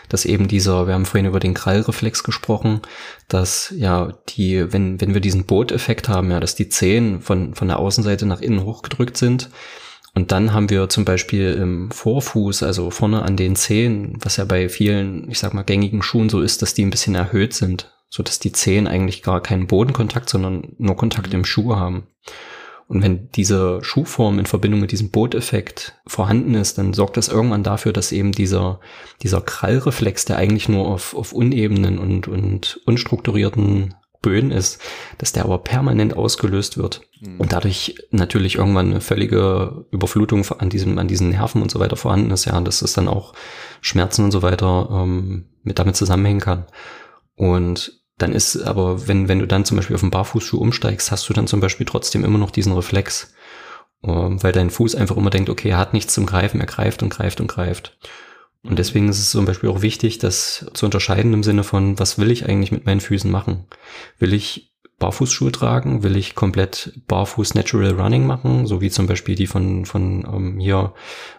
dass 0.08 0.24
eben 0.24 0.48
dieser, 0.48 0.88
wir 0.88 0.94
haben 0.94 1.06
vorhin 1.06 1.26
über 1.26 1.38
den 1.38 1.54
Krallreflex 1.54 2.24
gesprochen, 2.24 2.80
dass 3.28 3.72
ja 3.76 4.14
die, 4.30 4.72
wenn, 4.72 5.00
wenn 5.00 5.14
wir 5.14 5.20
diesen 5.20 5.44
Booteffekt 5.44 6.08
haben, 6.08 6.32
ja, 6.32 6.40
dass 6.40 6.56
die 6.56 6.68
Zehen 6.68 7.20
von, 7.20 7.54
von 7.54 7.68
der 7.68 7.78
Außenseite 7.78 8.26
nach 8.26 8.40
innen 8.40 8.64
hochgedrückt 8.64 9.16
sind, 9.16 9.50
und 10.14 10.32
dann 10.32 10.52
haben 10.52 10.68
wir 10.68 10.88
zum 10.88 11.04
Beispiel 11.04 11.52
im 11.52 11.92
Vorfuß, 11.92 12.64
also 12.64 12.90
vorne 12.90 13.22
an 13.22 13.36
den 13.36 13.54
Zehen, 13.54 14.18
was 14.20 14.36
ja 14.36 14.44
bei 14.44 14.68
vielen, 14.68 15.30
ich 15.30 15.38
sag 15.38 15.54
mal, 15.54 15.62
gängigen 15.62 16.02
Schuhen 16.02 16.28
so 16.28 16.40
ist, 16.40 16.60
dass 16.60 16.74
die 16.74 16.84
ein 16.84 16.90
bisschen 16.90 17.14
erhöht 17.14 17.54
sind, 17.54 17.92
so 18.10 18.24
dass 18.24 18.40
die 18.40 18.50
Zehen 18.50 18.88
eigentlich 18.88 19.22
gar 19.22 19.40
keinen 19.40 19.68
Bodenkontakt, 19.68 20.28
sondern 20.28 20.74
nur 20.78 20.96
Kontakt 20.96 21.32
im 21.34 21.44
Schuh 21.44 21.76
haben. 21.76 22.08
Und 22.88 23.02
wenn 23.02 23.30
diese 23.32 23.80
Schuhform 23.82 24.38
in 24.38 24.46
Verbindung 24.46 24.80
mit 24.80 24.92
diesem 24.92 25.10
Booteffekt 25.10 26.00
vorhanden 26.06 26.54
ist, 26.54 26.78
dann 26.78 26.94
sorgt 26.94 27.18
das 27.18 27.28
irgendwann 27.28 27.62
dafür, 27.62 27.92
dass 27.92 28.12
eben 28.12 28.32
dieser, 28.32 28.80
dieser 29.22 29.42
Krallreflex, 29.42 30.24
der 30.24 30.38
eigentlich 30.38 30.70
nur 30.70 30.86
auf, 30.86 31.14
auf 31.14 31.32
unebenen 31.34 31.98
und, 31.98 32.28
und 32.28 32.80
unstrukturierten 32.86 33.94
Böden 34.22 34.50
ist, 34.50 34.80
dass 35.18 35.32
der 35.32 35.44
aber 35.44 35.58
permanent 35.58 36.16
ausgelöst 36.16 36.78
wird 36.78 37.02
mhm. 37.20 37.38
und 37.38 37.52
dadurch 37.52 37.94
natürlich 38.10 38.56
irgendwann 38.56 38.90
eine 38.90 39.00
völlige 39.02 39.84
Überflutung 39.90 40.44
an 40.58 40.70
diesem, 40.70 40.98
an 40.98 41.08
diesen 41.08 41.28
Nerven 41.28 41.62
und 41.62 41.70
so 41.70 41.78
weiter 41.78 41.96
vorhanden 41.96 42.30
ist, 42.30 42.46
ja, 42.46 42.58
dass 42.60 42.82
es 42.82 42.94
dann 42.94 43.06
auch 43.06 43.34
Schmerzen 43.80 44.24
und 44.24 44.30
so 44.30 44.42
weiter 44.42 44.88
ähm, 44.90 45.50
mit 45.62 45.78
damit 45.78 45.94
zusammenhängen 45.94 46.40
kann. 46.40 46.64
Und 47.36 47.97
dann 48.18 48.32
ist 48.32 48.60
aber, 48.62 49.06
wenn, 49.08 49.28
wenn 49.28 49.38
du 49.38 49.46
dann 49.46 49.64
zum 49.64 49.76
Beispiel 49.76 49.94
auf 49.94 50.02
den 50.02 50.10
Barfußschuh 50.10 50.58
umsteigst, 50.58 51.10
hast 51.10 51.28
du 51.28 51.32
dann 51.32 51.46
zum 51.46 51.60
Beispiel 51.60 51.86
trotzdem 51.86 52.24
immer 52.24 52.38
noch 52.38 52.50
diesen 52.50 52.72
Reflex, 52.72 53.32
ähm, 54.02 54.42
weil 54.42 54.52
dein 54.52 54.70
Fuß 54.70 54.96
einfach 54.96 55.16
immer 55.16 55.30
denkt, 55.30 55.48
okay, 55.48 55.70
er 55.70 55.78
hat 55.78 55.94
nichts 55.94 56.14
zum 56.14 56.26
Greifen, 56.26 56.60
er 56.60 56.66
greift 56.66 57.02
und 57.02 57.10
greift 57.10 57.40
und 57.40 57.46
greift. 57.46 57.96
Und 58.62 58.72
mhm. 58.72 58.76
deswegen 58.76 59.08
ist 59.08 59.20
es 59.20 59.30
zum 59.30 59.44
Beispiel 59.44 59.70
auch 59.70 59.82
wichtig, 59.82 60.18
das 60.18 60.66
zu 60.74 60.84
unterscheiden 60.84 61.32
im 61.32 61.44
Sinne 61.44 61.62
von, 61.64 61.98
was 61.98 62.18
will 62.18 62.30
ich 62.30 62.46
eigentlich 62.46 62.72
mit 62.72 62.86
meinen 62.86 63.00
Füßen 63.00 63.30
machen? 63.30 63.66
Will 64.18 64.34
ich 64.34 64.74
Barfußschuhe 64.98 65.52
tragen? 65.52 66.02
Will 66.02 66.16
ich 66.16 66.34
komplett 66.34 67.00
Barfuß 67.06 67.54
Natural 67.54 67.92
Running 67.92 68.26
machen? 68.26 68.66
So 68.66 68.80
wie 68.80 68.90
zum 68.90 69.06
Beispiel 69.06 69.36
die 69.36 69.46
von, 69.46 69.84
von 69.84 70.26
ähm, 70.26 70.58
hier 70.58 70.92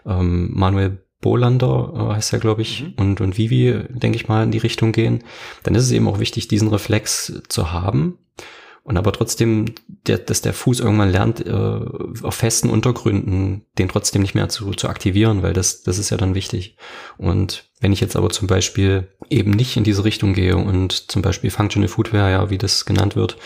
ähm, 0.06 0.50
Manuel 0.54 1.04
Bolander 1.20 1.92
äh, 1.94 2.14
heißt 2.14 2.32
er, 2.32 2.38
glaube 2.38 2.62
ich, 2.62 2.82
mhm. 2.82 2.92
und, 2.96 3.20
und 3.20 3.38
Vivi, 3.38 3.84
denke 3.90 4.16
ich 4.16 4.28
mal, 4.28 4.44
in 4.44 4.50
die 4.50 4.58
Richtung 4.58 4.92
gehen, 4.92 5.22
dann 5.62 5.74
ist 5.74 5.84
es 5.84 5.92
eben 5.92 6.08
auch 6.08 6.18
wichtig, 6.18 6.48
diesen 6.48 6.68
Reflex 6.68 7.42
zu 7.48 7.72
haben. 7.72 8.18
Und 8.82 8.96
aber 8.96 9.12
trotzdem, 9.12 9.66
der, 10.06 10.18
dass 10.18 10.40
der 10.40 10.54
Fuß 10.54 10.80
irgendwann 10.80 11.12
lernt, 11.12 11.46
äh, 11.46 11.52
auf 11.52 12.34
festen 12.34 12.70
Untergründen 12.70 13.66
den 13.78 13.88
trotzdem 13.88 14.22
nicht 14.22 14.34
mehr 14.34 14.48
zu, 14.48 14.72
zu 14.72 14.88
aktivieren, 14.88 15.42
weil 15.42 15.52
das, 15.52 15.82
das 15.82 15.98
ist 15.98 16.10
ja 16.10 16.16
dann 16.16 16.34
wichtig. 16.34 16.76
Und 17.18 17.70
wenn 17.80 17.92
ich 17.92 18.00
jetzt 18.00 18.16
aber 18.16 18.30
zum 18.30 18.48
Beispiel 18.48 19.08
eben 19.28 19.50
nicht 19.50 19.76
in 19.76 19.84
diese 19.84 20.04
Richtung 20.04 20.32
gehe 20.32 20.56
und 20.56 21.10
zum 21.10 21.20
Beispiel 21.20 21.50
Functional 21.50 21.88
Footwear, 21.88 22.30
ja, 22.30 22.50
wie 22.50 22.58
das 22.58 22.86
genannt 22.86 23.16
wird, 23.16 23.36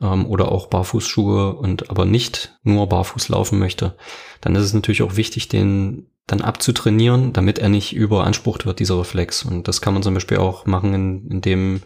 ähm, 0.00 0.26
oder 0.26 0.50
auch 0.50 0.66
Barfußschuhe 0.66 1.54
und 1.54 1.90
aber 1.90 2.04
nicht 2.04 2.56
nur 2.62 2.88
barfuß 2.88 3.28
laufen 3.28 3.58
möchte, 3.58 3.96
dann 4.40 4.54
ist 4.54 4.62
es 4.62 4.74
natürlich 4.74 5.02
auch 5.02 5.16
wichtig, 5.16 5.48
den 5.48 6.06
dann 6.26 6.40
abzutrainieren, 6.40 7.32
damit 7.32 7.58
er 7.58 7.68
nicht 7.68 7.94
überansprucht 7.94 8.66
wird, 8.66 8.80
dieser 8.80 8.98
Reflex. 8.98 9.44
Und 9.44 9.68
das 9.68 9.80
kann 9.80 9.94
man 9.94 10.02
zum 10.02 10.14
Beispiel 10.14 10.38
auch 10.38 10.66
machen, 10.66 10.94
in, 10.94 11.30
indem 11.30 11.82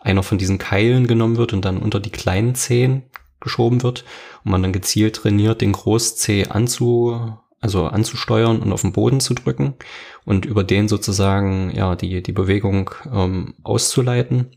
einer 0.00 0.22
von 0.22 0.38
diesen 0.38 0.58
Keilen 0.58 1.06
genommen 1.06 1.36
wird 1.36 1.52
und 1.52 1.64
dann 1.64 1.78
unter 1.78 2.00
die 2.00 2.10
kleinen 2.10 2.54
Zehen 2.54 3.02
geschoben 3.40 3.82
wird 3.82 4.04
und 4.44 4.52
man 4.52 4.62
dann 4.62 4.72
gezielt 4.72 5.16
trainiert, 5.16 5.60
den 5.60 5.72
Großzeh 5.72 6.46
anzu, 6.46 7.36
also 7.60 7.86
anzusteuern 7.86 8.60
und 8.60 8.72
auf 8.72 8.82
den 8.82 8.92
Boden 8.92 9.20
zu 9.20 9.34
drücken 9.34 9.74
und 10.24 10.44
über 10.46 10.64
den 10.64 10.88
sozusagen 10.88 11.70
ja 11.74 11.96
die 11.96 12.22
die 12.22 12.32
Bewegung 12.32 12.90
ähm, 13.12 13.54
auszuleiten 13.62 14.56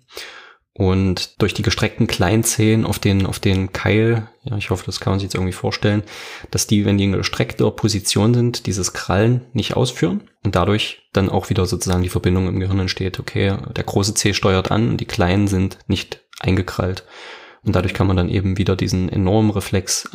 Und 0.75 1.39
durch 1.39 1.53
die 1.53 1.61
gestreckten 1.61 2.07
Kleinzehen 2.07 2.85
auf 2.85 2.97
den, 2.97 3.27
auf 3.27 3.39
den 3.39 3.73
Keil, 3.73 4.27
ja, 4.43 4.57
ich 4.57 4.71
hoffe, 4.71 4.83
das 4.87 4.99
kann 4.99 5.11
man 5.11 5.19
sich 5.19 5.27
jetzt 5.27 5.35
irgendwie 5.35 5.53
vorstellen, 5.53 6.01
dass 6.49 6.65
die, 6.65 6.83
wenn 6.83 6.97
die 6.97 7.03
in 7.03 7.11
gestreckter 7.11 7.69
Position 7.69 8.33
sind, 8.33 8.65
dieses 8.65 8.91
Krallen 8.91 9.41
nicht 9.53 9.75
ausführen 9.75 10.23
und 10.43 10.55
dadurch 10.55 11.03
dann 11.13 11.29
auch 11.29 11.51
wieder 11.51 11.67
sozusagen 11.67 12.01
die 12.01 12.09
Verbindung 12.09 12.47
im 12.47 12.59
Gehirn 12.59 12.79
entsteht, 12.79 13.19
okay, 13.19 13.55
der 13.75 13.83
große 13.83 14.15
Zeh 14.15 14.33
steuert 14.33 14.71
an 14.71 14.89
und 14.89 14.97
die 14.97 15.05
kleinen 15.05 15.47
sind 15.47 15.77
nicht 15.85 16.21
eingekrallt. 16.39 17.03
Und 17.63 17.75
dadurch 17.75 17.93
kann 17.93 18.07
man 18.07 18.17
dann 18.17 18.29
eben 18.29 18.57
wieder 18.57 18.75
diesen 18.75 19.09
enormen 19.09 19.51
Reflex 19.51 20.09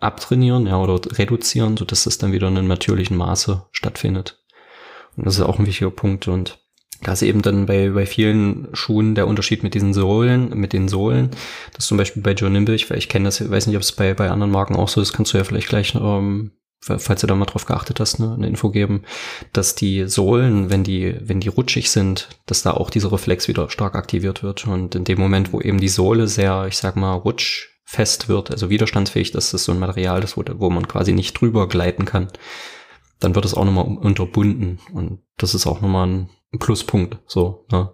abtrainieren, 0.00 0.66
ja, 0.66 0.78
oder 0.78 1.00
reduzieren, 1.18 1.76
so 1.76 1.84
dass 1.84 2.04
das 2.04 2.18
dann 2.18 2.32
wieder 2.32 2.48
in 2.48 2.56
einem 2.56 2.66
natürlichen 2.66 3.16
Maße 3.16 3.66
stattfindet. 3.72 4.42
Und 5.16 5.26
das 5.26 5.34
ist 5.34 5.42
auch 5.42 5.58
ein 5.58 5.66
wichtiger 5.66 5.90
Punkt 5.90 6.28
und 6.28 6.58
da 7.02 7.12
ist 7.12 7.22
eben 7.22 7.42
dann 7.42 7.66
bei, 7.66 7.90
bei 7.90 8.06
vielen 8.06 8.68
Schuhen 8.72 9.14
der 9.14 9.28
Unterschied 9.28 9.62
mit 9.62 9.74
diesen 9.74 9.94
Sohlen, 9.94 10.50
mit 10.58 10.72
den 10.72 10.88
Sohlen. 10.88 11.30
Das 11.72 11.84
ist 11.84 11.88
zum 11.88 11.98
Beispiel 11.98 12.22
bei 12.22 12.32
John 12.32 12.52
Nimble, 12.52 12.74
ich, 12.74 12.90
ich 12.90 13.08
kenne 13.08 13.26
das, 13.26 13.48
weiß 13.48 13.66
nicht, 13.66 13.76
ob 13.76 13.82
es 13.82 13.92
bei, 13.92 14.14
bei 14.14 14.30
anderen 14.30 14.50
Marken 14.50 14.76
auch 14.76 14.88
so 14.88 15.00
ist, 15.00 15.12
kannst 15.12 15.32
du 15.32 15.38
ja 15.38 15.44
vielleicht 15.44 15.68
gleich, 15.68 15.94
ähm, 15.94 16.52
falls 16.80 17.20
du 17.20 17.26
da 17.26 17.34
mal 17.34 17.44
drauf 17.44 17.66
geachtet 17.66 18.00
hast, 18.00 18.18
ne, 18.18 18.34
eine 18.34 18.48
Info 18.48 18.70
geben, 18.70 19.02
dass 19.52 19.74
die 19.74 20.08
Sohlen, 20.08 20.70
wenn 20.70 20.82
die, 20.84 21.16
wenn 21.20 21.40
die 21.40 21.48
rutschig 21.48 21.90
sind, 21.90 22.28
dass 22.46 22.62
da 22.62 22.72
auch 22.72 22.90
dieser 22.90 23.12
Reflex 23.12 23.46
wieder 23.46 23.70
stark 23.70 23.94
aktiviert 23.94 24.42
wird. 24.42 24.66
Und 24.66 24.94
in 24.94 25.04
dem 25.04 25.18
Moment, 25.18 25.52
wo 25.52 25.60
eben 25.60 25.78
die 25.78 25.88
Sohle 25.88 26.26
sehr, 26.26 26.66
ich 26.68 26.78
sag 26.78 26.96
mal, 26.96 27.14
rutschfest 27.14 28.28
wird, 28.28 28.50
also 28.50 28.70
widerstandsfähig, 28.70 29.30
das 29.32 29.50
so 29.50 29.72
ein 29.72 29.78
Material 29.78 30.22
ist, 30.22 30.36
wo, 30.36 30.44
wo 30.54 30.70
man 30.70 30.88
quasi 30.88 31.12
nicht 31.12 31.40
drüber 31.40 31.68
gleiten 31.68 32.04
kann, 32.04 32.28
dann 33.20 33.34
wird 33.34 33.44
es 33.44 33.54
auch 33.54 33.64
nochmal 33.64 33.84
unterbunden. 33.84 34.78
Und 34.92 35.20
das 35.36 35.54
ist 35.54 35.66
auch 35.66 35.80
nochmal 35.80 36.08
ein 36.08 36.28
Pluspunkt. 36.58 37.18
So, 37.26 37.66
ne? 37.70 37.90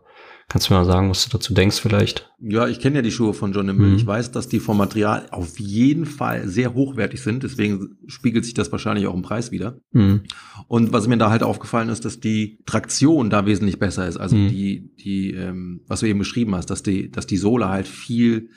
Kannst 0.49 0.69
du 0.69 0.75
mir 0.75 0.81
mal 0.81 0.85
sagen, 0.85 1.09
was 1.09 1.25
du 1.25 1.31
dazu 1.31 1.55
denkst 1.55 1.81
vielleicht? 1.81 2.31
Ja, 2.39 2.69
ich 2.69 2.79
kenne 2.79 2.97
ja 2.97 3.03
die 3.03 3.11
Schuhe 3.11 3.33
von 3.33 3.53
John 3.53 3.67
Nimble. 3.67 3.89
Mhm. 3.89 3.97
Ich 3.97 4.07
weiß, 4.07 4.31
dass 4.31 4.47
die 4.47 4.61
vom 4.61 4.77
Material 4.77 5.27
auf 5.31 5.59
jeden 5.59 6.05
Fall 6.05 6.49
sehr 6.49 6.75
hochwertig 6.75 7.23
sind. 7.23 7.43
Deswegen 7.43 7.97
spiegelt 8.07 8.45
sich 8.45 8.53
das 8.53 8.71
wahrscheinlich 8.71 9.07
auch 9.07 9.15
im 9.15 9.23
Preis 9.23 9.51
wieder. 9.53 9.79
Mhm. 9.93 10.25
Und 10.69 10.93
was 10.93 11.09
mir 11.09 11.17
da 11.17 11.31
halt 11.31 11.43
aufgefallen 11.43 11.89
ist, 11.89 12.05
dass 12.05 12.21
die 12.21 12.59
Traktion 12.67 13.31
da 13.31 13.47
wesentlich 13.47 13.79
besser 13.79 14.07
ist. 14.07 14.19
Also 14.19 14.37
mhm. 14.37 14.49
die, 14.49 14.93
die, 15.03 15.31
ähm, 15.31 15.81
was 15.89 16.01
du 16.01 16.07
eben 16.07 16.19
beschrieben 16.19 16.55
hast, 16.55 16.67
dass 16.67 16.83
die, 16.83 17.11
dass 17.11 17.27
die 17.27 17.39
Sohle 17.39 17.71
halt 17.71 17.89
viel, 17.89 18.51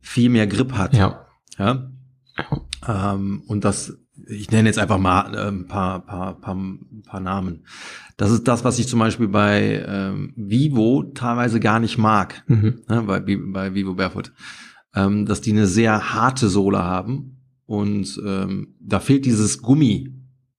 viel 0.00 0.30
mehr 0.30 0.46
Grip 0.46 0.72
hat. 0.72 0.94
Ja. 0.94 1.26
Ja. 1.58 1.90
Ähm, 2.88 3.42
und 3.46 3.64
das 3.64 3.98
ich 4.28 4.50
nenne 4.50 4.68
jetzt 4.68 4.78
einfach 4.78 4.98
mal 4.98 5.36
ein 5.36 5.66
paar, 5.66 6.04
paar, 6.04 6.40
paar, 6.40 6.56
paar 7.06 7.20
Namen. 7.20 7.64
Das 8.16 8.30
ist 8.30 8.48
das, 8.48 8.64
was 8.64 8.78
ich 8.78 8.88
zum 8.88 8.98
Beispiel 8.98 9.28
bei 9.28 9.84
ähm, 9.86 10.32
Vivo 10.36 11.04
teilweise 11.14 11.60
gar 11.60 11.80
nicht 11.80 11.98
mag, 11.98 12.44
mhm. 12.46 12.82
ne, 12.88 13.02
bei, 13.02 13.20
bei 13.20 13.74
Vivo 13.74 13.94
Barefoot, 13.94 14.32
ähm, 14.94 15.26
dass 15.26 15.40
die 15.40 15.52
eine 15.52 15.66
sehr 15.66 16.14
harte 16.14 16.48
Sohle 16.48 16.82
haben 16.82 17.36
und 17.66 18.20
ähm, 18.24 18.76
da 18.80 19.00
fehlt 19.00 19.26
dieses 19.26 19.60
Gummi, 19.60 20.12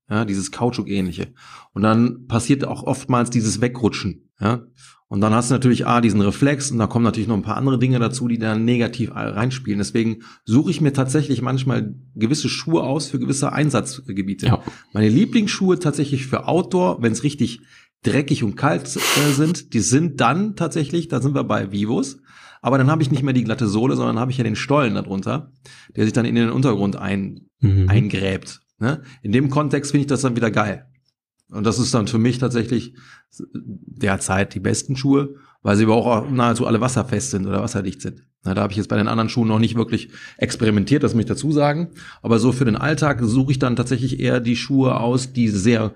ja, 0.09 0.25
dieses 0.25 0.51
Kautschuk-ähnliche. 0.51 1.33
Und 1.73 1.81
dann 1.81 2.27
passiert 2.27 2.65
auch 2.65 2.83
oftmals 2.83 3.29
dieses 3.29 3.61
Wegrutschen. 3.61 4.26
Ja? 4.39 4.63
Und 5.09 5.21
dann 5.21 5.33
hast 5.33 5.49
du 5.49 5.53
natürlich 5.53 5.87
A, 5.87 6.01
diesen 6.01 6.19
Reflex 6.19 6.69
und 6.69 6.79
da 6.79 6.87
kommen 6.87 7.05
natürlich 7.05 7.29
noch 7.29 7.37
ein 7.37 7.41
paar 7.41 7.55
andere 7.55 7.79
Dinge 7.79 7.97
dazu, 7.97 8.27
die 8.27 8.39
dann 8.39 8.65
negativ 8.65 9.11
reinspielen. 9.13 9.79
Deswegen 9.79 10.23
suche 10.43 10.69
ich 10.69 10.81
mir 10.81 10.91
tatsächlich 10.91 11.41
manchmal 11.41 11.95
gewisse 12.13 12.49
Schuhe 12.49 12.83
aus 12.83 13.07
für 13.07 13.17
gewisse 13.17 13.53
Einsatzgebiete. 13.53 14.47
Ja. 14.47 14.61
Meine 14.91 15.07
Lieblingsschuhe 15.07 15.79
tatsächlich 15.79 16.27
für 16.27 16.45
Outdoor, 16.47 17.01
wenn 17.01 17.13
es 17.13 17.23
richtig 17.23 17.61
dreckig 18.03 18.43
und 18.43 18.57
kalt 18.57 18.83
äh, 18.83 19.31
sind, 19.31 19.73
die 19.73 19.79
sind 19.79 20.19
dann 20.19 20.55
tatsächlich, 20.55 21.07
da 21.07 21.21
sind 21.21 21.35
wir 21.35 21.45
bei 21.45 21.71
Vivos, 21.71 22.17
aber 22.61 22.77
dann 22.77 22.91
habe 22.91 23.01
ich 23.01 23.09
nicht 23.09 23.23
mehr 23.23 23.33
die 23.33 23.43
glatte 23.43 23.67
Sohle, 23.67 23.95
sondern 23.95 24.19
habe 24.19 24.31
ich 24.31 24.37
ja 24.37 24.43
den 24.43 24.55
Stollen 24.55 24.95
darunter, 24.95 25.51
der 25.95 26.03
sich 26.03 26.13
dann 26.13 26.25
in 26.25 26.35
den 26.35 26.49
Untergrund 26.49 26.97
ein, 26.97 27.47
mhm. 27.61 27.87
eingräbt. 27.87 28.59
Ne? 28.79 29.03
In 29.21 29.31
dem 29.31 29.49
Kontext 29.49 29.91
finde 29.91 30.01
ich 30.01 30.07
das 30.07 30.21
dann 30.21 30.35
wieder 30.35 30.51
geil. 30.51 30.85
Und 31.49 31.65
das 31.65 31.79
ist 31.79 31.93
dann 31.93 32.07
für 32.07 32.17
mich 32.17 32.39
tatsächlich 32.39 32.93
derzeit 33.61 34.53
die 34.53 34.59
besten 34.59 34.95
Schuhe, 34.95 35.35
weil 35.61 35.77
sie 35.77 35.85
aber 35.85 35.95
auch 35.95 36.29
nahezu 36.29 36.67
alle 36.67 36.81
wasserfest 36.81 37.31
sind 37.31 37.45
oder 37.45 37.61
wasserdicht 37.61 38.01
sind. 38.01 38.23
Na, 38.43 38.53
da 38.53 38.61
habe 38.61 38.71
ich 38.71 38.77
jetzt 38.77 38.89
bei 38.89 38.97
den 38.97 39.07
anderen 39.07 39.29
Schuhen 39.29 39.47
noch 39.47 39.59
nicht 39.59 39.75
wirklich 39.75 40.09
experimentiert, 40.37 41.03
das 41.03 41.13
muss 41.13 41.21
ich 41.21 41.27
dazu 41.27 41.51
sagen. 41.51 41.89
Aber 42.21 42.39
so 42.39 42.51
für 42.51 42.65
den 42.65 42.75
Alltag 42.75 43.19
suche 43.21 43.51
ich 43.51 43.59
dann 43.59 43.75
tatsächlich 43.75 44.19
eher 44.19 44.39
die 44.39 44.55
Schuhe 44.55 44.99
aus, 44.99 45.33
die 45.33 45.49
sehr, 45.49 45.93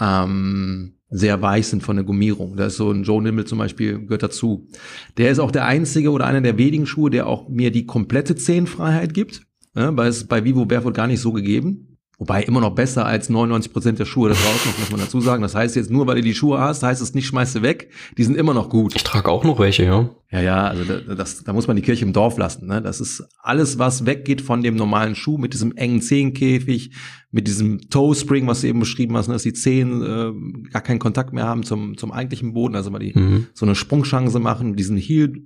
ähm, 0.00 0.94
sehr 1.10 1.40
weich 1.40 1.66
sind 1.66 1.82
von 1.82 1.96
der 1.96 2.04
Gummierung. 2.04 2.56
Da 2.56 2.66
ist 2.66 2.76
so 2.76 2.90
ein 2.90 3.04
Joe 3.04 3.22
Nimble 3.22 3.44
zum 3.44 3.58
Beispiel, 3.58 4.00
gehört 4.00 4.22
dazu. 4.22 4.68
Der 5.16 5.30
ist 5.30 5.38
auch 5.38 5.50
der 5.50 5.66
einzige 5.66 6.10
oder 6.10 6.26
einer 6.26 6.40
der 6.40 6.58
wenigen 6.58 6.86
Schuhe, 6.86 7.10
der 7.10 7.26
auch 7.26 7.48
mir 7.48 7.70
die 7.70 7.86
komplette 7.86 8.36
Zehenfreiheit 8.36 9.14
gibt. 9.14 9.42
Ja, 9.74 9.96
weil 9.96 10.08
es 10.08 10.26
bei 10.26 10.44
Vivo 10.44 10.66
Barefoot 10.66 10.94
gar 10.94 11.06
nicht 11.06 11.20
so 11.20 11.32
gegeben. 11.32 11.87
Wobei 12.18 12.42
immer 12.42 12.60
noch 12.60 12.74
besser 12.74 13.06
als 13.06 13.28
99 13.28 13.72
Prozent 13.72 14.00
der 14.00 14.04
Schuhe 14.04 14.30
da 14.30 14.34
draußen, 14.34 14.72
muss 14.80 14.90
man 14.90 14.98
dazu 14.98 15.20
sagen. 15.20 15.40
Das 15.40 15.54
heißt 15.54 15.76
jetzt 15.76 15.88
nur, 15.88 16.08
weil 16.08 16.16
du 16.16 16.22
die 16.22 16.34
Schuhe 16.34 16.58
hast, 16.58 16.82
heißt 16.82 17.00
es 17.00 17.14
nicht, 17.14 17.26
schmeißt 17.26 17.54
du 17.54 17.62
weg. 17.62 17.92
Die 18.16 18.24
sind 18.24 18.36
immer 18.36 18.54
noch 18.54 18.70
gut. 18.70 18.96
Ich 18.96 19.04
trage 19.04 19.30
auch 19.30 19.44
noch 19.44 19.60
welche, 19.60 19.84
ja. 19.84 20.10
Ja, 20.32 20.40
ja, 20.40 20.66
also 20.66 20.82
da, 20.82 21.14
das, 21.14 21.44
da 21.44 21.52
muss 21.52 21.68
man 21.68 21.76
die 21.76 21.82
Kirche 21.82 22.04
im 22.04 22.12
Dorf 22.12 22.36
lassen. 22.36 22.66
Ne? 22.66 22.82
Das 22.82 23.00
ist 23.00 23.24
alles, 23.40 23.78
was 23.78 24.04
weggeht 24.04 24.40
von 24.40 24.64
dem 24.64 24.74
normalen 24.74 25.14
Schuh 25.14 25.38
mit 25.38 25.54
diesem 25.54 25.76
engen 25.76 26.02
Zehenkäfig, 26.02 26.90
mit 27.30 27.46
diesem 27.46 27.88
Toe 27.88 28.16
Spring, 28.16 28.48
was 28.48 28.62
du 28.62 28.66
eben 28.66 28.80
beschrieben 28.80 29.16
hast, 29.16 29.28
ne? 29.28 29.34
dass 29.34 29.44
die 29.44 29.52
Zehen 29.52 30.02
äh, 30.02 30.70
gar 30.70 30.82
keinen 30.82 30.98
Kontakt 30.98 31.32
mehr 31.32 31.44
haben 31.44 31.62
zum, 31.62 31.96
zum 31.96 32.10
eigentlichen 32.10 32.52
Boden, 32.52 32.74
also 32.74 32.90
mal 32.90 32.98
die 32.98 33.16
mhm. 33.16 33.46
so 33.54 33.64
eine 33.64 33.76
Sprungchance 33.76 34.40
machen, 34.40 34.74
diesen 34.74 34.96
Heel 34.96 35.44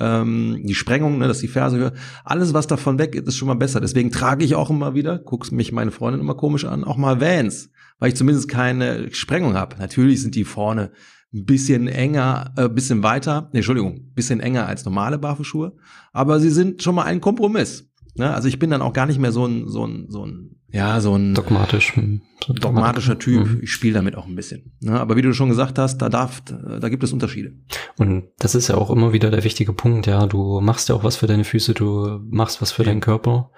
ähm, 0.00 0.62
die 0.64 0.74
Sprengung, 0.74 1.18
ne, 1.18 1.28
dass 1.28 1.40
die 1.40 1.48
Ferse 1.48 1.76
höher. 1.76 1.92
Alles, 2.24 2.54
was 2.54 2.66
davon 2.66 2.98
weg 2.98 3.14
ist, 3.14 3.28
ist 3.28 3.36
schon 3.36 3.48
mal 3.48 3.54
besser. 3.54 3.80
Deswegen 3.80 4.10
trage 4.10 4.44
ich 4.44 4.54
auch 4.54 4.70
immer 4.70 4.94
wieder, 4.94 5.18
guckst 5.18 5.52
mich 5.52 5.72
meine 5.72 5.90
Freundin 5.90 6.20
immer 6.20 6.34
komisch 6.34 6.64
an, 6.64 6.84
auch 6.84 6.96
mal 6.96 7.20
Vans, 7.20 7.70
weil 7.98 8.08
ich 8.08 8.16
zumindest 8.16 8.48
keine 8.48 9.12
Sprengung 9.12 9.54
habe. 9.54 9.76
Natürlich 9.78 10.22
sind 10.22 10.34
die 10.34 10.44
vorne 10.44 10.90
ein 11.32 11.44
bisschen 11.44 11.86
enger, 11.86 12.52
äh, 12.56 12.68
bisschen 12.68 13.02
weiter, 13.02 13.50
nee, 13.52 13.58
Entschuldigung, 13.58 14.12
bisschen 14.14 14.40
enger 14.40 14.66
als 14.66 14.84
normale 14.84 15.18
Barfußschuhe, 15.18 15.76
aber 16.12 16.40
sie 16.40 16.50
sind 16.50 16.82
schon 16.82 16.96
mal 16.96 17.04
ein 17.04 17.20
Kompromiss. 17.20 17.89
Ne? 18.20 18.34
Also 18.34 18.48
ich 18.48 18.58
bin 18.58 18.68
dann 18.68 18.82
auch 18.82 18.92
gar 18.92 19.06
nicht 19.06 19.18
mehr 19.18 19.32
so 19.32 19.46
ein, 19.46 19.66
so 19.66 19.86
ein, 19.86 20.06
so 20.10 20.26
ein 20.26 20.56
ja, 20.72 21.00
so 21.00 21.16
ein 21.16 21.34
dogmatisch, 21.34 21.96
hm, 21.96 22.20
so 22.46 22.52
dogmatischer 22.52 23.18
Typ. 23.18 23.46
Mhm. 23.46 23.60
Ich 23.62 23.72
spiele 23.72 23.94
damit 23.94 24.14
auch 24.14 24.26
ein 24.26 24.36
bisschen. 24.36 24.72
Ne? 24.80 25.00
Aber 25.00 25.16
wie 25.16 25.22
du 25.22 25.32
schon 25.32 25.48
gesagt 25.48 25.78
hast, 25.78 25.98
da 25.98 26.08
darf, 26.08 26.42
da 26.44 26.88
gibt 26.90 27.02
es 27.02 27.12
Unterschiede. 27.12 27.54
Und 27.96 28.28
das 28.38 28.54
ist 28.54 28.68
ja 28.68 28.76
auch 28.76 28.90
immer 28.90 29.12
wieder 29.12 29.30
der 29.30 29.42
wichtige 29.42 29.72
Punkt, 29.72 30.06
ja. 30.06 30.26
Du 30.26 30.60
machst 30.60 30.88
ja 30.88 30.94
auch 30.94 31.02
was 31.02 31.16
für 31.16 31.26
deine 31.26 31.44
Füße, 31.44 31.74
du 31.74 32.20
machst 32.30 32.62
was 32.62 32.70
für 32.70 32.82
ja. 32.82 32.90
deinen 32.90 33.00
Körper. 33.00 33.50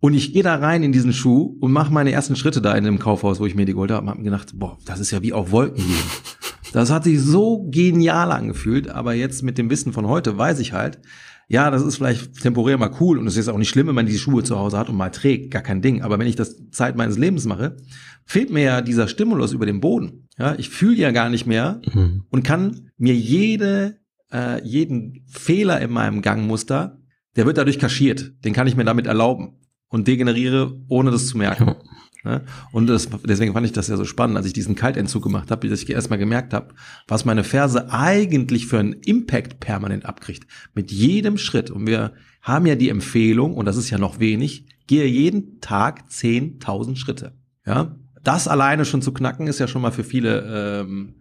Und 0.01 0.15
ich 0.15 0.33
gehe 0.33 0.43
da 0.43 0.57
rein 0.57 0.83
in 0.83 0.91
diesen 0.93 1.13
Schuh 1.13 1.57
und 1.61 1.71
mache 1.73 1.93
meine 1.93 2.11
ersten 2.13 2.37
Schritte 2.37 2.61
da 2.61 2.75
in 2.75 2.85
dem 2.85 2.99
Kaufhaus, 2.99 3.41
wo 3.41 3.47
ich 3.47 3.55
mir 3.55 3.65
die 3.65 3.73
geholt 3.73 3.91
habe 3.91 4.03
und 4.03 4.11
habe 4.11 4.23
gedacht, 4.23 4.53
boah, 4.55 4.77
das 4.85 5.01
ist 5.01 5.13
ja 5.13 5.23
wie 5.23 5.33
auf 5.33 5.51
Wolken 5.51 5.87
gehen. 5.87 5.97
Das 6.73 6.91
hat 6.91 7.05
sich 7.05 7.21
so 7.21 7.67
genial 7.71 8.33
angefühlt, 8.33 8.91
aber 8.91 9.15
jetzt 9.15 9.43
mit 9.43 9.57
dem 9.57 9.71
Wissen 9.71 9.95
von 9.95 10.09
heute 10.09 10.37
weiß 10.37 10.59
ich 10.59 10.75
halt, 10.75 11.01
ja, 11.49 11.71
das 11.71 11.83
ist 11.83 11.97
vielleicht 11.97 12.41
temporär 12.43 12.77
mal 12.77 12.91
cool 13.01 13.19
und 13.19 13.27
es 13.27 13.37
ist 13.37 13.49
auch 13.49 13.59
nicht 13.59 13.69
schlimm, 13.69 13.87
wenn 13.87 13.95
man 13.95 14.07
diese 14.07 14.19
Schuhe 14.19 14.43
zu 14.43 14.59
Hause 14.59 14.79
hat 14.79 14.89
und 14.89 14.97
mal 14.97 15.11
trägt, 15.11 15.53
gar 15.53 15.63
kein 15.63 15.81
Ding. 15.81 16.03
Aber 16.03 16.19
wenn 16.19 16.27
ich 16.27 16.35
das 16.35 16.71
Zeit 16.71 16.97
meines 16.97 17.19
Lebens 17.19 17.45
mache, 17.45 17.77
fehlt 18.25 18.51
mir 18.51 18.63
ja 18.63 18.81
dieser 18.81 19.07
Stimulus 19.07 19.53
über 19.53 19.65
den 19.65 19.81
Boden. 19.81 20.29
Ja, 20.39 20.57
ich 20.59 20.71
fühle 20.71 20.97
ja 20.97 21.13
gar 21.13 21.31
nicht 21.31 21.47
mehr 21.47 21.81
mhm. 21.93 22.25
und 22.31 22.43
kann 22.43 22.91
mir 22.99 23.15
jede, 23.15 24.01
äh, 24.33 24.61
jeden 24.65 25.25
Fehler 25.29 25.81
in 25.81 25.93
meinem 25.93 26.21
Gangmuster, 26.21 26.99
der 27.37 27.47
wird 27.47 27.59
dadurch 27.59 27.79
kaschiert. 27.79 28.33
Den 28.45 28.53
kann 28.53 28.67
ich 28.67 28.77
mir 28.77 28.85
damit 28.85 29.07
erlauben 29.07 29.61
und 29.89 30.09
degeneriere, 30.09 30.81
ohne 30.89 31.13
das 31.13 31.29
zu 31.29 31.39
merken. 31.39 31.77
Ne? 32.27 32.43
Und 32.73 32.89
das, 32.89 33.09
deswegen 33.25 33.53
fand 33.53 33.65
ich 33.67 33.73
das 33.73 33.87
ja 33.87 33.97
so 33.97 34.05
spannend, 34.05 34.37
als 34.37 34.47
ich 34.47 34.53
diesen 34.53 34.75
Kaltentzug 34.75 35.23
gemacht 35.23 35.53
habe, 35.53 35.69
dass 35.69 35.83
ich 35.83 35.89
erstmal 35.89 36.19
gemerkt 36.19 36.53
habe, 36.53 36.75
was 37.07 37.25
meine 37.25 37.45
Ferse 37.45 37.93
eigentlich 37.93 38.67
für 38.67 38.81
einen 38.81 38.95
Impact 38.95 39.61
permanent 39.61 40.07
abkriegt. 40.07 40.47
Mit 40.75 40.91
jedem 40.91 41.39
Schritt. 41.39 41.71
Und 41.71 41.87
wir 41.87 42.15
haben 42.43 42.67
ja 42.67 42.75
die 42.75 42.89
Empfehlung, 42.89 43.55
und 43.55 43.65
das 43.65 43.77
ist 43.77 43.91
ja 43.91 43.99
noch 43.99 44.19
wenig, 44.19 44.67
gehe 44.89 45.07
jeden 45.07 45.61
Tag 45.61 46.07
10.000 46.11 46.97
Schritte. 46.97 47.33
Ja, 47.65 47.97
das 48.25 48.49
alleine 48.49 48.85
schon 48.85 49.03
zu 49.03 49.13
knacken, 49.13 49.47
ist 49.47 49.61
ja 49.61 49.69
schon 49.69 49.83
mal 49.83 49.93
für 49.93 50.05
viele 50.05 50.83
ähm, 50.83 51.15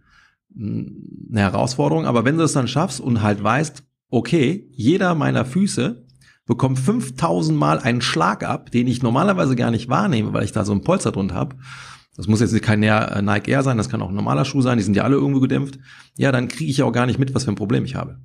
eine 0.56 1.40
Herausforderung. 1.40 2.04
Aber 2.04 2.24
wenn 2.24 2.36
du 2.36 2.42
es 2.42 2.52
dann 2.52 2.66
schaffst 2.66 3.00
und 3.00 3.22
halt 3.22 3.44
weißt, 3.44 3.84
okay, 4.10 4.68
jeder 4.72 5.14
meiner 5.14 5.44
Füße 5.44 6.05
bekomme 6.46 6.76
5000 6.76 7.58
Mal 7.58 7.78
einen 7.80 8.00
Schlag 8.00 8.44
ab, 8.44 8.70
den 8.70 8.86
ich 8.86 9.02
normalerweise 9.02 9.56
gar 9.56 9.70
nicht 9.70 9.88
wahrnehme, 9.88 10.32
weil 10.32 10.44
ich 10.44 10.52
da 10.52 10.64
so 10.64 10.72
ein 10.72 10.82
Polster 10.82 11.12
drunter 11.12 11.34
habe. 11.34 11.56
Das 12.16 12.28
muss 12.28 12.40
jetzt 12.40 12.60
kein 12.62 12.82
äh, 12.82 13.20
Nike 13.20 13.50
Air 13.50 13.62
sein, 13.62 13.76
das 13.76 13.90
kann 13.90 14.00
auch 14.00 14.08
ein 14.08 14.14
normaler 14.14 14.46
Schuh 14.46 14.62
sein, 14.62 14.78
die 14.78 14.84
sind 14.84 14.96
ja 14.96 15.02
alle 15.02 15.16
irgendwo 15.16 15.40
gedämpft. 15.40 15.78
Ja, 16.16 16.32
dann 16.32 16.48
kriege 16.48 16.70
ich 16.70 16.78
ja 16.78 16.86
auch 16.86 16.92
gar 16.92 17.04
nicht 17.04 17.18
mit, 17.18 17.34
was 17.34 17.44
für 17.44 17.52
ein 17.52 17.56
Problem 17.56 17.84
ich 17.84 17.94
habe. 17.94 18.18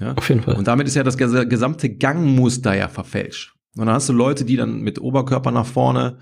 Ja? 0.00 0.14
Auf 0.14 0.28
jeden 0.28 0.42
Fall. 0.42 0.56
Und 0.56 0.66
damit 0.66 0.88
ist 0.88 0.96
ja 0.96 1.04
das 1.04 1.16
gesamte 1.16 1.94
Gangmuster 1.94 2.74
ja 2.74 2.88
verfälscht. 2.88 3.54
Und 3.76 3.86
dann 3.86 3.94
hast 3.94 4.08
du 4.08 4.12
Leute, 4.12 4.44
die 4.44 4.56
dann 4.56 4.80
mit 4.80 5.00
Oberkörper 5.00 5.52
nach 5.52 5.66
vorne 5.66 6.18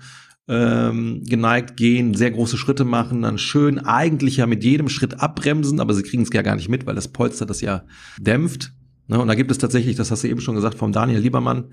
ähm, 0.47 1.23
geneigt 1.25 1.75
gehen, 1.75 2.13
sehr 2.13 2.31
große 2.31 2.57
Schritte 2.57 2.85
machen, 2.85 3.23
dann 3.23 3.37
schön 3.37 3.79
eigentlich 3.79 4.37
ja 4.37 4.45
mit 4.45 4.63
jedem 4.63 4.87
Schritt 4.87 5.19
abbremsen, 5.19 5.79
aber 5.79 5.93
sie 5.93 6.03
kriegen 6.03 6.23
es 6.23 6.29
ja 6.31 6.41
gar 6.41 6.55
nicht 6.55 6.69
mit, 6.69 6.85
weil 6.85 6.95
das 6.95 7.07
Polster 7.07 7.45
das 7.45 7.61
ja 7.61 7.83
dämpft. 8.19 8.73
Ne, 9.07 9.19
und 9.19 9.27
da 9.27 9.35
gibt 9.35 9.51
es 9.51 9.57
tatsächlich, 9.57 9.95
das 9.95 10.11
hast 10.11 10.23
du 10.23 10.27
eben 10.27 10.41
schon 10.41 10.55
gesagt, 10.55 10.75
vom 10.75 10.91
Daniel 10.91 11.19
Liebermann, 11.19 11.71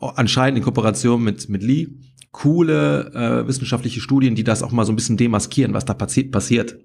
anscheinend 0.00 0.58
in 0.58 0.64
Kooperation 0.64 1.22
mit, 1.22 1.48
mit 1.48 1.62
Lee, 1.62 1.88
coole 2.30 3.12
äh, 3.12 3.46
wissenschaftliche 3.48 4.00
Studien, 4.00 4.34
die 4.34 4.44
das 4.44 4.62
auch 4.62 4.70
mal 4.70 4.84
so 4.84 4.92
ein 4.92 4.96
bisschen 4.96 5.16
demaskieren, 5.16 5.74
was 5.74 5.84
da 5.84 5.94
passi 5.94 6.24
passiert. 6.24 6.78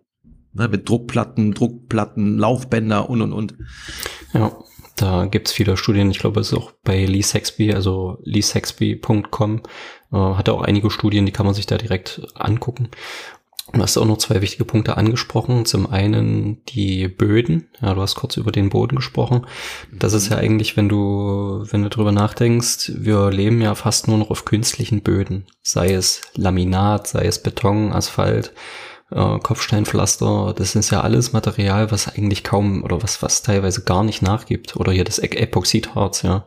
Ne, 0.53 0.67
mit 0.67 0.89
Druckplatten, 0.89 1.53
Druckplatten, 1.53 2.37
Laufbänder 2.37 3.09
und 3.09 3.21
und 3.21 3.31
und. 3.31 3.55
Ja, 4.33 4.57
da 4.95 5.25
gibt's 5.25 5.51
viele 5.51 5.77
Studien. 5.77 6.11
Ich 6.11 6.19
glaube, 6.19 6.41
es 6.41 6.51
ist 6.51 6.57
auch 6.57 6.73
bei 6.83 7.05
Lee 7.05 7.21
Sexby, 7.21 7.73
also 7.73 8.17
leesexby.com, 8.23 9.61
äh, 10.11 10.17
hat 10.17 10.47
er 10.47 10.55
auch 10.55 10.61
einige 10.61 10.89
Studien, 10.91 11.25
die 11.25 11.31
kann 11.31 11.45
man 11.45 11.55
sich 11.55 11.67
da 11.67 11.77
direkt 11.77 12.21
angucken. 12.35 12.89
Du 13.73 13.81
hast 13.81 13.97
auch 13.97 14.05
noch 14.05 14.17
zwei 14.17 14.41
wichtige 14.41 14.65
Punkte 14.65 14.97
angesprochen. 14.97 15.65
Zum 15.65 15.89
einen 15.89 16.63
die 16.65 17.07
Böden. 17.07 17.69
Ja, 17.81 17.93
du 17.93 18.01
hast 18.01 18.15
kurz 18.15 18.35
über 18.37 18.51
den 18.51 18.69
Boden 18.69 18.97
gesprochen. 18.97 19.45
Das 19.91 20.13
ist 20.13 20.29
ja 20.29 20.37
mhm. 20.37 20.43
eigentlich, 20.43 20.75
wenn 20.75 20.89
du, 20.89 21.63
wenn 21.69 21.83
du 21.83 21.89
drüber 21.89 22.11
nachdenkst, 22.11 22.91
wir 22.95 23.31
leben 23.31 23.61
ja 23.61 23.73
fast 23.75 24.07
nur 24.07 24.17
noch 24.17 24.29
auf 24.29 24.45
künstlichen 24.45 25.01
Böden. 25.01 25.45
Sei 25.61 25.93
es 25.93 26.21
Laminat, 26.35 27.07
sei 27.07 27.25
es 27.25 27.41
Beton, 27.41 27.93
Asphalt, 27.93 28.51
äh, 29.11 29.39
Kopfsteinpflaster. 29.39 30.53
Das 30.57 30.75
ist 30.75 30.91
ja 30.91 31.01
alles 31.01 31.31
Material, 31.31 31.91
was 31.91 32.09
eigentlich 32.09 32.43
kaum 32.43 32.83
oder 32.83 33.01
was, 33.01 33.21
was 33.21 33.41
teilweise 33.41 33.83
gar 33.83 34.03
nicht 34.03 34.21
nachgibt. 34.21 34.75
Oder 34.75 34.91
hier 34.91 35.05
das 35.05 35.19
Epoxidharz, 35.19 36.23
ja. 36.23 36.45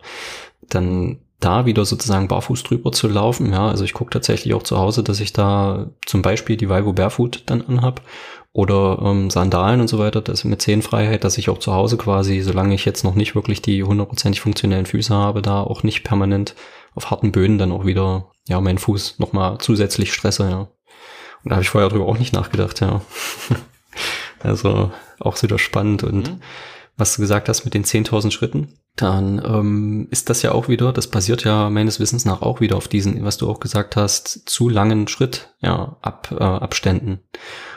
Dann 0.68 1.20
da 1.44 1.66
wieder 1.66 1.84
sozusagen 1.84 2.28
barfuß 2.28 2.62
drüber 2.62 2.92
zu 2.92 3.08
laufen. 3.08 3.52
Ja, 3.52 3.68
also 3.68 3.84
ich 3.84 3.92
gucke 3.92 4.10
tatsächlich 4.10 4.54
auch 4.54 4.62
zu 4.62 4.78
Hause, 4.78 5.02
dass 5.02 5.20
ich 5.20 5.32
da 5.32 5.90
zum 6.06 6.22
Beispiel 6.22 6.56
die 6.56 6.68
Vivo 6.68 6.92
Barefoot 6.92 7.42
dann 7.46 7.62
anhab 7.62 8.02
oder 8.52 9.00
ähm, 9.02 9.30
Sandalen 9.30 9.80
und 9.80 9.88
so 9.88 9.98
weiter, 9.98 10.22
das 10.22 10.44
mit 10.44 10.62
Zehenfreiheit, 10.62 11.24
dass 11.24 11.38
ich 11.38 11.50
auch 11.50 11.58
zu 11.58 11.74
Hause 11.74 11.96
quasi, 11.96 12.40
solange 12.40 12.74
ich 12.74 12.84
jetzt 12.84 13.02
noch 13.02 13.16
nicht 13.16 13.34
wirklich 13.34 13.60
die 13.62 13.82
hundertprozentig 13.82 14.40
funktionellen 14.40 14.86
Füße 14.86 15.12
habe, 15.12 15.42
da 15.42 15.60
auch 15.60 15.82
nicht 15.82 16.04
permanent 16.04 16.54
auf 16.94 17.10
harten 17.10 17.32
Böden 17.32 17.58
dann 17.58 17.72
auch 17.72 17.84
wieder, 17.84 18.30
ja, 18.46 18.60
meinen 18.60 18.78
Fuß 18.78 19.18
nochmal 19.18 19.58
zusätzlich 19.58 20.12
stresse, 20.12 20.48
ja. 20.48 20.68
Und 21.42 21.50
da 21.50 21.56
habe 21.56 21.62
ich 21.62 21.68
vorher 21.68 21.90
drüber 21.90 22.06
auch 22.06 22.18
nicht 22.18 22.32
nachgedacht, 22.32 22.80
ja. 22.80 23.02
also 24.40 24.92
auch 25.18 25.42
wieder 25.42 25.58
spannend 25.58 26.04
und 26.04 26.30
mhm. 26.30 26.40
was 26.96 27.16
du 27.16 27.22
gesagt 27.22 27.48
hast 27.48 27.64
mit 27.64 27.74
den 27.74 27.84
10.000 27.84 28.30
Schritten, 28.30 28.78
dann 28.96 29.42
ähm, 29.44 30.08
ist 30.10 30.30
das 30.30 30.42
ja 30.42 30.52
auch 30.52 30.68
wieder, 30.68 30.92
das 30.92 31.08
basiert 31.08 31.42
ja 31.42 31.68
meines 31.68 31.98
Wissens 31.98 32.24
nach 32.24 32.42
auch 32.42 32.60
wieder 32.60 32.76
auf 32.76 32.86
diesen, 32.86 33.24
was 33.24 33.38
du 33.38 33.50
auch 33.50 33.58
gesagt 33.58 33.96
hast, 33.96 34.48
zu 34.48 34.68
langen 34.68 35.08
Schritt, 35.08 35.54
ja, 35.60 35.96
Ab, 36.00 36.28
äh, 36.30 36.42
Abständen. 36.42 37.20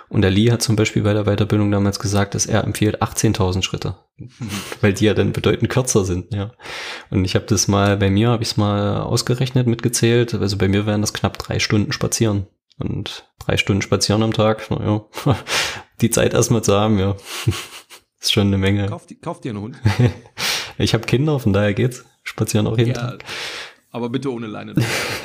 Und 0.09 0.21
der 0.21 0.31
Lee 0.31 0.51
hat 0.51 0.61
zum 0.61 0.75
Beispiel 0.75 1.01
bei 1.01 1.13
der 1.13 1.25
Weiterbildung 1.25 1.71
damals 1.71 1.99
gesagt, 1.99 2.35
dass 2.35 2.45
er 2.45 2.63
empfiehlt 2.63 3.01
18.000 3.01 3.63
Schritte, 3.63 3.95
weil 4.81 4.93
die 4.93 5.05
ja 5.05 5.15
dann 5.15 5.33
bedeutend 5.33 5.69
kürzer 5.69 6.05
sind, 6.05 6.33
ja. 6.33 6.51
Und 7.09 7.25
ich 7.25 7.33
habe 7.33 7.45
das 7.45 7.67
mal, 7.67 7.97
bei 7.97 8.11
mir 8.11 8.29
habe 8.29 8.43
ich 8.43 8.49
es 8.49 8.57
mal 8.57 9.01
ausgerechnet, 9.01 9.65
mitgezählt, 9.65 10.35
also 10.35 10.57
bei 10.57 10.67
mir 10.67 10.85
wären 10.85 11.01
das 11.01 11.13
knapp 11.13 11.39
drei 11.39 11.59
Stunden 11.59 11.91
spazieren. 11.91 12.45
Und 12.79 13.27
drei 13.39 13.57
Stunden 13.57 13.81
spazieren 13.81 14.21
am 14.21 14.33
Tag, 14.33 14.69
naja, 14.69 15.03
die 16.01 16.11
Zeit 16.11 16.35
erstmal 16.35 16.63
zu 16.63 16.75
haben, 16.75 16.99
ja. 16.99 17.15
ist 18.21 18.33
schon 18.33 18.47
eine 18.47 18.59
Menge. 18.59 18.85
Kauf, 18.85 19.07
kauf 19.21 19.41
dir 19.41 19.49
einen 19.49 19.61
Hund. 19.61 19.77
Ich 20.77 20.93
habe 20.93 21.05
Kinder, 21.05 21.39
von 21.39 21.53
daher 21.53 21.73
geht's. 21.73 22.05
Spazieren 22.23 22.67
auch 22.67 22.77
jeden 22.77 22.89
ja, 22.91 22.95
Tag. 22.95 23.23
Aber 23.91 24.09
bitte 24.09 24.31
ohne 24.31 24.47
Leine. 24.47 24.75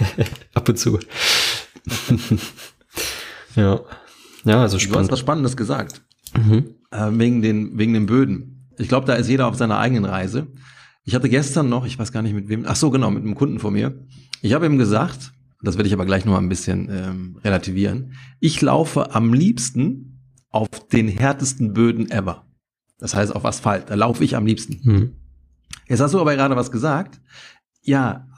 Ab 0.55 0.69
und 0.69 0.79
zu. 0.79 0.99
ja. 3.57 3.81
Ja, 4.45 4.63
also 4.63 4.79
spannend. 4.79 4.95
Du 4.95 5.01
hast 5.01 5.13
was 5.13 5.21
Spannendes 5.21 5.57
gesagt. 5.57 6.03
Mhm. 6.37 6.75
Äh, 6.91 7.11
wegen, 7.13 7.43
den, 7.43 7.79
wegen 7.79 7.93
den 7.93 8.07
Böden. 8.07 8.69
Ich 8.79 8.89
glaube, 8.89 9.07
da 9.07 9.15
ist 9.15 9.29
jeder 9.29 9.47
auf 9.47 9.57
seiner 9.57 9.79
eigenen 9.79 10.05
Reise. 10.05 10.47
Ich 11.05 11.15
hatte 11.15 11.29
gestern 11.29 11.69
noch, 11.69 11.85
ich 11.85 11.99
weiß 11.99 12.13
gar 12.13 12.23
nicht 12.23 12.35
mit 12.35 12.49
wem, 12.49 12.65
ach 12.67 12.77
so, 12.77 12.91
genau, 12.91 13.11
mit 13.11 13.25
einem 13.25 13.35
Kunden 13.35 13.59
von 13.59 13.73
mir. 13.73 14.07
Ich 14.41 14.53
habe 14.55 14.67
ihm 14.67 14.79
gesagt, 14.79 15.33
das 15.63 15.77
werde 15.77 15.89
ich 15.89 15.95
aber 15.95 16.07
gleich 16.07 16.25
noch 16.25 16.33
mal 16.33 16.39
ein 16.39 16.49
bisschen 16.49 16.89
ähm, 16.91 17.39
relativieren. 17.45 18.15
Ich 18.41 18.61
laufe 18.61 19.15
am 19.15 19.33
liebsten 19.33 20.21
auf 20.51 20.69
den 20.93 21.09
härtesten 21.09 21.73
Böden 21.73 22.11
ever. 22.11 22.47
Das 22.99 23.15
heißt 23.15 23.35
auf 23.35 23.45
Asphalt. 23.45 23.91
Da 23.91 23.95
laufe 23.95 24.23
ich 24.23 24.37
am 24.37 24.47
liebsten. 24.47 24.81
Mhm. 24.83 25.13
Jetzt 25.89 26.01
hast 26.01 26.15
du 26.15 26.21
aber 26.21 26.35
gerade 26.35 26.57
was 26.57 26.71
gesagt. 26.71 27.21
Ja, 27.83 28.29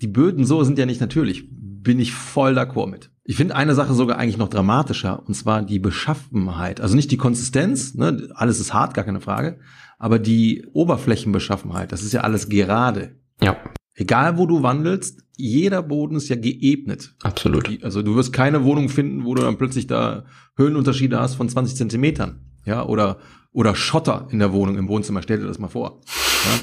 die 0.00 0.06
Böden 0.06 0.44
so 0.44 0.62
sind 0.64 0.78
ja 0.78 0.86
nicht 0.86 1.00
natürlich. 1.00 1.48
Bin 1.50 1.98
ich 1.98 2.12
voll 2.12 2.56
d'accord 2.56 2.88
mit. 2.88 3.10
Ich 3.24 3.36
finde 3.36 3.54
eine 3.54 3.74
Sache 3.74 3.94
sogar 3.94 4.18
eigentlich 4.18 4.38
noch 4.38 4.48
dramatischer, 4.48 5.24
und 5.26 5.34
zwar 5.34 5.62
die 5.62 5.78
Beschaffenheit. 5.78 6.80
Also 6.80 6.96
nicht 6.96 7.10
die 7.10 7.16
Konsistenz, 7.16 7.94
ne, 7.94 8.28
alles 8.34 8.58
ist 8.58 8.74
hart, 8.74 8.94
gar 8.94 9.04
keine 9.04 9.20
Frage, 9.20 9.60
aber 9.98 10.18
die 10.18 10.66
Oberflächenbeschaffenheit, 10.72 11.92
das 11.92 12.02
ist 12.02 12.12
ja 12.12 12.22
alles 12.22 12.48
gerade. 12.48 13.16
Ja. 13.40 13.56
Egal 13.94 14.38
wo 14.38 14.46
du 14.46 14.62
wandelst, 14.62 15.22
jeder 15.36 15.82
Boden 15.82 16.16
ist 16.16 16.28
ja 16.28 16.36
geebnet. 16.36 17.14
Absolut. 17.22 17.82
Also 17.84 18.02
du 18.02 18.16
wirst 18.16 18.32
keine 18.32 18.64
Wohnung 18.64 18.88
finden, 18.88 19.24
wo 19.24 19.34
du 19.34 19.42
dann 19.42 19.58
plötzlich 19.58 19.86
da 19.86 20.24
Höhenunterschiede 20.56 21.18
hast 21.20 21.34
von 21.34 21.48
20 21.48 21.76
Zentimetern. 21.76 22.40
Ja, 22.64 22.84
oder, 22.86 23.18
oder 23.52 23.74
Schotter 23.74 24.28
in 24.30 24.38
der 24.38 24.52
Wohnung 24.52 24.76
im 24.76 24.88
Wohnzimmer. 24.88 25.22
Stell 25.22 25.38
dir 25.38 25.46
das 25.46 25.58
mal 25.58 25.68
vor. 25.68 26.00
Ja? 26.06 26.60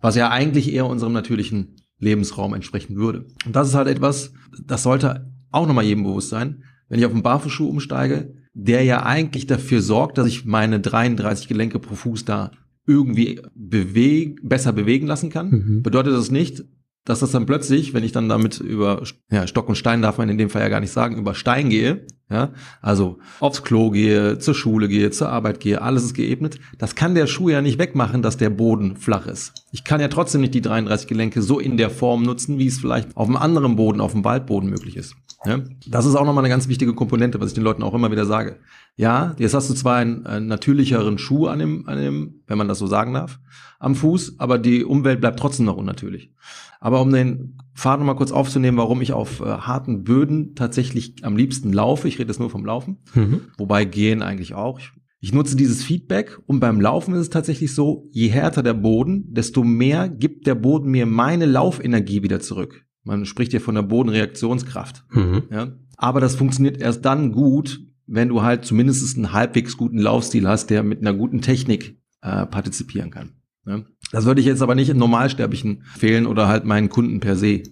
Was 0.00 0.16
ja 0.16 0.30
eigentlich 0.30 0.72
eher 0.72 0.86
unserem 0.86 1.12
natürlichen 1.12 1.76
Lebensraum 1.98 2.54
entsprechen 2.54 2.96
würde. 2.96 3.26
Und 3.46 3.56
das 3.56 3.68
ist 3.68 3.74
halt 3.74 3.88
etwas, 3.88 4.32
das 4.64 4.82
sollte 4.82 5.32
auch 5.50 5.66
nochmal 5.66 5.84
jedem 5.84 6.04
bewusst 6.04 6.28
sein. 6.28 6.64
Wenn 6.88 6.98
ich 6.98 7.06
auf 7.06 7.12
einen 7.12 7.22
Barfußschuh 7.22 7.68
umsteige, 7.68 8.34
der 8.52 8.84
ja 8.84 9.04
eigentlich 9.04 9.46
dafür 9.46 9.80
sorgt, 9.80 10.18
dass 10.18 10.26
ich 10.26 10.44
meine 10.44 10.80
33 10.80 11.48
Gelenke 11.48 11.78
pro 11.78 11.94
Fuß 11.94 12.24
da 12.24 12.50
irgendwie 12.86 13.40
bewegen, 13.54 14.36
besser 14.42 14.72
bewegen 14.72 15.06
lassen 15.06 15.30
kann, 15.30 15.50
mhm. 15.50 15.82
bedeutet 15.82 16.12
das 16.12 16.30
nicht, 16.30 16.64
dass 17.04 17.20
das 17.20 17.32
dann 17.32 17.46
plötzlich, 17.46 17.92
wenn 17.92 18.04
ich 18.04 18.12
dann 18.12 18.28
damit 18.28 18.60
über 18.60 19.02
ja, 19.30 19.46
Stock 19.46 19.68
und 19.68 19.76
Stein 19.76 20.00
darf 20.00 20.18
man 20.18 20.28
in 20.28 20.38
dem 20.38 20.50
Fall 20.50 20.62
ja 20.62 20.68
gar 20.68 20.80
nicht 20.80 20.92
sagen, 20.92 21.16
über 21.16 21.34
Stein 21.34 21.68
gehe, 21.68 22.06
ja, 22.30 22.52
also 22.80 23.18
aufs 23.40 23.62
Klo 23.62 23.90
gehe, 23.90 24.38
zur 24.38 24.54
Schule 24.54 24.88
gehe, 24.88 25.10
zur 25.10 25.28
Arbeit 25.28 25.60
gehe, 25.60 25.82
alles 25.82 26.04
ist 26.04 26.14
geebnet. 26.14 26.58
Das 26.78 26.94
kann 26.94 27.14
der 27.14 27.26
Schuh 27.26 27.50
ja 27.50 27.60
nicht 27.60 27.78
wegmachen, 27.78 28.22
dass 28.22 28.38
der 28.38 28.48
Boden 28.48 28.96
flach 28.96 29.26
ist. 29.26 29.52
Ich 29.72 29.84
kann 29.84 30.00
ja 30.00 30.08
trotzdem 30.08 30.40
nicht 30.40 30.54
die 30.54 30.62
33 30.62 31.06
Gelenke 31.06 31.42
so 31.42 31.58
in 31.58 31.76
der 31.76 31.90
Form 31.90 32.22
nutzen, 32.22 32.58
wie 32.58 32.66
es 32.66 32.78
vielleicht 32.78 33.14
auf 33.16 33.28
einem 33.28 33.36
anderen 33.36 33.76
Boden, 33.76 34.00
auf 34.00 34.12
dem 34.12 34.24
Waldboden 34.24 34.70
möglich 34.70 34.96
ist. 34.96 35.14
Ja? 35.44 35.60
Das 35.86 36.06
ist 36.06 36.14
auch 36.14 36.24
nochmal 36.24 36.44
eine 36.44 36.52
ganz 36.52 36.68
wichtige 36.68 36.94
Komponente, 36.94 37.40
was 37.40 37.48
ich 37.48 37.54
den 37.54 37.64
Leuten 37.64 37.82
auch 37.82 37.92
immer 37.92 38.10
wieder 38.10 38.24
sage. 38.24 38.58
Ja, 38.96 39.34
jetzt 39.38 39.54
hast 39.54 39.68
du 39.68 39.74
zwar 39.74 39.96
einen, 39.96 40.24
einen 40.24 40.46
natürlicheren 40.46 41.18
Schuh 41.18 41.48
an 41.48 41.58
dem, 41.58 41.88
an 41.88 41.98
dem, 41.98 42.42
wenn 42.46 42.58
man 42.58 42.68
das 42.68 42.78
so 42.78 42.86
sagen 42.86 43.12
darf, 43.12 43.40
am 43.84 43.94
Fuß, 43.94 44.38
aber 44.38 44.58
die 44.58 44.84
Umwelt 44.84 45.20
bleibt 45.20 45.38
trotzdem 45.38 45.66
noch 45.66 45.76
unnatürlich. 45.76 46.32
Aber 46.80 47.00
um 47.00 47.12
den 47.12 47.56
Faden 47.74 48.00
nochmal 48.00 48.16
kurz 48.16 48.32
aufzunehmen, 48.32 48.76
warum 48.76 49.00
ich 49.00 49.12
auf 49.12 49.40
äh, 49.40 49.44
harten 49.44 50.04
Böden 50.04 50.54
tatsächlich 50.54 51.24
am 51.24 51.36
liebsten 51.36 51.72
laufe, 51.72 52.08
ich 52.08 52.18
rede 52.18 52.28
jetzt 52.28 52.40
nur 52.40 52.50
vom 52.50 52.64
Laufen, 52.64 52.98
mhm. 53.14 53.42
wobei 53.58 53.84
gehen 53.84 54.22
eigentlich 54.22 54.54
auch. 54.54 54.78
Ich, 54.78 54.92
Ich 55.20 55.32
nutze 55.32 55.56
dieses 55.56 55.82
Feedback 55.82 56.38
und 56.46 56.60
beim 56.60 56.80
Laufen 56.80 57.14
ist 57.14 57.20
es 57.20 57.30
tatsächlich 57.30 57.74
so, 57.74 58.08
je 58.12 58.28
härter 58.28 58.62
der 58.62 58.74
Boden, 58.74 59.32
desto 59.32 59.64
mehr 59.64 60.08
gibt 60.08 60.46
der 60.46 60.54
Boden 60.54 60.90
mir 60.90 61.06
meine 61.06 61.46
Laufenergie 61.46 62.22
wieder 62.22 62.40
zurück. 62.40 62.84
Man 63.04 63.24
spricht 63.24 63.52
hier 63.52 63.62
von 63.62 63.74
der 63.74 63.82
Bodenreaktionskraft. 63.82 65.04
Mhm. 65.10 65.44
Ja? 65.50 65.72
Aber 65.96 66.20
das 66.20 66.36
funktioniert 66.36 66.78
erst 66.78 67.04
dann 67.04 67.32
gut, 67.32 67.80
wenn 68.06 68.28
du 68.28 68.42
halt 68.42 68.64
zumindest 68.66 69.16
einen 69.16 69.32
halbwegs 69.32 69.76
guten 69.78 69.98
Laufstil 69.98 70.46
hast, 70.46 70.68
der 70.68 70.82
mit 70.82 71.00
einer 71.00 71.14
guten 71.14 71.40
Technik 71.40 71.98
äh, 72.20 72.44
partizipieren 72.44 73.10
kann. 73.10 73.30
Ja? 73.66 73.82
Das 74.12 74.24
würde 74.24 74.40
ich 74.40 74.46
jetzt 74.46 74.62
aber 74.62 74.74
nicht 74.74 74.90
in 74.90 74.96
Normalsterblichen 74.96 75.82
fehlen 75.96 76.26
oder 76.26 76.48
halt 76.48 76.64
meinen 76.64 76.88
Kunden 76.88 77.20
per 77.20 77.36
se. 77.36 77.62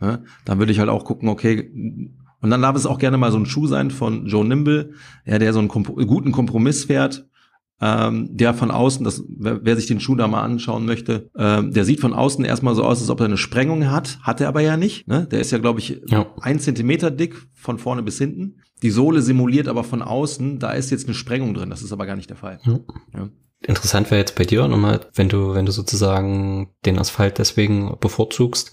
Ja? 0.00 0.20
Dann 0.44 0.58
würde 0.58 0.72
ich 0.72 0.78
halt 0.78 0.88
auch 0.88 1.04
gucken, 1.04 1.28
okay, 1.28 1.70
und 2.40 2.50
dann 2.50 2.62
darf 2.62 2.76
es 2.76 2.86
auch 2.86 2.98
gerne 2.98 3.18
mal 3.18 3.32
so 3.32 3.38
ein 3.38 3.46
Schuh 3.46 3.66
sein 3.66 3.90
von 3.90 4.26
Joe 4.26 4.44
Nimble, 4.44 4.92
ja, 5.24 5.38
der 5.38 5.52
so 5.52 5.58
einen 5.58 5.68
Komp 5.68 5.88
guten 5.88 6.30
Kompromiss 6.30 6.84
fährt, 6.84 7.26
ähm, 7.80 8.36
der 8.36 8.54
von 8.54 8.70
außen, 8.70 9.04
das, 9.04 9.24
wer, 9.28 9.64
wer, 9.64 9.76
sich 9.76 9.86
den 9.86 10.00
Schuh 10.00 10.16
da 10.16 10.26
mal 10.26 10.42
anschauen 10.42 10.84
möchte, 10.84 11.30
ähm, 11.36 11.72
der 11.72 11.84
sieht 11.84 12.00
von 12.00 12.12
außen 12.12 12.44
erstmal 12.44 12.74
so 12.74 12.84
aus, 12.84 13.00
als 13.00 13.10
ob 13.10 13.20
er 13.20 13.26
eine 13.26 13.36
Sprengung 13.36 13.90
hat, 13.90 14.18
hat 14.22 14.40
er 14.40 14.48
aber 14.48 14.60
ja 14.60 14.76
nicht. 14.76 15.06
Ne? 15.06 15.26
Der 15.30 15.40
ist 15.40 15.52
ja, 15.52 15.58
glaube 15.58 15.80
ich, 15.80 16.00
ja. 16.06 16.26
ein 16.40 16.58
Zentimeter 16.58 17.10
dick 17.10 17.36
von 17.54 17.78
vorne 17.78 18.02
bis 18.02 18.18
hinten. 18.18 18.60
Die 18.82 18.90
Sohle 18.90 19.22
simuliert 19.22 19.68
aber 19.68 19.84
von 19.84 20.02
außen, 20.02 20.58
da 20.58 20.72
ist 20.72 20.90
jetzt 20.90 21.06
eine 21.06 21.14
Sprengung 21.14 21.54
drin. 21.54 21.70
Das 21.70 21.82
ist 21.82 21.92
aber 21.92 22.06
gar 22.06 22.16
nicht 22.16 22.30
der 22.30 22.36
Fall. 22.36 22.60
Ja. 22.64 22.78
Ja. 23.14 23.28
Interessant 23.60 24.10
wäre 24.10 24.20
jetzt 24.20 24.36
bei 24.36 24.44
dir 24.44 24.68
nochmal, 24.68 25.00
wenn 25.14 25.28
du, 25.28 25.54
wenn 25.54 25.66
du 25.66 25.72
sozusagen 25.72 26.74
den 26.86 26.98
Asphalt 26.98 27.38
deswegen 27.38 27.96
bevorzugst, 27.98 28.72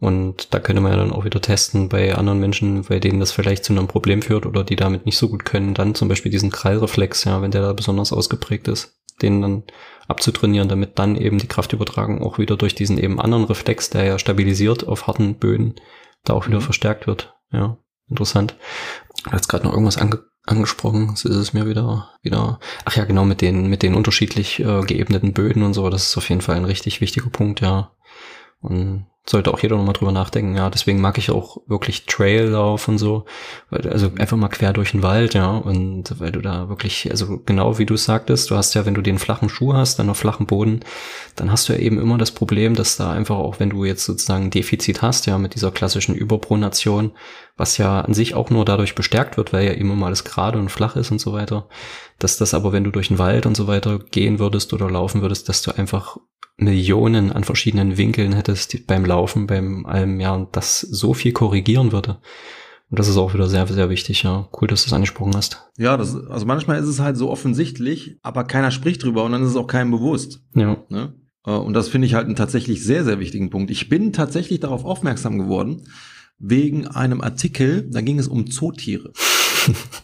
und 0.00 0.54
da 0.54 0.60
könnte 0.60 0.80
man 0.80 0.92
ja 0.92 0.98
dann 0.98 1.12
auch 1.12 1.24
wieder 1.24 1.40
testen 1.40 1.88
bei 1.88 2.14
anderen 2.14 2.38
Menschen, 2.38 2.82
bei 2.82 3.00
denen 3.00 3.18
das 3.18 3.32
vielleicht 3.32 3.64
zu 3.64 3.72
einem 3.72 3.88
Problem 3.88 4.22
führt 4.22 4.46
oder 4.46 4.62
die 4.62 4.76
damit 4.76 5.06
nicht 5.06 5.18
so 5.18 5.28
gut 5.28 5.44
können, 5.44 5.74
dann 5.74 5.96
zum 5.96 6.08
Beispiel 6.08 6.30
diesen 6.30 6.50
Krallreflex, 6.50 7.24
ja, 7.24 7.42
wenn 7.42 7.50
der 7.50 7.62
da 7.62 7.72
besonders 7.72 8.12
ausgeprägt 8.12 8.68
ist, 8.68 9.00
den 9.22 9.42
dann 9.42 9.64
abzutrainieren, 10.06 10.68
damit 10.68 10.98
dann 11.00 11.16
eben 11.16 11.38
die 11.38 11.48
Kraftübertragung 11.48 12.22
auch 12.22 12.38
wieder 12.38 12.56
durch 12.56 12.76
diesen 12.76 12.96
eben 12.96 13.20
anderen 13.20 13.44
Reflex, 13.44 13.90
der 13.90 14.04
ja 14.04 14.18
stabilisiert 14.20 14.86
auf 14.86 15.08
harten 15.08 15.34
Böden, 15.34 15.74
da 16.24 16.34
auch 16.34 16.46
wieder 16.46 16.58
mhm. 16.58 16.64
verstärkt 16.64 17.08
wird. 17.08 17.34
Ja, 17.50 17.78
interessant. 18.08 18.54
Du 19.24 19.32
hast 19.32 19.48
gerade 19.48 19.64
noch 19.64 19.72
irgendwas 19.72 19.98
ange 19.98 20.22
angesprochen, 20.48 21.16
so 21.16 21.28
ist 21.28 21.36
es 21.36 21.52
mir 21.52 21.66
wieder, 21.66 22.10
wieder, 22.22 22.58
ach 22.84 22.96
ja, 22.96 23.04
genau, 23.04 23.24
mit 23.24 23.40
den, 23.40 23.68
mit 23.68 23.82
den 23.82 23.94
unterschiedlich 23.94 24.60
äh, 24.60 24.82
geebneten 24.82 25.32
Böden 25.32 25.62
und 25.62 25.74
so, 25.74 25.88
das 25.90 26.08
ist 26.08 26.16
auf 26.16 26.28
jeden 26.28 26.40
Fall 26.40 26.56
ein 26.56 26.64
richtig 26.64 27.00
wichtiger 27.00 27.30
Punkt, 27.30 27.60
ja. 27.60 27.92
Und 28.60 29.06
sollte 29.28 29.52
auch 29.52 29.60
jeder 29.60 29.76
nochmal 29.76 29.92
drüber 29.92 30.12
nachdenken. 30.12 30.56
Ja, 30.56 30.70
deswegen 30.70 31.00
mag 31.00 31.18
ich 31.18 31.30
auch 31.30 31.58
wirklich 31.66 32.06
Traillauf 32.06 32.88
und 32.88 32.98
so. 32.98 33.24
Also 33.70 34.10
einfach 34.18 34.36
mal 34.36 34.48
quer 34.48 34.72
durch 34.72 34.92
den 34.92 35.02
Wald, 35.02 35.34
ja. 35.34 35.50
Und 35.50 36.18
weil 36.18 36.32
du 36.32 36.40
da 36.40 36.68
wirklich, 36.68 37.10
also 37.10 37.38
genau 37.44 37.78
wie 37.78 37.86
du 37.86 37.96
sagtest, 37.96 38.50
du 38.50 38.56
hast 38.56 38.74
ja, 38.74 38.86
wenn 38.86 38.94
du 38.94 39.02
den 39.02 39.18
flachen 39.18 39.48
Schuh 39.48 39.74
hast, 39.74 39.98
dann 39.98 40.08
auf 40.08 40.16
flachen 40.16 40.46
Boden, 40.46 40.80
dann 41.36 41.52
hast 41.52 41.68
du 41.68 41.74
ja 41.74 41.78
eben 41.78 42.00
immer 42.00 42.16
das 42.16 42.30
Problem, 42.30 42.74
dass 42.74 42.96
da 42.96 43.12
einfach 43.12 43.36
auch, 43.36 43.60
wenn 43.60 43.70
du 43.70 43.84
jetzt 43.84 44.04
sozusagen 44.04 44.50
Defizit 44.50 45.02
hast, 45.02 45.26
ja, 45.26 45.36
mit 45.36 45.54
dieser 45.54 45.70
klassischen 45.70 46.14
Überpronation, 46.14 47.12
was 47.56 47.76
ja 47.76 48.00
an 48.00 48.14
sich 48.14 48.34
auch 48.34 48.50
nur 48.50 48.64
dadurch 48.64 48.94
bestärkt 48.94 49.36
wird, 49.36 49.52
weil 49.52 49.66
ja 49.66 49.74
eben 49.74 49.90
immer 49.90 50.06
alles 50.06 50.24
gerade 50.24 50.58
und 50.58 50.70
flach 50.70 50.96
ist 50.96 51.10
und 51.10 51.20
so 51.20 51.32
weiter, 51.32 51.68
dass 52.18 52.38
das 52.38 52.54
aber, 52.54 52.72
wenn 52.72 52.84
du 52.84 52.90
durch 52.90 53.08
den 53.08 53.18
Wald 53.18 53.44
und 53.46 53.56
so 53.56 53.66
weiter 53.66 53.98
gehen 53.98 54.38
würdest 54.38 54.72
oder 54.72 54.90
laufen 54.90 55.20
würdest, 55.20 55.48
dass 55.48 55.60
du 55.62 55.72
einfach 55.72 56.16
Millionen 56.58 57.32
an 57.32 57.44
verschiedenen 57.44 57.96
Winkeln 57.96 58.32
hättest 58.32 58.86
beim 58.86 59.04
Laufen, 59.04 59.46
beim 59.46 59.86
allem, 59.86 60.20
ja, 60.20 60.34
und 60.34 60.54
das 60.56 60.80
so 60.80 61.14
viel 61.14 61.32
korrigieren 61.32 61.92
würde. 61.92 62.18
Und 62.90 62.98
das 62.98 63.08
ist 63.08 63.16
auch 63.16 63.32
wieder 63.32 63.48
sehr, 63.48 63.66
sehr 63.66 63.90
wichtig, 63.90 64.24
ja. 64.24 64.48
Cool, 64.52 64.66
dass 64.66 64.82
du 64.82 64.88
es 64.88 64.92
angesprochen 64.92 65.36
hast. 65.36 65.68
Ja, 65.76 65.96
das, 65.96 66.16
also 66.16 66.46
manchmal 66.46 66.80
ist 66.80 66.88
es 66.88 67.00
halt 67.00 67.16
so 67.16 67.30
offensichtlich, 67.30 68.18
aber 68.22 68.44
keiner 68.44 68.70
spricht 68.70 69.04
drüber 69.04 69.24
und 69.24 69.32
dann 69.32 69.42
ist 69.42 69.50
es 69.50 69.56
auch 69.56 69.66
keinem 69.66 69.90
bewusst. 69.90 70.42
Ja. 70.54 70.84
Ne? 70.88 71.14
Äh, 71.46 71.50
und 71.52 71.74
das 71.74 71.88
finde 71.88 72.06
ich 72.06 72.14
halt 72.14 72.26
einen 72.26 72.36
tatsächlich 72.36 72.82
sehr, 72.82 73.04
sehr 73.04 73.20
wichtigen 73.20 73.50
Punkt. 73.50 73.70
Ich 73.70 73.88
bin 73.88 74.12
tatsächlich 74.12 74.60
darauf 74.60 74.84
aufmerksam 74.84 75.38
geworden, 75.38 75.84
wegen 76.38 76.86
einem 76.86 77.20
Artikel, 77.20 77.88
da 77.90 78.00
ging 78.00 78.18
es 78.18 78.28
um 78.28 78.50
Zootiere. 78.50 79.12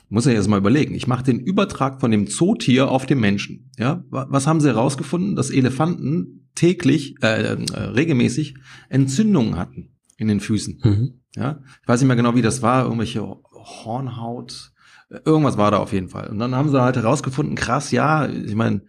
Muss 0.09 0.27
ja 0.27 0.33
jetzt 0.33 0.49
mal 0.49 0.59
überlegen. 0.59 0.95
Ich 0.95 1.07
mache 1.07 1.25
den 1.25 1.41
Übertrag 1.41 2.01
von 2.01 2.11
dem 2.11 2.27
Zootier 2.27 2.91
auf 2.91 3.07
den 3.07 3.21
Menschen. 3.21 3.71
Ja, 3.79 4.05
was 4.11 4.47
haben 4.47 4.61
sie 4.61 4.69
herausgefunden? 4.69 5.37
Dass 5.37 5.51
Elefanten 5.51 6.49
täglich, 6.55 7.17
äh, 7.23 7.55
äh, 7.55 7.81
regelmäßig 7.81 8.55
Entzündungen 8.89 9.57
hatten 9.57 9.91
in 10.17 10.29
den 10.29 10.41
Füßen. 10.41 10.81
Mhm. 10.83 11.21
Ja, 11.37 11.61
ich 11.83 11.89
weiß 11.89 12.01
nicht 12.01 12.07
mehr 12.07 12.17
genau, 12.17 12.35
wie 12.37 12.43
das 12.43 12.63
war, 12.63 12.85
irgendwelche 12.85 13.23
Hornhaut, 13.23 14.73
irgendwas 15.25 15.57
war 15.57 15.71
da 15.71 15.79
auf 15.79 15.93
jeden 15.93 16.09
Fall. 16.09 16.29
Und 16.29 16.39
dann 16.39 16.55
haben 16.55 16.71
sie 16.71 16.81
halt 16.81 16.97
herausgefunden, 16.97 17.57
krass, 17.57 17.91
ja, 17.91 18.29
ich 18.29 18.55
meine, 18.55 18.83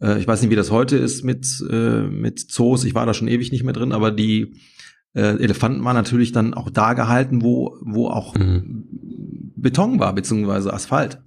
äh, 0.00 0.18
ich 0.18 0.26
weiß 0.26 0.42
nicht, 0.42 0.50
wie 0.50 0.56
das 0.56 0.70
heute 0.70 0.96
ist 0.96 1.22
mit 1.22 1.46
äh, 1.70 2.02
mit 2.02 2.38
Zoos. 2.50 2.84
Ich 2.84 2.94
war 2.94 3.06
da 3.06 3.14
schon 3.14 3.28
ewig 3.28 3.52
nicht 3.52 3.64
mehr 3.64 3.72
drin, 3.72 3.92
aber 3.92 4.10
die 4.10 4.54
äh, 5.14 5.36
Elefanten 5.42 5.84
waren 5.84 5.96
natürlich 5.96 6.32
dann 6.32 6.54
auch 6.54 6.70
da 6.70 6.94
gehalten, 6.94 7.42
wo 7.42 7.76
wo 7.82 8.08
auch 8.08 8.34
mhm. 8.34 8.84
Beton 9.62 9.98
war 9.98 10.14
beziehungsweise 10.14 10.72
Asphalt. 10.72 11.22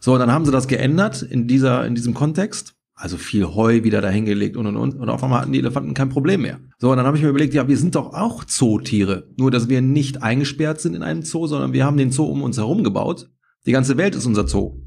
So, 0.00 0.16
dann 0.16 0.32
haben 0.32 0.44
sie 0.44 0.52
das 0.52 0.68
geändert 0.68 1.22
in 1.22 1.46
dieser 1.46 1.86
in 1.86 1.94
diesem 1.94 2.14
Kontext 2.14 2.74
also 2.96 3.16
viel 3.16 3.44
Heu 3.44 3.82
wieder 3.82 4.00
dahingelegt 4.00 4.56
und 4.56 4.66
und 4.66 4.76
und. 4.76 4.94
Und 4.94 5.08
auf 5.08 5.22
einmal 5.22 5.40
hatten 5.40 5.52
die 5.52 5.58
Elefanten 5.58 5.94
kein 5.94 6.08
Problem 6.08 6.42
mehr. 6.42 6.60
So, 6.78 6.90
und 6.90 6.96
dann 6.96 7.06
habe 7.06 7.16
ich 7.16 7.22
mir 7.22 7.28
überlegt, 7.28 7.54
ja, 7.54 7.66
wir 7.66 7.76
sind 7.76 7.96
doch 7.96 8.14
auch 8.14 8.44
Zootiere. 8.44 9.28
Nur, 9.36 9.50
dass 9.50 9.68
wir 9.68 9.82
nicht 9.82 10.22
eingesperrt 10.22 10.80
sind 10.80 10.94
in 10.94 11.02
einem 11.02 11.22
Zoo, 11.22 11.46
sondern 11.46 11.72
wir 11.72 11.84
haben 11.84 11.96
den 11.96 12.12
Zoo 12.12 12.24
um 12.24 12.42
uns 12.42 12.56
herum 12.56 12.84
gebaut. 12.84 13.28
Die 13.66 13.72
ganze 13.72 13.96
Welt 13.96 14.14
ist 14.14 14.26
unser 14.26 14.46
Zoo. 14.46 14.80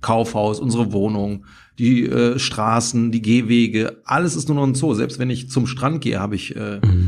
Kaufhaus, 0.00 0.60
unsere 0.60 0.92
Wohnung, 0.92 1.46
die 1.78 2.06
äh, 2.06 2.38
Straßen, 2.38 3.10
die 3.10 3.22
Gehwege, 3.22 4.02
alles 4.04 4.36
ist 4.36 4.48
nur 4.48 4.56
noch 4.56 4.66
ein 4.66 4.74
Zoo. 4.74 4.92
Selbst 4.92 5.18
wenn 5.18 5.30
ich 5.30 5.48
zum 5.48 5.66
Strand 5.66 6.02
gehe, 6.02 6.20
habe 6.20 6.34
ich 6.34 6.54
äh, 6.56 6.80
mhm. 6.84 7.03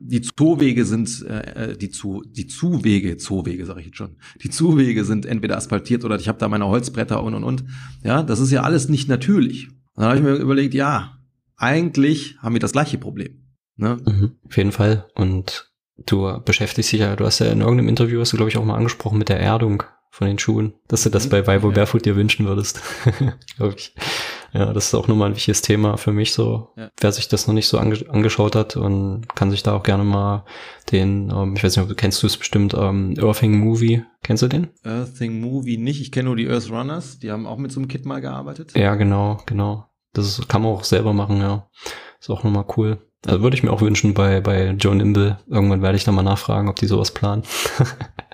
Die 0.00 0.20
Zoowege 0.20 0.84
sind 0.84 1.24
äh, 1.28 1.72
äh 1.72 1.76
die 1.76 1.90
zu 1.90 2.22
die 2.26 2.46
Zuwege, 2.46 3.16
Zoowege 3.16 3.66
sage 3.66 3.80
ich 3.80 3.86
jetzt 3.86 3.96
schon. 3.96 4.16
Die 4.42 4.50
Zuwege 4.50 5.04
sind 5.04 5.26
entweder 5.26 5.56
asphaltiert 5.56 6.04
oder 6.04 6.16
ich 6.16 6.28
habe 6.28 6.38
da 6.38 6.48
meine 6.48 6.66
Holzbretter 6.66 7.22
und 7.22 7.34
und 7.34 7.44
und. 7.44 7.64
Ja, 8.04 8.22
das 8.22 8.40
ist 8.40 8.50
ja 8.50 8.62
alles 8.62 8.88
nicht 8.88 9.08
natürlich. 9.08 9.68
Und 9.94 10.02
dann 10.02 10.06
habe 10.06 10.16
ich 10.18 10.24
mir 10.24 10.34
überlegt, 10.34 10.74
ja, 10.74 11.18
eigentlich 11.56 12.36
haben 12.40 12.54
wir 12.54 12.60
das 12.60 12.72
gleiche 12.72 12.98
Problem. 12.98 13.42
Ne? 13.76 13.98
Mhm, 14.04 14.32
auf 14.44 14.56
jeden 14.56 14.72
Fall. 14.72 15.06
Und 15.14 15.72
du 16.06 16.40
beschäftigst 16.44 16.92
dich 16.92 17.00
ja, 17.00 17.16
du 17.16 17.24
hast 17.24 17.38
ja 17.38 17.46
in 17.46 17.60
irgendeinem 17.60 17.88
Interview, 17.88 18.20
hast 18.20 18.32
du, 18.32 18.36
glaube 18.36 18.50
ich, 18.50 18.56
auch 18.56 18.64
mal 18.64 18.76
angesprochen 18.76 19.18
mit 19.18 19.28
der 19.28 19.40
Erdung 19.40 19.82
von 20.10 20.26
den 20.26 20.38
Schuhen, 20.38 20.74
dass 20.88 21.04
du 21.04 21.10
das 21.10 21.26
mhm. 21.26 21.30
bei 21.30 21.46
Vivo 21.46 21.68
ja. 21.68 21.74
Barefoot 21.74 22.04
dir 22.04 22.16
wünschen 22.16 22.46
würdest. 22.46 22.82
glaube 23.56 23.74
ich. 23.76 23.94
Ja, 24.52 24.72
das 24.72 24.86
ist 24.86 24.94
auch 24.94 25.08
nochmal 25.08 25.30
ein 25.30 25.36
wichtiges 25.36 25.62
Thema 25.62 25.96
für 25.96 26.12
mich 26.12 26.32
so. 26.32 26.68
Ja. 26.76 26.90
Wer 27.00 27.12
sich 27.12 27.28
das 27.28 27.46
noch 27.46 27.54
nicht 27.54 27.68
so 27.68 27.78
ange 27.78 28.04
angeschaut 28.08 28.54
hat 28.54 28.76
und 28.76 29.26
kann 29.34 29.50
sich 29.50 29.62
da 29.62 29.74
auch 29.74 29.82
gerne 29.82 30.04
mal 30.04 30.44
den, 30.90 31.30
ähm, 31.34 31.54
ich 31.56 31.64
weiß 31.64 31.76
nicht, 31.76 31.96
kennst 31.96 32.22
du 32.22 32.26
es 32.26 32.36
bestimmt, 32.36 32.74
ähm, 32.74 33.14
Earthing 33.18 33.58
Movie, 33.58 34.04
kennst 34.22 34.42
du 34.42 34.48
den? 34.48 34.68
Earthing 34.84 35.40
Movie 35.40 35.78
nicht, 35.78 36.02
ich 36.02 36.12
kenne 36.12 36.26
nur 36.26 36.36
die 36.36 36.48
Earth 36.48 36.70
Runners, 36.70 37.18
die 37.18 37.30
haben 37.30 37.46
auch 37.46 37.56
mit 37.56 37.72
so 37.72 37.80
einem 37.80 37.88
Kit 37.88 38.04
mal 38.04 38.20
gearbeitet. 38.20 38.72
Ja, 38.76 38.94
genau, 38.94 39.38
genau. 39.46 39.86
Das 40.12 40.46
kann 40.48 40.62
man 40.62 40.72
auch 40.72 40.84
selber 40.84 41.14
machen, 41.14 41.38
ja. 41.38 41.68
Ist 42.20 42.28
auch 42.28 42.44
nochmal 42.44 42.66
cool. 42.76 42.98
Also 43.26 43.40
würde 43.40 43.56
ich 43.56 43.62
mir 43.62 43.72
auch 43.72 43.80
wünschen 43.80 44.14
bei, 44.14 44.40
bei 44.40 44.70
Joe 44.70 44.94
Nimble. 44.94 45.38
Irgendwann 45.48 45.80
werde 45.80 45.96
ich 45.96 46.04
da 46.04 46.12
mal 46.12 46.22
nachfragen, 46.22 46.68
ob 46.68 46.76
die 46.76 46.86
sowas 46.86 47.12
planen. 47.12 47.44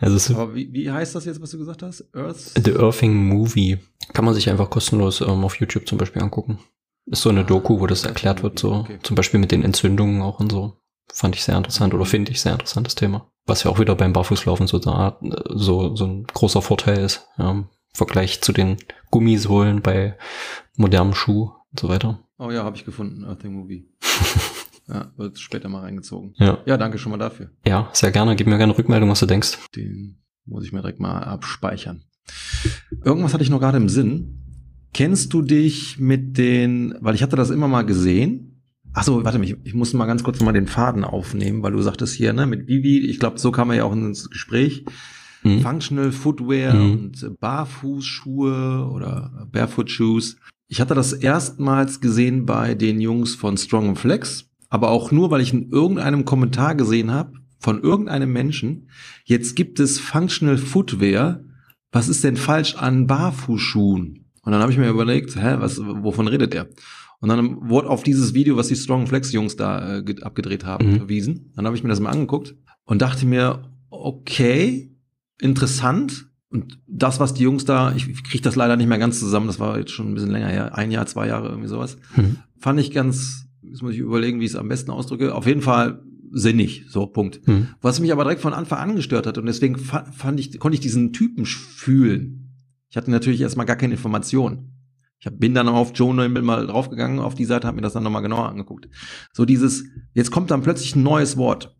also 0.00 0.34
Aber 0.34 0.54
wie, 0.54 0.72
wie 0.72 0.90
heißt 0.90 1.14
das 1.14 1.24
jetzt, 1.24 1.40
was 1.40 1.50
du 1.50 1.58
gesagt 1.58 1.82
hast? 1.82 2.04
Earth? 2.14 2.52
The 2.64 2.72
Earthing 2.72 3.14
Movie. 3.14 3.78
Kann 4.12 4.24
man 4.24 4.34
sich 4.34 4.48
einfach 4.50 4.70
kostenlos 4.70 5.20
ähm, 5.20 5.44
auf 5.44 5.56
YouTube 5.56 5.86
zum 5.86 5.98
Beispiel 5.98 6.22
angucken. 6.22 6.58
Ist 7.06 7.22
so 7.22 7.28
eine 7.28 7.44
Doku, 7.44 7.80
wo 7.80 7.86
das 7.86 8.04
erklärt 8.04 8.42
wird, 8.42 8.58
so 8.58 8.72
okay. 8.72 8.98
zum 9.02 9.16
Beispiel 9.16 9.40
mit 9.40 9.52
den 9.52 9.62
Entzündungen 9.62 10.22
auch 10.22 10.40
und 10.40 10.50
so. 10.50 10.76
Fand 11.12 11.34
ich 11.34 11.42
sehr 11.42 11.56
interessant 11.56 11.92
oder 11.92 12.04
finde 12.04 12.30
ich 12.30 12.40
sehr 12.40 12.52
interessantes 12.52 12.94
Thema. 12.94 13.30
Was 13.46 13.64
ja 13.64 13.70
auch 13.70 13.80
wieder 13.80 13.96
beim 13.96 14.12
Barfußlaufen 14.12 14.68
so, 14.68 14.78
so, 14.78 15.96
so 15.96 16.04
ein 16.06 16.24
großer 16.24 16.62
Vorteil 16.62 16.98
ist, 16.98 17.26
ja, 17.36 17.50
im 17.50 17.68
Vergleich 17.92 18.40
zu 18.42 18.52
den 18.52 18.76
Gummisohlen 19.10 19.82
bei 19.82 20.16
modernem 20.76 21.14
Schuh 21.14 21.50
und 21.70 21.80
so 21.80 21.88
weiter. 21.88 22.20
Oh 22.38 22.50
ja, 22.50 22.62
habe 22.64 22.76
ich 22.76 22.84
gefunden, 22.84 23.24
Earthing 23.24 23.52
Movie. 23.52 23.88
ja, 24.88 25.12
wird 25.16 25.38
später 25.38 25.68
mal 25.68 25.80
reingezogen. 25.80 26.34
Ja. 26.36 26.58
Ja, 26.66 26.76
danke 26.76 26.98
schon 26.98 27.12
mal 27.12 27.18
dafür. 27.18 27.50
Ja, 27.66 27.90
sehr 27.92 28.10
gerne. 28.10 28.36
Gib 28.36 28.46
mir 28.46 28.58
gerne 28.58 28.76
Rückmeldung, 28.76 29.10
was 29.10 29.20
du 29.20 29.26
denkst. 29.26 29.58
Den 29.76 30.16
muss 30.46 30.64
ich 30.64 30.72
mir 30.72 30.80
direkt 30.80 31.00
mal 31.00 31.22
abspeichern. 31.22 32.02
Irgendwas 33.04 33.32
hatte 33.32 33.44
ich 33.44 33.50
noch 33.50 33.60
gerade 33.60 33.76
im 33.76 33.88
Sinn. 33.88 34.36
Kennst 34.92 35.32
du 35.32 35.42
dich 35.42 35.98
mit 35.98 36.36
den, 36.36 36.94
weil 37.00 37.14
ich 37.14 37.22
hatte 37.22 37.36
das 37.36 37.50
immer 37.50 37.68
mal 37.68 37.82
gesehen. 37.82 38.62
Ach 38.92 39.04
so, 39.04 39.24
warte 39.24 39.38
mich, 39.38 39.56
ich 39.62 39.74
muss 39.74 39.92
mal 39.92 40.06
ganz 40.06 40.24
kurz 40.24 40.40
mal 40.40 40.52
den 40.52 40.66
Faden 40.66 41.04
aufnehmen, 41.04 41.62
weil 41.62 41.72
du 41.72 41.80
sagtest 41.80 42.14
hier, 42.14 42.32
ne, 42.32 42.46
mit 42.46 42.66
Vivi, 42.66 43.06
ich 43.06 43.20
glaube, 43.20 43.38
so 43.38 43.52
kam 43.52 43.70
er 43.70 43.76
ja 43.76 43.84
auch 43.84 43.92
ins 43.92 44.28
Gespräch. 44.30 44.84
Mhm. 45.42 45.60
Functional 45.60 46.12
Footwear 46.12 46.74
mhm. 46.74 46.92
und 46.92 47.40
Barfußschuhe 47.40 48.90
oder 48.92 49.48
Barefoot 49.52 49.90
Shoes. 49.90 50.36
Ich 50.66 50.80
hatte 50.80 50.94
das 50.94 51.12
erstmals 51.12 52.00
gesehen 52.00 52.46
bei 52.46 52.74
den 52.74 53.00
Jungs 53.00 53.34
von 53.34 53.56
Strong 53.56 53.96
Flex, 53.96 54.49
aber 54.70 54.90
auch 54.90 55.10
nur, 55.10 55.30
weil 55.30 55.42
ich 55.42 55.52
in 55.52 55.68
irgendeinem 55.68 56.24
Kommentar 56.24 56.74
gesehen 56.74 57.10
habe 57.10 57.34
von 57.58 57.82
irgendeinem 57.82 58.32
Menschen, 58.32 58.88
jetzt 59.24 59.54
gibt 59.54 59.78
es 59.80 59.98
Functional 59.98 60.56
Footwear 60.56 61.44
was 61.92 62.08
ist 62.08 62.24
denn 62.24 62.36
falsch 62.36 62.76
an 62.76 63.06
Barfußschuhen? 63.06 64.24
Und 64.42 64.52
dann 64.52 64.62
habe 64.62 64.72
ich 64.72 64.78
mir 64.78 64.88
überlegt, 64.88 65.36
hä, 65.36 65.56
was, 65.58 65.78
wovon 65.78 66.28
redet 66.28 66.54
der? 66.54 66.68
Und 67.20 67.28
dann 67.28 67.68
wurde 67.68 67.90
auf 67.90 68.02
dieses 68.02 68.32
Video, 68.32 68.56
was 68.56 68.68
die 68.68 68.76
Strong 68.76 69.06
Flex 69.06 69.32
Jungs 69.32 69.56
da 69.56 69.98
äh, 69.98 70.14
abgedreht 70.22 70.64
haben, 70.64 70.92
mhm. 70.92 70.96
verwiesen. 70.96 71.52
Dann 71.54 71.66
habe 71.66 71.76
ich 71.76 71.82
mir 71.82 71.90
das 71.90 72.00
mal 72.00 72.10
angeguckt 72.10 72.54
und 72.84 73.02
dachte 73.02 73.26
mir, 73.26 73.70
okay, 73.90 74.96
interessant. 75.40 76.30
Und 76.48 76.80
das, 76.86 77.20
was 77.20 77.34
die 77.34 77.42
Jungs 77.42 77.64
da, 77.64 77.92
ich, 77.94 78.08
ich 78.08 78.24
kriege 78.24 78.42
das 78.42 78.56
leider 78.56 78.76
nicht 78.76 78.88
mehr 78.88 78.98
ganz 78.98 79.18
zusammen, 79.18 79.48
das 79.48 79.60
war 79.60 79.78
jetzt 79.78 79.90
schon 79.90 80.10
ein 80.10 80.14
bisschen 80.14 80.30
länger 80.30 80.48
her, 80.48 80.76
ein 80.76 80.90
Jahr, 80.90 81.06
zwei 81.06 81.26
Jahre, 81.26 81.48
irgendwie 81.48 81.68
sowas, 81.68 81.98
mhm. 82.16 82.36
fand 82.58 82.80
ich 82.80 82.92
ganz, 82.92 83.46
jetzt 83.62 83.82
muss 83.82 83.92
ich 83.92 83.98
überlegen, 83.98 84.40
wie 84.40 84.44
ich 84.44 84.52
es 84.52 84.56
am 84.56 84.68
besten 84.68 84.90
ausdrücke, 84.90 85.34
auf 85.34 85.46
jeden 85.46 85.62
Fall 85.62 86.02
sinnig, 86.32 86.84
so 86.88 87.06
Punkt. 87.06 87.46
Mhm. 87.46 87.68
Was 87.80 88.00
mich 88.00 88.12
aber 88.12 88.24
direkt 88.24 88.40
von 88.40 88.54
Anfang 88.54 88.78
an 88.78 88.96
gestört 88.96 89.26
hat 89.26 89.38
und 89.38 89.46
deswegen 89.46 89.76
fand 89.76 90.38
ich, 90.38 90.58
konnte 90.58 90.74
ich 90.74 90.80
diesen 90.80 91.12
Typen 91.12 91.44
fühlen. 91.46 92.54
Ich 92.88 92.96
hatte 92.96 93.10
natürlich 93.10 93.40
erstmal 93.40 93.66
gar 93.66 93.76
keine 93.76 93.94
Information. 93.94 94.72
Ich 95.18 95.30
bin 95.30 95.54
dann 95.54 95.68
auf 95.68 95.92
Joe 95.94 96.14
Noble 96.14 96.42
mal 96.42 96.66
draufgegangen, 96.66 97.18
auf 97.18 97.34
die 97.34 97.44
Seite, 97.44 97.66
habe 97.66 97.76
mir 97.76 97.82
das 97.82 97.92
dann 97.92 98.02
nochmal 98.02 98.22
genauer 98.22 98.48
angeguckt. 98.48 98.88
So 99.32 99.44
dieses, 99.44 99.84
jetzt 100.14 100.30
kommt 100.30 100.50
dann 100.50 100.62
plötzlich 100.62 100.96
ein 100.96 101.02
neues 101.02 101.36
Wort. 101.36 101.76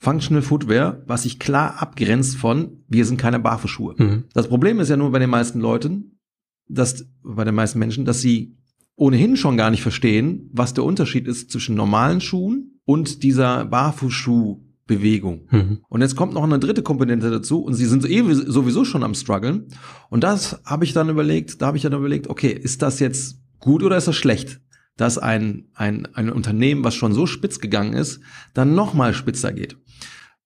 Functional 0.00 0.42
Footwear, 0.42 1.02
was 1.06 1.24
sich 1.24 1.40
klar 1.40 1.82
abgrenzt 1.82 2.36
von, 2.36 2.84
wir 2.86 3.04
sind 3.04 3.16
keine 3.16 3.40
Barfußschuhe. 3.40 3.96
Mhm. 3.98 4.24
Das 4.32 4.48
Problem 4.48 4.78
ist 4.78 4.90
ja 4.90 4.96
nur 4.96 5.10
bei 5.10 5.18
den 5.18 5.30
meisten 5.30 5.58
Leuten, 5.58 6.20
dass, 6.68 7.04
bei 7.22 7.44
den 7.44 7.56
meisten 7.56 7.80
Menschen, 7.80 8.04
dass 8.04 8.20
sie 8.20 8.57
ohnehin 8.98 9.36
schon 9.36 9.56
gar 9.56 9.70
nicht 9.70 9.82
verstehen, 9.82 10.50
was 10.52 10.74
der 10.74 10.84
Unterschied 10.84 11.26
ist 11.28 11.50
zwischen 11.50 11.76
normalen 11.76 12.20
Schuhen 12.20 12.80
und 12.84 13.22
dieser 13.22 13.64
Barfußschuh 13.64 14.60
Bewegung. 14.86 15.46
Mhm. 15.50 15.78
Und 15.88 16.00
jetzt 16.00 16.16
kommt 16.16 16.34
noch 16.34 16.42
eine 16.42 16.58
dritte 16.58 16.82
Komponente 16.82 17.30
dazu 17.30 17.60
und 17.60 17.74
sie 17.74 17.84
sind 17.84 18.08
eh 18.10 18.24
sowieso 18.32 18.84
schon 18.84 19.04
am 19.04 19.14
struggeln. 19.14 19.66
Und 20.08 20.24
das 20.24 20.60
habe 20.64 20.84
ich 20.84 20.94
dann 20.94 21.10
überlegt, 21.10 21.62
da 21.62 21.66
habe 21.66 21.76
ich 21.76 21.84
dann 21.84 21.92
überlegt, 21.92 22.26
okay, 22.28 22.50
ist 22.50 22.82
das 22.82 22.98
jetzt 22.98 23.40
gut 23.60 23.82
oder 23.82 23.96
ist 23.96 24.08
das 24.08 24.16
schlecht? 24.16 24.60
Dass 24.96 25.18
ein, 25.18 25.68
ein, 25.74 26.08
ein 26.14 26.32
Unternehmen, 26.32 26.82
was 26.82 26.96
schon 26.96 27.12
so 27.12 27.26
spitz 27.26 27.60
gegangen 27.60 27.92
ist, 27.92 28.20
dann 28.54 28.74
nochmal 28.74 29.14
spitzer 29.14 29.52
geht. 29.52 29.76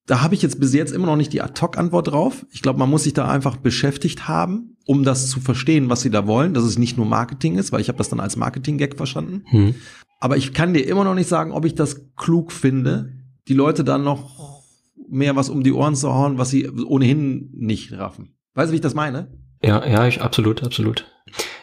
Da 0.07 0.21
habe 0.21 0.35
ich 0.35 0.43
jetzt 0.43 0.59
bis 0.59 0.75
jetzt 0.75 0.93
immer 0.93 1.07
noch 1.07 1.17
nicht 1.17 1.33
die 1.33 1.43
Ad-Hoc-Antwort 1.43 2.09
drauf. 2.09 2.45
Ich 2.51 2.63
glaube, 2.63 2.79
man 2.79 2.91
muss 2.91 3.05
sich 3.05 3.15
da 3.15 3.29
einfach 3.29 3.57
beschäftigt 3.57 4.27
haben, 4.27 4.77
um 4.85 5.05
das 5.05 5.31
zu 5.31 5.41
verstehen, 5.41 5.89
was 5.89 6.01
sie 6.01 6.11
da 6.11 6.27
wollen, 6.27 6.55
dass 6.55 6.65
es 6.65 6.79
nicht 6.79 6.97
nur 6.97 7.07
Marketing 7.07 7.57
ist, 7.57 7.71
weil 7.73 7.81
ich 7.81 7.89
habe 7.89 7.99
das 7.99 8.09
dann 8.09 8.21
als 8.21 8.37
Marketing-Gag 8.37 8.97
verstanden. 8.97 9.45
Mhm. 9.51 9.75
Aber 10.19 10.37
ich 10.37 10.53
kann 10.53 10.75
dir 10.75 10.87
immer 10.87 11.05
noch 11.05 11.15
nicht 11.15 11.29
sagen, 11.29 11.53
ob 11.53 11.65
ich 11.65 11.75
das 11.75 12.15
klug 12.17 12.53
finde, 12.53 13.13
die 13.49 13.55
Leute 13.55 13.85
dann 13.85 14.05
noch 14.05 14.63
mehr 15.09 15.37
was 15.37 15.51
um 15.51 15.63
die 15.63 15.73
Ohren 15.73 15.95
zu 15.95 16.13
hauen, 16.13 16.39
was 16.39 16.51
sie 16.51 16.69
ohnehin 16.69 17.51
nicht 17.55 17.93
raffen. 17.93 18.35
Weißt 18.55 18.71
du, 18.71 18.73
wie 18.73 18.77
ich 18.77 18.83
das 18.83 18.95
meine? 18.95 19.31
Ja, 19.63 19.87
ja, 19.87 20.07
ich, 20.07 20.21
absolut, 20.21 20.65
absolut. 20.65 21.07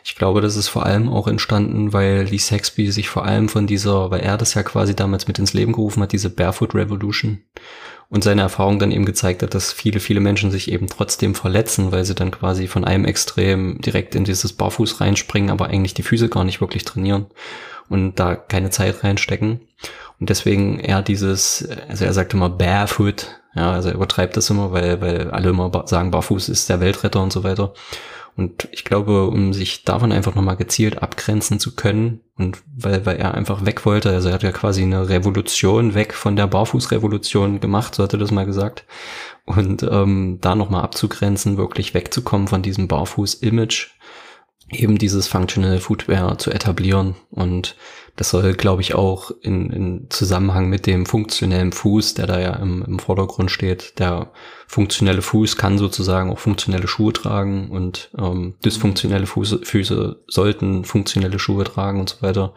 Ich 0.04 0.16
glaube, 0.16 0.42
das 0.42 0.56
ist 0.56 0.70
vor 0.70 0.86
allem 0.86 1.10
auch 1.10 1.28
entstanden, 1.28 1.92
weil 1.92 2.24
Lee 2.24 2.38
Saxby 2.38 2.92
sich 2.92 3.10
vor 3.10 3.26
allem 3.26 3.50
von 3.50 3.68
dieser, 3.68 4.10
weil 4.12 4.22
er 4.22 4.38
das 4.38 4.54
ja 4.54 4.64
quasi 4.64 4.96
damals 4.96 5.28
mit 5.28 5.40
ins 5.40 5.54
Leben 5.54 5.74
gerufen 5.74 6.02
hat, 6.02 6.14
diese 6.14 6.30
Barefoot 6.30 6.74
Revolution 6.74 7.40
und 8.10 8.24
seine 8.24 8.42
Erfahrung 8.42 8.80
dann 8.80 8.92
eben 8.92 9.06
gezeigt 9.06 9.44
hat, 9.44 9.54
dass 9.54 9.72
viele, 9.72 10.00
viele 10.00 10.20
Menschen 10.20 10.50
sich 10.50 10.72
eben 10.72 10.88
trotzdem 10.88 11.36
verletzen, 11.36 11.92
weil 11.92 12.06
sie 12.06 12.16
dann 12.16 12.32
quasi 12.32 12.68
von 12.68 12.84
einem 12.84 13.06
Extrem 13.06 13.80
direkt 13.82 14.16
in 14.16 14.24
dieses 14.24 14.54
Barfuß 14.54 15.00
reinspringen, 15.00 15.52
aber 15.52 15.68
eigentlich 15.68 15.94
die 15.94 16.04
Füße 16.04 16.30
gar 16.30 16.44
nicht 16.44 16.60
wirklich 16.60 16.86
trainieren 16.86 17.28
und 17.88 18.20
da 18.20 18.36
keine 18.36 18.72
Zeit 18.72 19.04
reinstecken. 19.04 19.62
Und 20.20 20.30
deswegen 20.30 20.80
eher 20.80 21.02
dieses, 21.02 21.68
also 21.88 22.04
er 22.04 22.14
sagt 22.14 22.34
immer 22.34 22.50
barefoot, 22.50 23.28
ja, 23.56 23.72
also 23.72 23.90
er 23.90 23.96
übertreibt 23.96 24.38
das 24.38 24.50
immer, 24.50 24.72
weil, 24.72 25.02
weil 25.02 25.32
alle 25.32 25.50
immer 25.50 25.72
sagen, 25.86 26.12
barfuß 26.12 26.50
ist 26.50 26.70
der 26.70 26.80
Weltretter 26.80 27.22
und 27.22 27.32
so 27.32 27.44
weiter. 27.44 27.74
Und 28.40 28.70
ich 28.72 28.86
glaube, 28.86 29.28
um 29.28 29.52
sich 29.52 29.84
davon 29.84 30.14
einfach 30.14 30.34
nochmal 30.34 30.56
gezielt 30.56 31.04
abgrenzen 31.04 31.60
zu 31.60 31.76
können 31.76 32.22
und 32.38 32.64
weil, 32.74 33.06
weil 33.06 33.18
er 33.18 33.34
einfach 33.34 33.66
weg 33.66 33.86
wollte, 33.86 34.12
also 34.12 34.30
er 34.30 34.36
hat 34.36 34.44
ja 34.44 34.54
quasi 34.54 34.82
eine 34.82 35.10
Revolution 35.10 35.94
weg 35.94 36.14
von 36.14 36.38
der 36.38 36.48
Barfußrevolution 36.48 37.60
gemacht, 37.60 37.96
so 37.96 38.04
hat 38.04 38.14
er 38.14 38.20
das 38.20 38.32
mal 38.32 38.46
gesagt. 38.46 38.86
Und 39.44 39.84
ähm, 39.84 40.38
da 40.40 40.56
nochmal 40.56 40.84
abzugrenzen, 40.84 41.58
wirklich 41.58 41.94
wegzukommen 41.94 42.48
von 42.48 42.62
diesem 42.62 42.88
Barfuß-Image, 42.88 43.90
eben 44.72 44.98
dieses 44.98 45.28
Functional 45.28 45.80
Footwear 45.80 46.38
zu 46.38 46.50
etablieren. 46.52 47.18
Und 47.32 47.76
das 48.20 48.32
soll, 48.32 48.54
glaube 48.54 48.82
ich, 48.82 48.96
auch 48.96 49.32
in, 49.44 49.70
in 49.70 50.08
Zusammenhang 50.10 50.68
mit 50.68 50.88
dem 50.88 51.06
funktionellen 51.06 51.72
Fuß, 51.72 52.16
der 52.16 52.28
da 52.28 52.38
ja 52.38 52.54
im, 52.58 52.84
im 52.84 53.00
Vordergrund 53.00 53.50
steht, 53.50 53.98
der 53.98 54.32
funktionelle 54.68 55.22
Fuß 55.22 55.56
kann 55.56 55.78
sozusagen 55.78 56.30
auch 56.30 56.38
funktionelle 56.38 56.90
Schuhe 56.90 57.14
tragen 57.14 57.70
und 57.70 58.12
ähm, 58.18 58.56
dysfunktionelle 58.66 59.26
Fuße, 59.26 59.62
Füße 59.64 60.20
sollten 60.28 60.84
funktionelle 60.84 61.40
Schuhe 61.40 61.64
tragen 61.64 62.02
und 62.02 62.10
so 62.10 62.22
weiter. 62.22 62.54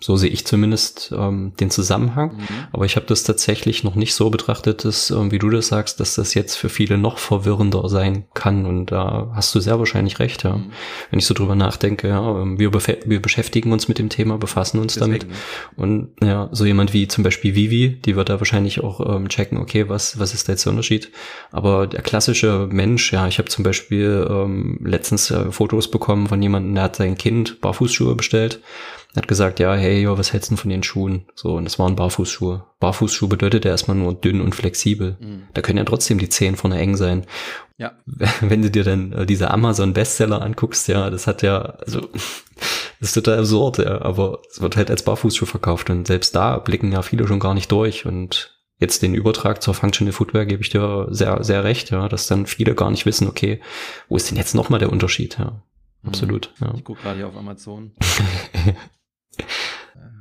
So 0.00 0.16
sehe 0.16 0.30
ich 0.30 0.46
zumindest 0.46 1.12
ähm, 1.16 1.52
den 1.58 1.70
Zusammenhang. 1.70 2.36
Mhm. 2.36 2.46
Aber 2.70 2.84
ich 2.84 2.94
habe 2.94 3.06
das 3.06 3.24
tatsächlich 3.24 3.82
noch 3.82 3.96
nicht 3.96 4.14
so 4.14 4.30
betrachtet, 4.30 4.84
dass, 4.84 5.10
ähm, 5.10 5.32
wie 5.32 5.40
du 5.40 5.50
das 5.50 5.66
sagst, 5.68 5.98
dass 5.98 6.14
das 6.14 6.34
jetzt 6.34 6.54
für 6.54 6.68
viele 6.68 6.96
noch 6.98 7.18
verwirrender 7.18 7.88
sein 7.88 8.24
kann. 8.32 8.64
Und 8.64 8.92
da 8.92 9.32
hast 9.34 9.52
du 9.56 9.60
sehr 9.60 9.80
wahrscheinlich 9.80 10.20
recht, 10.20 10.44
ja. 10.44 10.56
Mhm. 10.56 10.70
Wenn 11.10 11.18
ich 11.18 11.26
so 11.26 11.34
drüber 11.34 11.56
nachdenke, 11.56 12.06
ja, 12.06 12.20
ähm, 12.20 12.60
wir, 12.60 12.72
wir 12.72 13.20
beschäftigen 13.20 13.72
uns 13.72 13.88
mit 13.88 13.98
dem 13.98 14.08
Thema, 14.08 14.38
befassen 14.38 14.78
uns 14.78 14.94
Deswegen, 14.94 15.18
damit. 15.18 15.26
Und 15.74 16.10
ja, 16.22 16.48
so 16.52 16.64
jemand 16.64 16.92
wie 16.92 17.08
zum 17.08 17.24
Beispiel 17.24 17.56
Vivi, 17.56 17.98
die 18.04 18.14
wird 18.14 18.28
da 18.28 18.38
wahrscheinlich 18.38 18.84
auch 18.84 19.16
ähm, 19.16 19.28
checken, 19.28 19.58
okay, 19.58 19.88
was, 19.88 20.20
was 20.20 20.32
ist 20.32 20.48
da 20.48 20.52
jetzt 20.52 20.64
der 20.64 20.70
Unterschied? 20.70 21.10
Aber 21.50 21.88
der 21.88 22.02
klassische 22.02 22.68
Mensch, 22.70 23.12
ja, 23.12 23.26
ich 23.26 23.38
habe 23.38 23.48
zum 23.48 23.64
Beispiel 23.64 24.24
ähm, 24.30 24.78
letztens 24.84 25.32
äh, 25.32 25.50
Fotos 25.50 25.90
bekommen 25.90 26.28
von 26.28 26.40
jemandem, 26.40 26.76
der 26.76 26.84
hat 26.84 26.96
sein 26.96 27.18
Kind 27.18 27.60
Barfußschuhe 27.60 28.14
bestellt 28.14 28.60
er 29.14 29.22
hat 29.22 29.28
gesagt, 29.28 29.58
ja, 29.58 29.74
hey, 29.74 30.02
jo, 30.02 30.18
was 30.18 30.32
hältst 30.32 30.50
du 30.50 30.56
von 30.56 30.70
den 30.70 30.82
Schuhen? 30.82 31.26
So, 31.34 31.54
und 31.54 31.64
das 31.64 31.78
waren 31.78 31.96
Barfußschuhe. 31.96 32.66
Barfußschuh 32.78 33.26
bedeutet 33.26 33.64
ja 33.64 33.70
erstmal 33.70 33.96
nur 33.96 34.14
dünn 34.14 34.40
und 34.40 34.54
flexibel. 34.54 35.16
Mhm. 35.18 35.44
Da 35.54 35.62
können 35.62 35.78
ja 35.78 35.84
trotzdem 35.84 36.18
die 36.18 36.28
Zehen 36.28 36.56
vorne 36.56 36.78
eng 36.78 36.94
sein. 36.96 37.24
Ja. 37.78 37.92
Wenn 38.40 38.60
du 38.60 38.70
dir 38.70 38.84
dann 38.84 39.12
äh, 39.12 39.24
diese 39.24 39.50
Amazon-Bestseller 39.50 40.42
anguckst, 40.42 40.88
ja, 40.88 41.08
das 41.08 41.26
hat 41.26 41.42
ja, 41.42 41.58
also, 41.58 42.00
das 43.00 43.08
ist 43.08 43.14
total 43.14 43.38
absurd, 43.38 43.78
ja, 43.78 44.02
aber 44.02 44.42
es 44.50 44.60
wird 44.60 44.76
halt 44.76 44.90
als 44.90 45.02
Barfußschuh 45.02 45.46
verkauft 45.46 45.88
und 45.88 46.06
selbst 46.06 46.34
da 46.34 46.58
blicken 46.58 46.92
ja 46.92 47.00
viele 47.00 47.26
schon 47.26 47.40
gar 47.40 47.54
nicht 47.54 47.72
durch 47.72 48.04
und 48.04 48.58
jetzt 48.78 49.02
den 49.02 49.14
Übertrag 49.14 49.62
zur 49.62 49.74
Functional 49.74 50.12
Footwear 50.12 50.44
gebe 50.44 50.62
ich 50.62 50.68
dir 50.68 51.08
sehr, 51.10 51.42
sehr 51.42 51.64
recht, 51.64 51.90
ja, 51.90 52.08
dass 52.08 52.26
dann 52.26 52.46
viele 52.46 52.74
gar 52.74 52.90
nicht 52.90 53.06
wissen, 53.06 53.26
okay, 53.26 53.60
wo 54.08 54.16
ist 54.16 54.30
denn 54.30 54.36
jetzt 54.36 54.54
nochmal 54.54 54.80
der 54.80 54.92
Unterschied, 54.92 55.38
ja. 55.38 55.62
Mhm. 56.02 56.08
Absolut. 56.08 56.52
Ja. 56.60 56.74
Ich 56.76 56.84
gucke 56.84 57.00
gerade 57.02 57.16
hier 57.16 57.28
auf 57.28 57.36
Amazon. 57.36 57.92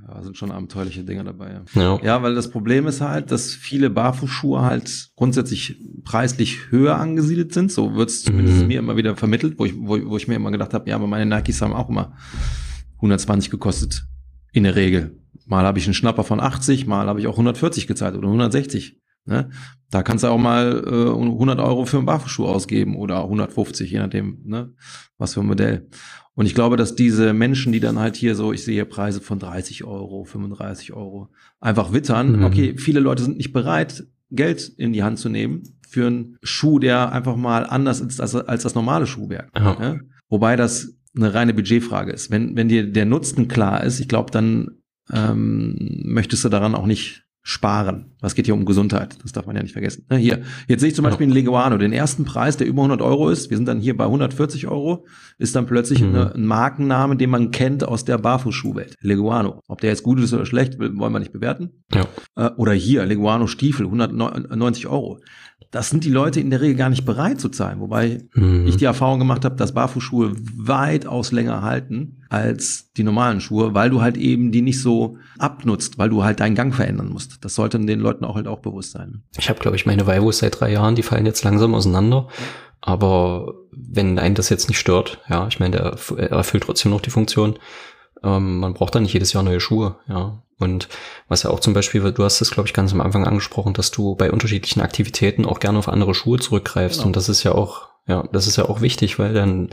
Da 0.07 0.23
sind 0.23 0.37
schon 0.37 0.51
abenteuerliche 0.51 1.03
Dinge 1.03 1.23
dabei. 1.23 1.61
Ja. 1.75 1.99
ja, 2.01 2.23
weil 2.23 2.33
das 2.33 2.49
Problem 2.49 2.87
ist 2.87 3.01
halt, 3.01 3.29
dass 3.29 3.53
viele 3.53 3.89
Barfußschuhe 3.89 4.61
halt 4.61 5.09
grundsätzlich 5.15 5.79
preislich 6.05 6.71
höher 6.71 6.95
angesiedelt 6.97 7.53
sind. 7.53 7.71
So 7.71 7.93
wird 7.95 8.09
es 8.09 8.23
zumindest 8.23 8.61
mhm. 8.61 8.67
mir 8.67 8.79
immer 8.79 8.95
wieder 8.95 9.15
vermittelt, 9.15 9.59
wo 9.59 9.65
ich, 9.65 9.75
wo, 9.77 9.99
wo 10.09 10.17
ich 10.17 10.27
mir 10.27 10.35
immer 10.35 10.49
gedacht 10.49 10.73
habe, 10.73 10.89
ja, 10.89 10.95
aber 10.95 11.07
meine 11.07 11.25
Nikes 11.25 11.61
haben 11.61 11.73
auch 11.73 11.89
immer 11.89 12.15
120 12.95 13.51
gekostet. 13.51 14.07
In 14.53 14.63
der 14.63 14.75
Regel. 14.75 15.19
Mal 15.45 15.65
habe 15.65 15.77
ich 15.77 15.85
einen 15.85 15.93
Schnapper 15.93 16.23
von 16.23 16.39
80, 16.39 16.87
mal 16.87 17.07
habe 17.07 17.19
ich 17.19 17.27
auch 17.27 17.33
140 17.33 17.85
gezahlt 17.85 18.15
oder 18.15 18.27
160. 18.27 18.99
Ne? 19.25 19.49
Da 19.89 20.03
kannst 20.03 20.23
du 20.23 20.29
auch 20.29 20.37
mal 20.37 20.83
äh, 20.87 21.09
100 21.09 21.59
Euro 21.59 21.85
für 21.85 21.97
einen 21.97 22.05
Barfußschuh 22.05 22.45
ausgeben 22.45 22.95
oder 22.95 23.23
150, 23.23 23.91
je 23.91 23.99
nachdem, 23.99 24.39
ne? 24.45 24.73
was 25.17 25.33
für 25.33 25.41
ein 25.41 25.47
Modell. 25.47 25.89
Und 26.37 26.45
ich 26.45 26.53
glaube, 26.53 26.77
dass 26.77 26.93
diese 26.93 27.33
Menschen, 27.33 27.73
die 27.73 27.79
dann 27.79 27.97
halt 27.97 28.15
hier 28.15 28.35
so, 28.35 28.53
ich 28.53 28.63
sehe 28.63 28.85
Preise 28.85 29.21
von 29.21 29.39
30 29.39 29.85
Euro, 29.85 30.23
35 30.23 30.93
Euro, 30.93 31.29
einfach 31.59 31.93
wittern. 31.93 32.37
Mhm. 32.37 32.43
Okay, 32.43 32.75
viele 32.77 32.99
Leute 32.99 33.23
sind 33.23 33.37
nicht 33.37 33.53
bereit, 33.53 34.05
Geld 34.29 34.71
in 34.77 34.93
die 34.93 35.01
Hand 35.01 35.17
zu 35.17 35.29
nehmen 35.29 35.63
für 35.89 36.05
einen 36.05 36.37
Schuh, 36.43 36.77
der 36.77 37.11
einfach 37.11 37.35
mal 37.37 37.65
anders 37.65 38.01
ist 38.01 38.21
als, 38.21 38.35
als 38.35 38.61
das 38.61 38.75
normale 38.75 39.07
Schuhwerk. 39.07 39.49
Ja? 39.79 39.95
Wobei 40.29 40.55
das 40.55 40.93
eine 41.15 41.33
reine 41.33 41.55
Budgetfrage 41.55 42.11
ist. 42.11 42.29
Wenn, 42.29 42.55
wenn 42.55 42.69
dir 42.69 42.85
der 42.85 43.05
Nutzen 43.05 43.47
klar 43.47 43.83
ist, 43.83 43.99
ich 43.99 44.07
glaube, 44.07 44.29
dann 44.29 44.77
ähm, 45.11 46.03
möchtest 46.03 46.45
du 46.45 46.49
daran 46.49 46.75
auch 46.75 46.85
nicht 46.85 47.25
sparen. 47.47 48.11
Was 48.19 48.35
geht 48.35 48.45
hier 48.45 48.53
um 48.53 48.65
Gesundheit? 48.65 49.17
Das 49.23 49.31
darf 49.31 49.45
man 49.45 49.55
ja 49.55 49.61
nicht 49.61 49.71
vergessen. 49.71 50.03
Hier, 50.11 50.41
jetzt 50.67 50.81
sehe 50.81 50.89
ich 50.89 50.95
zum 50.95 51.05
Beispiel 51.05 51.27
einen 51.27 51.33
Leguano, 51.33 51.77
den 51.77 51.93
ersten 51.93 52.25
Preis, 52.25 52.57
der 52.57 52.67
über 52.67 52.81
100 52.81 53.01
Euro 53.01 53.29
ist. 53.29 53.49
Wir 53.49 53.55
sind 53.55 53.69
dann 53.69 53.79
hier 53.79 53.95
bei 53.95 54.03
140 54.03 54.67
Euro. 54.67 55.05
Ist 55.37 55.55
dann 55.55 55.65
plötzlich 55.65 56.01
mhm. 56.01 56.09
eine, 56.09 56.35
ein 56.35 56.45
Markenname, 56.45 57.15
den 57.15 57.29
man 57.29 57.51
kennt 57.51 57.85
aus 57.85 58.03
der 58.03 58.17
Barfußschuhwelt. 58.17 58.95
Leguano. 58.99 59.61
Ob 59.69 59.79
der 59.79 59.91
jetzt 59.91 60.03
gut 60.03 60.19
ist 60.19 60.33
oder 60.33 60.45
schlecht, 60.45 60.77
wollen 60.77 61.13
wir 61.13 61.19
nicht 61.19 61.31
bewerten. 61.31 61.85
Ja. 61.93 62.05
Äh, 62.35 62.51
oder 62.57 62.73
hier, 62.73 63.05
Leguano 63.05 63.47
Stiefel, 63.47 63.85
190 63.85 64.87
Euro 64.87 65.21
das 65.71 65.89
sind 65.89 66.03
die 66.03 66.09
Leute 66.09 66.39
in 66.39 66.49
der 66.49 66.61
Regel 66.61 66.75
gar 66.75 66.89
nicht 66.89 67.05
bereit 67.05 67.41
zu 67.41 67.49
zahlen. 67.49 67.79
Wobei 67.79 68.23
mhm. 68.33 68.67
ich 68.67 68.77
die 68.77 68.85
Erfahrung 68.85 69.19
gemacht 69.19 69.43
habe, 69.43 69.55
dass 69.55 69.73
Barfußschuhe 69.73 70.33
weitaus 70.55 71.31
länger 71.31 71.61
halten 71.61 72.23
als 72.29 72.91
die 72.93 73.03
normalen 73.03 73.41
Schuhe, 73.41 73.73
weil 73.73 73.89
du 73.89 74.01
halt 74.01 74.17
eben 74.17 74.51
die 74.51 74.61
nicht 74.61 74.81
so 74.81 75.17
abnutzt, 75.37 75.97
weil 75.97 76.09
du 76.09 76.23
halt 76.23 76.39
deinen 76.39 76.55
Gang 76.55 76.73
verändern 76.73 77.09
musst. 77.09 77.43
Das 77.43 77.55
sollte 77.55 77.79
den 77.79 77.99
Leuten 77.99 78.25
auch 78.25 78.35
halt 78.35 78.47
auch 78.47 78.59
bewusst 78.59 78.91
sein. 78.91 79.23
Ich 79.37 79.49
habe, 79.49 79.59
glaube 79.59 79.75
ich, 79.75 79.85
meine 79.85 80.07
Vivos 80.07 80.39
seit 80.39 80.59
drei 80.59 80.71
Jahren, 80.71 80.95
die 80.95 81.03
fallen 81.03 81.25
jetzt 81.25 81.43
langsam 81.43 81.73
auseinander. 81.73 82.27
Aber 82.81 83.53
wenn 83.71 84.19
einen 84.19 84.35
das 84.35 84.49
jetzt 84.49 84.69
nicht 84.69 84.79
stört, 84.79 85.19
ja, 85.29 85.47
ich 85.47 85.59
meine, 85.59 85.75
der 85.77 85.97
er 86.17 86.31
erfüllt 86.31 86.63
trotzdem 86.63 86.91
noch 86.91 87.01
die 87.01 87.09
Funktion. 87.09 87.57
Ähm, 88.23 88.59
man 88.59 88.73
braucht 88.73 88.95
da 88.95 88.99
nicht 88.99 89.13
jedes 89.13 89.33
Jahr 89.33 89.43
neue 89.43 89.59
Schuhe, 89.59 89.95
ja. 90.07 90.39
Und 90.59 90.89
was 91.27 91.43
ja 91.43 91.51
auch 91.51 91.59
zum 91.59 91.73
Beispiel, 91.73 92.01
du 92.11 92.23
hast 92.23 92.41
es, 92.41 92.49
glaube 92.49 92.67
ich, 92.67 92.73
ganz 92.73 92.91
am 92.91 93.01
Anfang 93.01 93.27
angesprochen, 93.27 93.73
dass 93.73 93.91
du 93.91 94.15
bei 94.15 94.31
unterschiedlichen 94.31 94.81
Aktivitäten 94.81 95.45
auch 95.45 95.59
gerne 95.59 95.77
auf 95.77 95.87
andere 95.87 96.15
Schuhe 96.15 96.39
zurückgreifst. 96.39 96.97
Genau. 96.97 97.07
Und 97.07 97.15
das 97.15 97.29
ist 97.29 97.43
ja 97.43 97.51
auch 97.51 97.89
ja, 98.07 98.23
das 98.31 98.47
ist 98.47 98.55
ja 98.55 98.69
auch 98.69 98.79
wichtig, 98.79 99.19
weil 99.19 99.33
dann, 99.33 99.69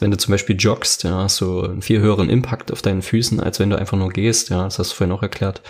wenn 0.00 0.10
du 0.10 0.16
zum 0.16 0.32
Beispiel 0.32 0.56
joggst, 0.58 1.04
ja, 1.04 1.22
hast 1.22 1.40
du 1.40 1.62
einen 1.62 1.82
viel 1.82 2.00
höheren 2.00 2.28
Impact 2.28 2.72
auf 2.72 2.82
deinen 2.82 3.00
Füßen, 3.00 3.38
als 3.38 3.60
wenn 3.60 3.70
du 3.70 3.78
einfach 3.78 3.96
nur 3.96 4.10
gehst, 4.10 4.50
ja, 4.50 4.64
das 4.64 4.80
hast 4.80 4.90
du 4.90 4.96
vorhin 4.96 5.14
auch 5.14 5.22
erklärt. 5.22 5.62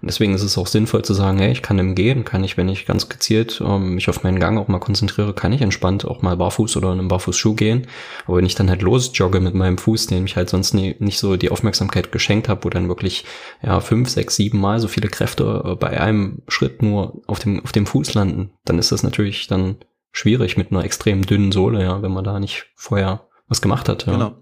Und 0.00 0.06
deswegen 0.06 0.34
ist 0.34 0.42
es 0.42 0.56
auch 0.56 0.68
sinnvoll 0.68 1.04
zu 1.04 1.14
sagen, 1.14 1.38
hey, 1.38 1.50
ich 1.50 1.62
kann 1.62 1.80
im 1.80 1.96
Gehen, 1.96 2.24
kann 2.24 2.44
ich, 2.44 2.56
wenn 2.56 2.68
ich 2.68 2.86
ganz 2.86 3.08
gezielt 3.08 3.60
ähm, 3.64 3.96
mich 3.96 4.08
auf 4.08 4.22
meinen 4.22 4.38
Gang 4.38 4.56
auch 4.56 4.68
mal 4.68 4.78
konzentriere, 4.78 5.34
kann 5.34 5.52
ich 5.52 5.62
entspannt 5.62 6.04
auch 6.04 6.22
mal 6.22 6.36
barfuß 6.36 6.76
oder 6.76 6.92
in 6.92 7.00
einem 7.00 7.08
Barfußschuh 7.08 7.54
gehen. 7.54 7.88
Aber 8.26 8.36
wenn 8.36 8.46
ich 8.46 8.54
dann 8.54 8.70
halt 8.70 8.82
losjogge 8.82 9.40
mit 9.40 9.54
meinem 9.54 9.78
Fuß, 9.78 10.06
den 10.06 10.26
ich 10.26 10.36
halt 10.36 10.50
sonst 10.50 10.74
nie, 10.74 10.94
nicht 11.00 11.18
so 11.18 11.36
die 11.36 11.50
Aufmerksamkeit 11.50 12.12
geschenkt 12.12 12.48
habe, 12.48 12.64
wo 12.64 12.70
dann 12.70 12.86
wirklich, 12.86 13.24
ja, 13.62 13.80
fünf, 13.80 14.10
sechs, 14.10 14.36
sieben 14.36 14.60
Mal 14.60 14.78
so 14.78 14.86
viele 14.86 15.08
Kräfte 15.08 15.62
äh, 15.64 15.74
bei 15.74 16.00
einem 16.00 16.42
Schritt 16.46 16.82
nur 16.82 17.20
auf 17.26 17.40
dem, 17.40 17.64
auf 17.64 17.72
dem 17.72 17.86
Fuß 17.86 18.14
landen, 18.14 18.52
dann 18.64 18.78
ist 18.78 18.92
das 18.92 19.02
natürlich 19.02 19.48
dann 19.48 19.76
schwierig 20.14 20.56
mit 20.56 20.70
einer 20.70 20.84
extrem 20.84 21.26
dünnen 21.26 21.52
Sohle, 21.52 21.82
ja, 21.82 22.00
wenn 22.00 22.12
man 22.12 22.24
da 22.24 22.38
nicht 22.38 22.66
vorher 22.76 23.26
was 23.48 23.60
gemacht 23.60 23.88
hat. 23.88 24.06
Ja. 24.06 24.12
Genau. 24.12 24.36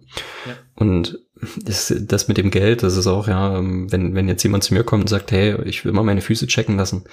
Ja. 0.46 0.54
Und 0.76 1.18
das, 1.56 1.92
das 1.98 2.28
mit 2.28 2.36
dem 2.36 2.50
Geld, 2.50 2.82
das 2.82 2.96
ist 2.96 3.06
auch, 3.06 3.26
ja, 3.26 3.58
wenn, 3.60 4.14
wenn 4.14 4.28
jetzt 4.28 4.42
jemand 4.42 4.62
zu 4.62 4.74
mir 4.74 4.84
kommt 4.84 5.04
und 5.04 5.08
sagt, 5.08 5.32
hey, 5.32 5.60
ich 5.64 5.84
will 5.84 5.92
mal 5.92 6.04
meine 6.04 6.20
Füße 6.20 6.46
checken 6.46 6.76
lassen, 6.76 7.04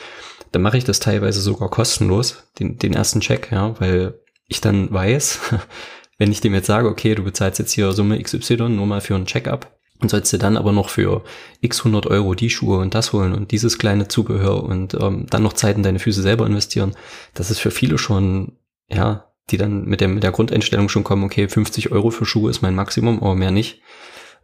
dann 0.52 0.62
mache 0.62 0.78
ich 0.78 0.84
das 0.84 1.00
teilweise 1.00 1.42
sogar 1.42 1.70
kostenlos, 1.70 2.44
den, 2.60 2.78
den 2.78 2.94
ersten 2.94 3.22
Check, 3.22 3.50
ja, 3.52 3.80
weil 3.80 4.20
ich 4.48 4.62
dann 4.62 4.92
weiß, 4.92 5.40
wenn 6.18 6.32
ich 6.32 6.42
dem 6.42 6.54
jetzt 6.54 6.68
sage, 6.68 6.90
okay, 6.90 7.16
du 7.16 7.24
bezahlst 7.24 7.60
jetzt 7.60 7.72
hier 7.72 7.94
Summe 7.94 8.22
XY 8.22 8.70
nur 8.70 8.86
mal 8.86 9.02
für 9.02 9.16
einen 9.16 9.26
Check-up, 9.26 9.79
und 10.02 10.10
sollst 10.10 10.32
dir 10.32 10.38
dann 10.38 10.58
aber 10.58 10.72
noch 10.72 10.90
für 10.90 11.24
x 11.62 11.80
100 11.80 12.08
Euro 12.08 12.34
die 12.34 12.50
Schuhe 12.50 12.80
und 12.80 12.96
das 12.96 13.14
holen 13.14 13.34
und 13.34 13.52
dieses 13.52 13.78
kleine 13.78 14.08
Zubehör 14.08 14.64
und 14.64 14.94
ähm, 14.94 15.26
dann 15.30 15.44
noch 15.44 15.54
Zeit 15.54 15.78
in 15.78 15.84
deine 15.84 16.00
Füße 16.00 16.22
selber 16.22 16.46
investieren, 16.46 16.96
das 17.34 17.52
ist 17.52 17.60
für 17.60 17.72
viele 17.72 17.98
schon, 17.98 18.54
ja, 18.90 19.26
die 19.50 19.58
dann 19.58 19.86
mit 19.86 20.02
der, 20.02 20.08
mit 20.08 20.24
der 20.24 20.32
Grundeinstellung 20.32 20.90
schon 20.90 21.04
kommen, 21.04 21.24
okay, 21.24 21.48
50 21.48 21.92
Euro 21.92 22.12
für 22.12 22.26
Schuhe 22.26 22.50
ist 22.50 22.62
mein 22.62 22.76
Maximum, 22.76 23.22
aber 23.22 23.36
mehr 23.36 23.52
nicht. 23.52 23.82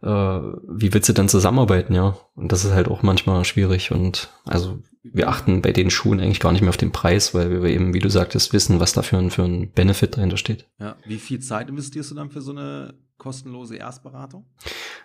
Äh, 0.02 0.08
wie 0.08 0.92
willst 0.92 1.08
du 1.08 1.14
dann 1.14 1.28
zusammenarbeiten, 1.28 1.94
ja? 1.94 2.16
Und 2.34 2.52
das 2.52 2.64
ist 2.64 2.72
halt 2.72 2.88
auch 2.88 3.02
manchmal 3.02 3.44
schwierig 3.44 3.92
und 3.92 4.30
also 4.44 4.78
wir 5.02 5.28
achten 5.28 5.62
bei 5.62 5.72
den 5.72 5.90
Schuhen 5.90 6.20
eigentlich 6.20 6.40
gar 6.40 6.52
nicht 6.52 6.60
mehr 6.60 6.70
auf 6.70 6.76
den 6.76 6.92
Preis, 6.92 7.32
weil 7.32 7.62
wir 7.62 7.70
eben, 7.70 7.94
wie 7.94 8.00
du 8.00 8.10
sagtest, 8.10 8.52
wissen, 8.52 8.80
was 8.80 8.92
da 8.92 9.02
für 9.02 9.16
ein, 9.16 9.30
für 9.30 9.44
ein 9.44 9.70
Benefit 9.70 10.16
dahinter 10.16 10.36
steht. 10.36 10.66
Ja, 10.78 10.96
wie 11.06 11.18
viel 11.18 11.40
Zeit 11.40 11.68
investierst 11.68 12.10
du 12.10 12.14
dann 12.14 12.30
für 12.30 12.42
so 12.42 12.50
eine 12.50 12.94
kostenlose 13.18 13.76
Erstberatung? 13.76 14.46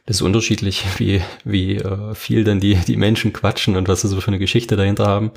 Das 0.05 0.18
ist 0.18 0.22
unterschiedlich, 0.22 0.86
wie, 0.97 1.22
wie 1.43 1.78
äh, 1.78 2.14
viel 2.16 2.43
dann 2.43 2.59
die, 2.59 2.76
die 2.76 2.97
Menschen 2.97 3.34
quatschen 3.34 3.76
und 3.76 3.88
was 3.88 4.01
sie 4.01 4.07
so 4.07 4.20
für 4.22 4.28
eine 4.28 4.39
Geschichte 4.39 4.76
dahinter 4.76 5.07
haben. 5.07 5.32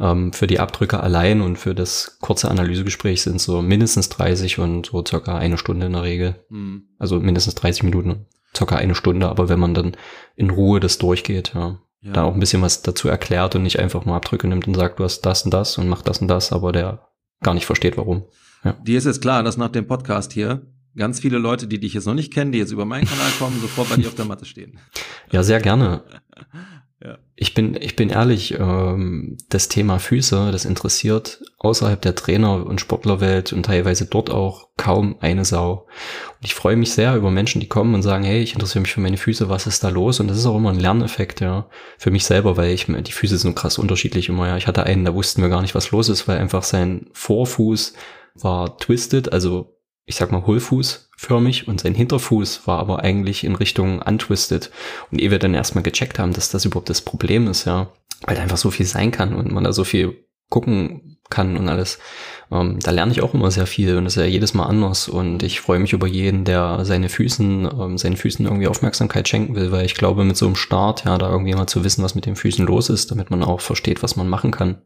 Ähm, 0.00 0.32
für 0.32 0.46
die 0.46 0.60
Abdrücke 0.60 1.00
allein 1.00 1.40
und 1.40 1.56
für 1.56 1.74
das 1.74 2.18
kurze 2.20 2.50
Analysegespräch 2.50 3.22
sind 3.22 3.40
so 3.40 3.62
mindestens 3.62 4.08
30 4.08 4.58
und 4.58 4.86
so 4.86 5.04
circa 5.04 5.36
eine 5.36 5.58
Stunde 5.58 5.86
in 5.86 5.92
der 5.92 6.02
Regel. 6.02 6.44
Mhm. 6.48 6.88
Also 6.98 7.20
mindestens 7.20 7.54
30 7.56 7.84
Minuten, 7.84 8.26
circa 8.56 8.76
eine 8.76 8.94
Stunde, 8.94 9.28
aber 9.28 9.48
wenn 9.48 9.60
man 9.60 9.74
dann 9.74 9.96
in 10.34 10.50
Ruhe 10.50 10.80
das 10.80 10.98
durchgeht, 10.98 11.52
ja 11.54 11.78
ja. 12.06 12.12
da 12.12 12.24
auch 12.24 12.34
ein 12.34 12.40
bisschen 12.40 12.62
was 12.62 12.82
dazu 12.82 13.08
erklärt 13.08 13.54
und 13.54 13.62
nicht 13.62 13.78
einfach 13.78 14.04
nur 14.04 14.14
Abdrücke 14.14 14.46
nimmt 14.46 14.66
und 14.66 14.74
sagt, 14.74 14.98
du 14.98 15.04
hast 15.04 15.22
das 15.22 15.42
und 15.44 15.52
das 15.52 15.76
und 15.78 15.88
mach 15.88 16.02
das 16.02 16.18
und 16.18 16.28
das, 16.28 16.52
aber 16.52 16.72
der 16.72 17.08
gar 17.42 17.54
nicht 17.54 17.66
versteht, 17.66 17.96
warum. 17.96 18.24
Ja. 18.64 18.72
Dir 18.84 18.98
ist 18.98 19.04
jetzt 19.04 19.22
klar, 19.22 19.42
dass 19.42 19.56
nach 19.56 19.68
dem 19.68 19.86
Podcast 19.86 20.32
hier 20.32 20.66
ganz 20.96 21.20
viele 21.20 21.38
Leute, 21.38 21.66
die 21.66 21.78
dich 21.78 21.94
jetzt 21.94 22.06
noch 22.06 22.14
nicht 22.14 22.32
kennen, 22.32 22.52
die 22.52 22.58
jetzt 22.58 22.72
über 22.72 22.84
meinen 22.84 23.06
Kanal 23.06 23.30
kommen, 23.38 23.60
sofort 23.60 23.90
bei 23.90 23.96
dir 23.96 24.08
auf 24.08 24.14
der 24.14 24.24
Matte 24.24 24.44
stehen. 24.44 24.78
Ja, 25.32 25.42
sehr 25.42 25.60
gerne. 25.60 26.04
Ja. 27.04 27.18
Ich 27.34 27.52
bin, 27.52 27.76
ich 27.78 27.94
bin 27.94 28.08
ehrlich, 28.08 28.54
ähm, 28.58 29.36
das 29.50 29.68
Thema 29.68 29.98
Füße, 29.98 30.50
das 30.50 30.64
interessiert 30.64 31.42
außerhalb 31.58 32.00
der 32.00 32.14
Trainer- 32.14 32.64
und 32.64 32.80
Sportlerwelt 32.80 33.52
und 33.52 33.64
teilweise 33.64 34.06
dort 34.06 34.30
auch 34.30 34.68
kaum 34.78 35.16
eine 35.20 35.44
Sau. 35.44 35.86
Und 36.38 36.44
ich 36.44 36.54
freue 36.54 36.76
mich 36.76 36.92
sehr 36.92 37.14
über 37.14 37.30
Menschen, 37.30 37.60
die 37.60 37.68
kommen 37.68 37.94
und 37.94 38.02
sagen, 38.02 38.24
hey, 38.24 38.40
ich 38.40 38.54
interessiere 38.54 38.80
mich 38.80 38.94
für 38.94 39.02
meine 39.02 39.18
Füße, 39.18 39.50
was 39.50 39.66
ist 39.66 39.84
da 39.84 39.90
los? 39.90 40.20
Und 40.20 40.28
das 40.28 40.38
ist 40.38 40.46
auch 40.46 40.56
immer 40.56 40.70
ein 40.70 40.80
Lerneffekt, 40.80 41.42
ja, 41.42 41.68
für 41.98 42.10
mich 42.10 42.24
selber, 42.24 42.56
weil 42.56 42.72
ich, 42.72 42.86
die 42.86 43.12
Füße 43.12 43.36
sind 43.36 43.54
krass 43.54 43.76
unterschiedlich 43.76 44.30
immer, 44.30 44.48
ja. 44.48 44.56
Ich 44.56 44.66
hatte 44.66 44.84
einen, 44.84 45.04
da 45.04 45.12
wussten 45.12 45.42
wir 45.42 45.50
gar 45.50 45.60
nicht, 45.60 45.74
was 45.74 45.90
los 45.90 46.08
ist, 46.08 46.26
weil 46.28 46.38
einfach 46.38 46.62
sein 46.62 47.10
Vorfuß 47.12 47.92
war 48.36 48.78
twisted, 48.78 49.34
also 49.34 49.75
ich 50.06 50.16
sag 50.16 50.30
mal, 50.30 50.46
Hohlfußförmig 50.46 51.66
und 51.66 51.80
sein 51.80 51.94
Hinterfuß 51.94 52.66
war 52.66 52.78
aber 52.78 53.00
eigentlich 53.00 53.42
in 53.42 53.56
Richtung 53.56 54.00
untwisted. 54.00 54.70
Und 55.10 55.20
ehe 55.20 55.32
wir 55.32 55.40
dann 55.40 55.54
erstmal 55.54 55.82
gecheckt 55.82 56.18
haben, 56.18 56.32
dass 56.32 56.48
das 56.48 56.64
überhaupt 56.64 56.88
das 56.88 57.02
Problem 57.02 57.48
ist, 57.48 57.64
ja, 57.64 57.92
weil 58.22 58.36
da 58.36 58.42
einfach 58.42 58.56
so 58.56 58.70
viel 58.70 58.86
sein 58.86 59.10
kann 59.10 59.34
und 59.34 59.52
man 59.52 59.64
da 59.64 59.72
so 59.72 59.84
viel 59.84 60.24
gucken 60.48 61.18
kann 61.28 61.56
und 61.56 61.68
alles. 61.68 61.98
Ähm, 62.52 62.78
da 62.80 62.92
lerne 62.92 63.10
ich 63.10 63.20
auch 63.20 63.34
immer 63.34 63.50
sehr 63.50 63.66
viel 63.66 63.96
und 63.96 64.04
das 64.04 64.16
ist 64.16 64.22
ja 64.22 64.28
jedes 64.28 64.54
Mal 64.54 64.66
anders 64.66 65.08
und 65.08 65.42
ich 65.42 65.60
freue 65.60 65.80
mich 65.80 65.92
über 65.92 66.06
jeden, 66.06 66.44
der 66.44 66.84
seine 66.84 67.08
Füßen, 67.08 67.68
ähm, 67.72 67.98
seinen 67.98 68.16
Füßen 68.16 68.44
irgendwie 68.44 68.68
Aufmerksamkeit 68.68 69.28
schenken 69.28 69.56
will, 69.56 69.72
weil 69.72 69.84
ich 69.84 69.96
glaube, 69.96 70.22
mit 70.22 70.36
so 70.36 70.46
einem 70.46 70.54
Start, 70.54 71.04
ja, 71.04 71.18
da 71.18 71.28
irgendwie 71.28 71.54
mal 71.54 71.66
zu 71.66 71.82
wissen, 71.82 72.04
was 72.04 72.14
mit 72.14 72.26
den 72.26 72.36
Füßen 72.36 72.64
los 72.64 72.90
ist, 72.90 73.10
damit 73.10 73.30
man 73.30 73.42
auch 73.42 73.60
versteht, 73.60 74.04
was 74.04 74.14
man 74.14 74.28
machen 74.28 74.52
kann. 74.52 74.82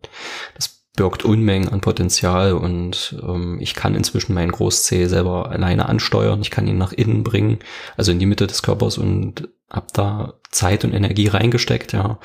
Das 0.54 0.79
birgt 0.96 1.24
Unmengen 1.24 1.68
an 1.68 1.80
Potenzial 1.80 2.52
und 2.52 3.16
ähm, 3.22 3.58
ich 3.60 3.74
kann 3.74 3.94
inzwischen 3.94 4.34
meinen 4.34 4.52
Groß-C 4.52 5.06
selber 5.06 5.50
alleine 5.50 5.88
ansteuern. 5.88 6.40
Ich 6.40 6.50
kann 6.50 6.66
ihn 6.66 6.78
nach 6.78 6.92
innen 6.92 7.22
bringen, 7.22 7.58
also 7.96 8.12
in 8.12 8.18
die 8.18 8.26
Mitte 8.26 8.46
des 8.46 8.62
Körpers 8.62 8.98
und 8.98 9.48
hab 9.70 9.92
da 9.92 10.34
Zeit 10.50 10.84
und 10.84 10.92
Energie 10.92 11.28
reingesteckt, 11.28 11.92
ja. 11.92 12.18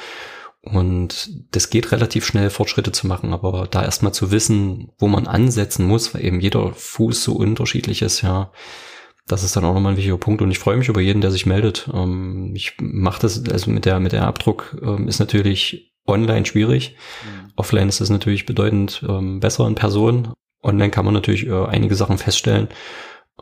Und 0.64 1.30
das 1.52 1.70
geht 1.70 1.92
relativ 1.92 2.26
schnell, 2.26 2.50
Fortschritte 2.50 2.92
zu 2.92 3.06
machen, 3.06 3.34
aber 3.34 3.68
da 3.70 3.84
erstmal 3.84 4.16
zu 4.16 4.32
wissen, 4.32 4.92
wo 4.98 5.08
man 5.08 5.28
ansetzen 5.28 5.86
muss, 5.86 6.16
weil 6.16 6.26
eben 6.26 6.40
jeder 6.40 6.74
Fuß 6.74 7.24
so 7.24 7.34
unterschiedlich 7.34 8.02
ist, 8.02 8.24
ja, 8.24 8.52
das 9.28 9.44
ist 9.44 9.56
dann 9.56 9.64
auch 9.64 9.76
nochmal 9.76 9.94
ein 9.94 9.98
wichtiger 9.98 10.18
Punkt 10.18 10.42
und 10.42 10.50
ich 10.50 10.60
freue 10.60 10.78
mich 10.78 10.90
über 10.90 11.02
jeden, 11.02 11.22
der 11.22 11.32
sich 11.32 11.46
meldet. 11.46 11.90
Ähm, 11.94 12.52
ich 12.56 12.74
mache 12.80 13.22
das, 13.22 13.48
also 13.48 13.70
mit 13.70 13.86
der, 13.86 14.00
mit 14.00 14.12
der 14.12 14.26
Abdruck 14.26 14.76
ähm, 14.82 15.08
ist 15.08 15.20
natürlich 15.20 15.95
online 16.08 16.46
schwierig. 16.46 16.96
Mhm. 17.24 17.52
Offline 17.56 17.90
ist 17.90 18.02
es 18.02 18.10
natürlich 18.10 18.46
bedeutend 18.46 19.04
ähm, 19.08 19.40
besser 19.40 19.68
in 19.68 19.76
Person. 19.76 20.34
Online 20.62 20.92
kann 20.92 21.06
man 21.06 21.14
natürlich 21.14 21.48
äh, 21.48 21.66
einige 21.66 21.96
Sachen 21.96 22.18
feststellen. 22.18 22.70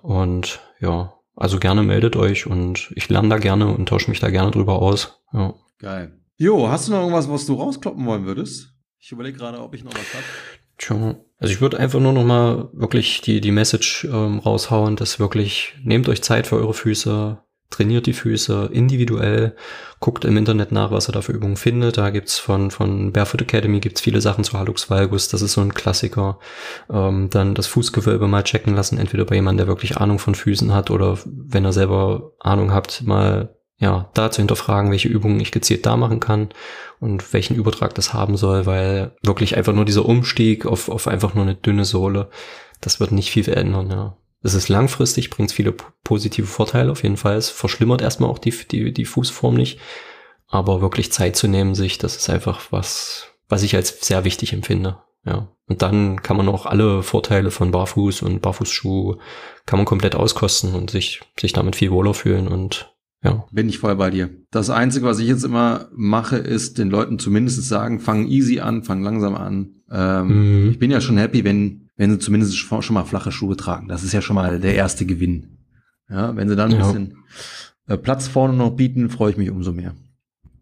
Und 0.02 0.60
ja, 0.80 1.14
also 1.36 1.60
gerne 1.60 1.84
meldet 1.84 2.16
euch 2.16 2.46
und 2.46 2.92
ich 2.96 3.10
lerne 3.10 3.30
da 3.30 3.38
gerne 3.38 3.68
und 3.68 3.88
tausche 3.88 4.10
mich 4.10 4.20
da 4.20 4.30
gerne 4.30 4.52
drüber 4.52 4.82
aus. 4.82 5.22
Ja. 5.34 5.54
Geil. 5.80 6.20
Jo, 6.38 6.68
hast 6.70 6.88
du 6.88 6.92
noch 6.92 7.00
irgendwas, 7.00 7.30
was 7.30 7.46
du 7.46 7.56
rauskloppen 7.56 8.06
wollen 8.06 8.26
würdest? 8.26 8.74
Ich 9.00 9.12
überlege 9.12 9.38
gerade, 9.38 9.60
ob 9.60 9.74
ich 9.74 9.84
noch 9.84 9.94
was 9.94 10.14
habe. 10.14 10.24
Tja, 10.78 11.16
also 11.38 11.54
ich 11.54 11.62
würde 11.62 11.78
einfach 11.80 12.00
nur 12.00 12.14
noch 12.14 12.24
mal 12.24 12.70
wirklich 12.74 13.22
die, 13.22 13.42
die 13.42 13.52
Message 13.52 14.06
ähm, 14.06 14.40
raushauen, 14.40 14.96
dass 14.96 15.20
wirklich 15.20 15.76
nehmt 15.84 16.10
euch 16.10 16.24
Zeit 16.24 16.48
für 16.48 16.56
eure 16.56 16.74
Füße, 16.74 17.43
trainiert 17.74 18.06
die 18.06 18.14
Füße 18.14 18.70
individuell, 18.72 19.56
guckt 20.00 20.26
im 20.26 20.38
Internet 20.38 20.72
nach, 20.72 20.92
was 20.92 21.08
er 21.08 21.14
da 21.14 21.22
für 21.22 21.32
Übungen 21.32 21.58
findet. 21.58 21.98
Da 21.98 22.10
gibt's 22.10 22.38
von, 22.38 22.72
von 22.72 23.12
Barefoot 23.12 23.42
Academy 23.42 23.80
gibt's 23.80 24.02
viele 24.02 24.22
Sachen 24.22 24.44
zu 24.44 24.58
Hallux 24.58 24.90
Valgus, 24.90 25.28
das 25.28 25.42
ist 25.42 25.54
so 25.54 25.62
ein 25.62 25.74
Klassiker. 25.74 26.40
Ähm, 26.92 27.30
dann 27.30 27.56
das 27.56 27.68
Fußgewölbe 27.68 28.28
mal 28.28 28.44
checken 28.44 28.76
lassen, 28.76 28.98
entweder 28.98 29.26
bei 29.26 29.36
jemandem, 29.36 29.66
der 29.66 29.68
wirklich 29.68 29.98
Ahnung 29.98 30.20
von 30.20 30.36
Füßen 30.36 30.74
hat 30.74 30.92
oder 30.92 31.18
wenn 31.26 31.66
er 31.66 31.74
selber 31.74 32.34
Ahnung 32.40 32.72
habt, 32.72 33.04
mal 33.04 33.56
ja, 33.78 34.10
da 34.14 34.32
zu 34.32 34.42
hinterfragen, 34.42 34.92
welche 34.92 35.10
Übungen 35.10 35.40
ich 35.40 35.52
gezielt 35.52 35.86
da 35.86 35.98
machen 35.98 36.20
kann 36.20 36.50
und 37.00 37.34
welchen 37.34 37.56
Übertrag 37.56 37.94
das 37.96 38.14
haben 38.14 38.38
soll, 38.38 38.66
weil 38.66 39.16
wirklich 39.24 39.58
einfach 39.58 39.74
nur 39.74 39.84
dieser 39.84 40.06
Umstieg 40.06 40.66
auf, 40.66 40.90
auf 40.90 41.08
einfach 41.08 41.34
nur 41.34 41.44
eine 41.44 41.56
dünne 41.56 41.84
Sohle, 41.84 42.30
das 42.80 43.00
wird 43.00 43.12
nicht 43.12 43.32
viel 43.32 43.44
verändern, 43.44 43.90
ja. 43.90 44.18
Es 44.44 44.54
ist 44.54 44.68
langfristig, 44.68 45.30
bringt 45.30 45.52
viele 45.52 45.74
positive 46.04 46.48
Vorteile 46.48 46.92
auf 46.92 47.04
jeden 47.04 47.18
Fall. 47.18 47.38
Es 47.38 47.50
verschlimmert 47.50 48.02
erstmal 48.02 48.30
auch 48.30 48.40
die, 48.40 48.52
die, 48.52 48.94
die 48.94 49.06
Fußform 49.06 49.56
nicht. 49.56 49.80
Aber 50.48 50.82
wirklich 50.82 51.12
Zeit 51.12 51.36
zu 51.36 51.48
nehmen, 51.48 51.74
sich, 51.74 51.98
das 51.98 52.18
ist 52.18 52.30
einfach 52.30 52.72
was, 52.72 53.30
was 53.48 53.64
ich 53.64 53.76
als 53.76 54.06
sehr 54.06 54.26
wichtig 54.26 54.54
empfinde. 54.54 54.98
Ja. 55.26 55.48
Und 55.68 55.82
dann 55.82 56.22
kann 56.22 56.36
man 56.36 56.50
auch 56.50 56.66
alle 56.66 57.02
Vorteile 57.02 57.50
von 57.50 57.72
Barfuß 57.72 58.22
und 58.22 58.42
Barfußschuh 58.42 59.16
kann 59.66 59.80
man 59.80 59.86
komplett 59.86 60.16
auskosten 60.16 60.76
und 60.76 60.92
sich, 60.92 61.22
sich 61.40 61.54
damit 61.54 61.78
viel 61.78 61.92
wohler 61.92 62.14
fühlen 62.14 62.48
und 62.50 62.94
ja. 63.24 63.46
Bin 63.52 63.70
ich 63.70 63.80
voll 63.80 63.96
bei 63.96 64.10
dir. 64.10 64.30
Das 64.52 64.70
Einzige, 64.70 65.06
was 65.06 65.20
ich 65.20 65.28
jetzt 65.28 65.46
immer 65.46 65.88
mache, 65.96 66.36
ist 66.36 66.78
den 66.78 66.90
Leuten 66.90 67.20
zumindest 67.20 67.64
sagen, 67.64 68.02
fang 68.02 68.28
easy 68.28 68.60
an, 68.60 68.84
fang 68.84 69.02
langsam 69.02 69.36
an. 69.36 69.76
Ähm, 69.90 70.66
mhm. 70.66 70.72
Ich 70.72 70.80
bin 70.80 70.92
ja 70.92 71.00
schon 71.00 71.18
happy, 71.18 71.46
wenn 71.46 71.83
wenn 71.96 72.12
sie 72.12 72.20
zumindest 72.20 72.58
schon 72.58 72.94
mal 72.94 73.06
flache 73.06 73.32
Schuhe 73.32 73.56
tragen. 73.56 73.88
Das 73.88 74.04
ist 74.04 74.14
ja 74.14 74.22
schon 74.22 74.36
mal 74.36 74.60
der 74.60 74.76
erste 74.76 75.06
Gewinn. 75.06 75.58
Ja, 76.10 76.36
wenn 76.36 76.50
sie 76.50 76.56
dann 76.56 76.72
ein 76.72 76.80
ja. 76.80 76.86
bisschen 76.86 77.18
äh, 77.88 77.98
Platz 77.98 78.28
vorne 78.28 78.54
noch 78.54 78.72
bieten, 78.72 79.10
freue 79.10 79.32
ich 79.32 79.38
mich 79.38 79.50
umso 79.50 79.72
mehr. 79.72 79.96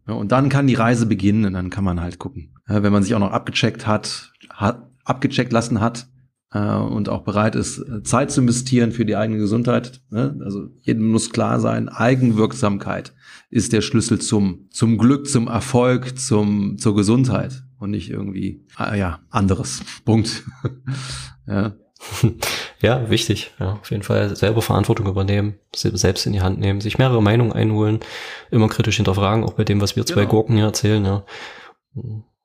Ja, 0.08 0.14
und 0.14 0.32
dann 0.32 0.50
kann 0.50 0.68
die 0.68 0.76
Reise 0.76 1.06
beginnen 1.06 1.46
und 1.46 1.54
dann 1.54 1.70
kann 1.70 1.84
man 1.84 2.02
halt 2.02 2.20
gucken. 2.20 2.54
Ja, 2.68 2.84
wenn 2.84 2.94
man 2.94 3.04
sich 3.04 3.16
auch 3.16 3.20
noch 3.20 3.32
abgecheckt 3.32 3.88
hat, 3.88 4.32
hat, 4.50 4.90
abgecheckt 5.04 5.52
lassen 5.52 5.82
hat, 5.82 6.08
äh, 6.52 6.76
und 6.76 7.10
auch 7.10 7.24
bereit 7.24 7.56
ist, 7.56 7.80
äh, 7.80 8.04
Zeit 8.04 8.32
zu 8.32 8.42
investieren 8.42 8.92
für 8.92 9.06
die 9.06 9.16
eigene 9.16 9.40
Gesundheit. 9.40 10.02
Ne? 10.10 10.38
Also 10.44 10.68
jedem 10.82 11.08
muss 11.10 11.32
klar 11.32 11.60
sein, 11.60 11.90
Eigenwirksamkeit 11.90 13.14
ist 13.50 13.74
der 13.74 13.82
Schlüssel 13.82 14.20
zum, 14.20 14.68
zum 14.70 14.98
Glück, 14.98 15.28
zum 15.28 15.48
Erfolg, 15.48 16.20
zum, 16.20 16.78
zur 16.78 16.96
Gesundheit 16.96 17.64
und 17.82 17.92
nicht 17.92 18.12
irgendwie, 18.12 18.64
ah, 18.76 18.96
ja, 18.96 19.20
anderes. 19.30 19.84
Punkt. 20.06 20.44
ja. 21.48 21.76
Ja, 22.84 23.12
wichtig. 23.12 23.52
Ja, 23.60 23.74
auf 23.74 23.92
jeden 23.92 24.02
Fall 24.02 24.36
selber 24.36 24.64
Verantwortung 24.64 25.06
übernehmen, 25.06 25.60
selbst 25.72 26.26
in 26.26 26.34
die 26.34 26.42
Hand 26.42 26.60
nehmen, 26.60 26.82
sich 26.82 26.98
mehrere 26.98 27.22
Meinungen 27.22 27.54
einholen, 27.54 28.00
immer 28.50 28.70
kritisch 28.70 28.96
hinterfragen, 28.96 29.44
auch 29.44 29.54
bei 29.54 29.64
dem, 29.64 29.82
was 29.82 29.96
wir 29.96 30.04
zwei 30.04 30.22
genau. 30.22 30.32
Gurken 30.32 30.56
hier 30.56 30.66
erzählen. 30.66 31.06
Ja, 31.06 31.26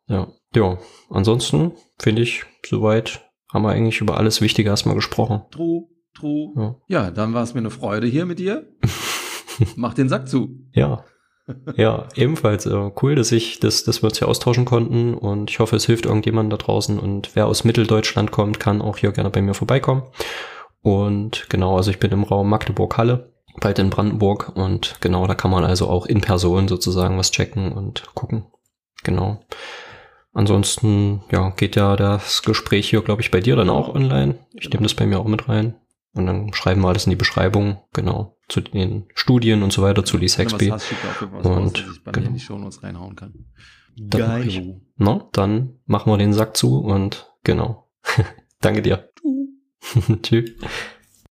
ja. 0.08 0.28
ja. 0.54 0.78
Ansonsten 1.08 1.72
finde 1.98 2.20
ich, 2.20 2.44
soweit 2.66 3.22
haben 3.50 3.62
wir 3.62 3.70
eigentlich 3.70 4.02
über 4.02 4.18
alles 4.18 4.42
Wichtige 4.42 4.68
erstmal 4.68 4.94
gesprochen. 4.94 5.40
True, 5.50 5.84
true. 6.14 6.52
Ja, 6.54 7.04
ja 7.04 7.10
dann 7.10 7.32
war 7.32 7.42
es 7.42 7.54
mir 7.54 7.60
eine 7.60 7.70
Freude 7.70 8.06
hier 8.06 8.26
mit 8.26 8.38
dir. 8.38 8.68
Mach 9.76 9.94
den 9.94 10.10
Sack 10.10 10.28
zu. 10.28 10.50
Ja, 10.74 11.02
ja, 11.76 12.08
ebenfalls 12.14 12.66
äh, 12.66 12.90
cool, 13.02 13.14
dass 13.14 13.32
ich, 13.32 13.60
dass, 13.60 13.84
dass 13.84 14.02
wir 14.02 14.08
uns 14.08 14.18
hier 14.18 14.28
austauschen 14.28 14.64
konnten 14.64 15.14
und 15.14 15.50
ich 15.50 15.58
hoffe, 15.60 15.76
es 15.76 15.86
hilft 15.86 16.06
irgendjemand 16.06 16.52
da 16.52 16.56
draußen 16.56 16.98
und 16.98 17.30
wer 17.34 17.46
aus 17.46 17.64
Mitteldeutschland 17.64 18.32
kommt, 18.32 18.58
kann 18.58 18.82
auch 18.82 18.96
hier 18.96 19.12
gerne 19.12 19.30
bei 19.30 19.42
mir 19.42 19.54
vorbeikommen. 19.54 20.02
Und 20.82 21.46
genau, 21.48 21.76
also 21.76 21.90
ich 21.90 21.98
bin 21.98 22.12
im 22.12 22.24
Raum 22.24 22.48
Magdeburg-Halle, 22.48 23.32
bald 23.60 23.78
in 23.78 23.90
Brandenburg 23.90 24.52
und 24.54 25.00
genau, 25.00 25.26
da 25.26 25.34
kann 25.34 25.50
man 25.50 25.64
also 25.64 25.88
auch 25.88 26.06
in 26.06 26.20
Person 26.20 26.68
sozusagen 26.68 27.18
was 27.18 27.30
checken 27.30 27.72
und 27.72 28.04
gucken. 28.14 28.46
Genau. 29.02 29.40
Ansonsten, 30.32 31.22
ja, 31.30 31.50
geht 31.50 31.76
ja 31.76 31.96
das 31.96 32.42
Gespräch 32.42 32.90
hier, 32.90 33.00
glaube 33.02 33.22
ich, 33.22 33.30
bei 33.30 33.40
dir 33.40 33.56
dann 33.56 33.70
auch 33.70 33.94
online. 33.94 34.38
Ich 34.52 34.68
nehme 34.68 34.82
das 34.82 34.94
bei 34.94 35.06
mir 35.06 35.18
auch 35.18 35.26
mit 35.26 35.48
rein. 35.48 35.76
Und 36.12 36.26
dann 36.26 36.52
schreiben 36.52 36.82
wir 36.82 36.88
alles 36.88 37.06
in 37.06 37.10
die 37.10 37.16
Beschreibung, 37.16 37.78
genau, 37.92 38.35
zu 38.48 38.60
den 38.60 39.06
Studien 39.14 39.62
und 39.62 39.72
so 39.72 39.82
weiter, 39.82 40.04
zu 40.04 40.16
Lee 40.16 40.28
Saxby. 40.28 40.70
Was 40.70 40.90
und 41.44 41.84
genau. 42.04 42.26
in 42.26 42.34
die 42.34 42.40
Shownotes 42.40 42.82
reinhauen 42.82 43.16
kann. 43.16 43.46
Dann, 43.98 44.46
ich, 44.46 44.62
no, 44.96 45.28
dann 45.32 45.78
machen 45.86 46.12
wir 46.12 46.18
den 46.18 46.32
Sack 46.32 46.56
zu 46.56 46.80
und 46.80 47.32
genau. 47.44 47.88
Danke 48.60 48.82
dir. 48.82 49.10
Tschüss. 50.22 50.52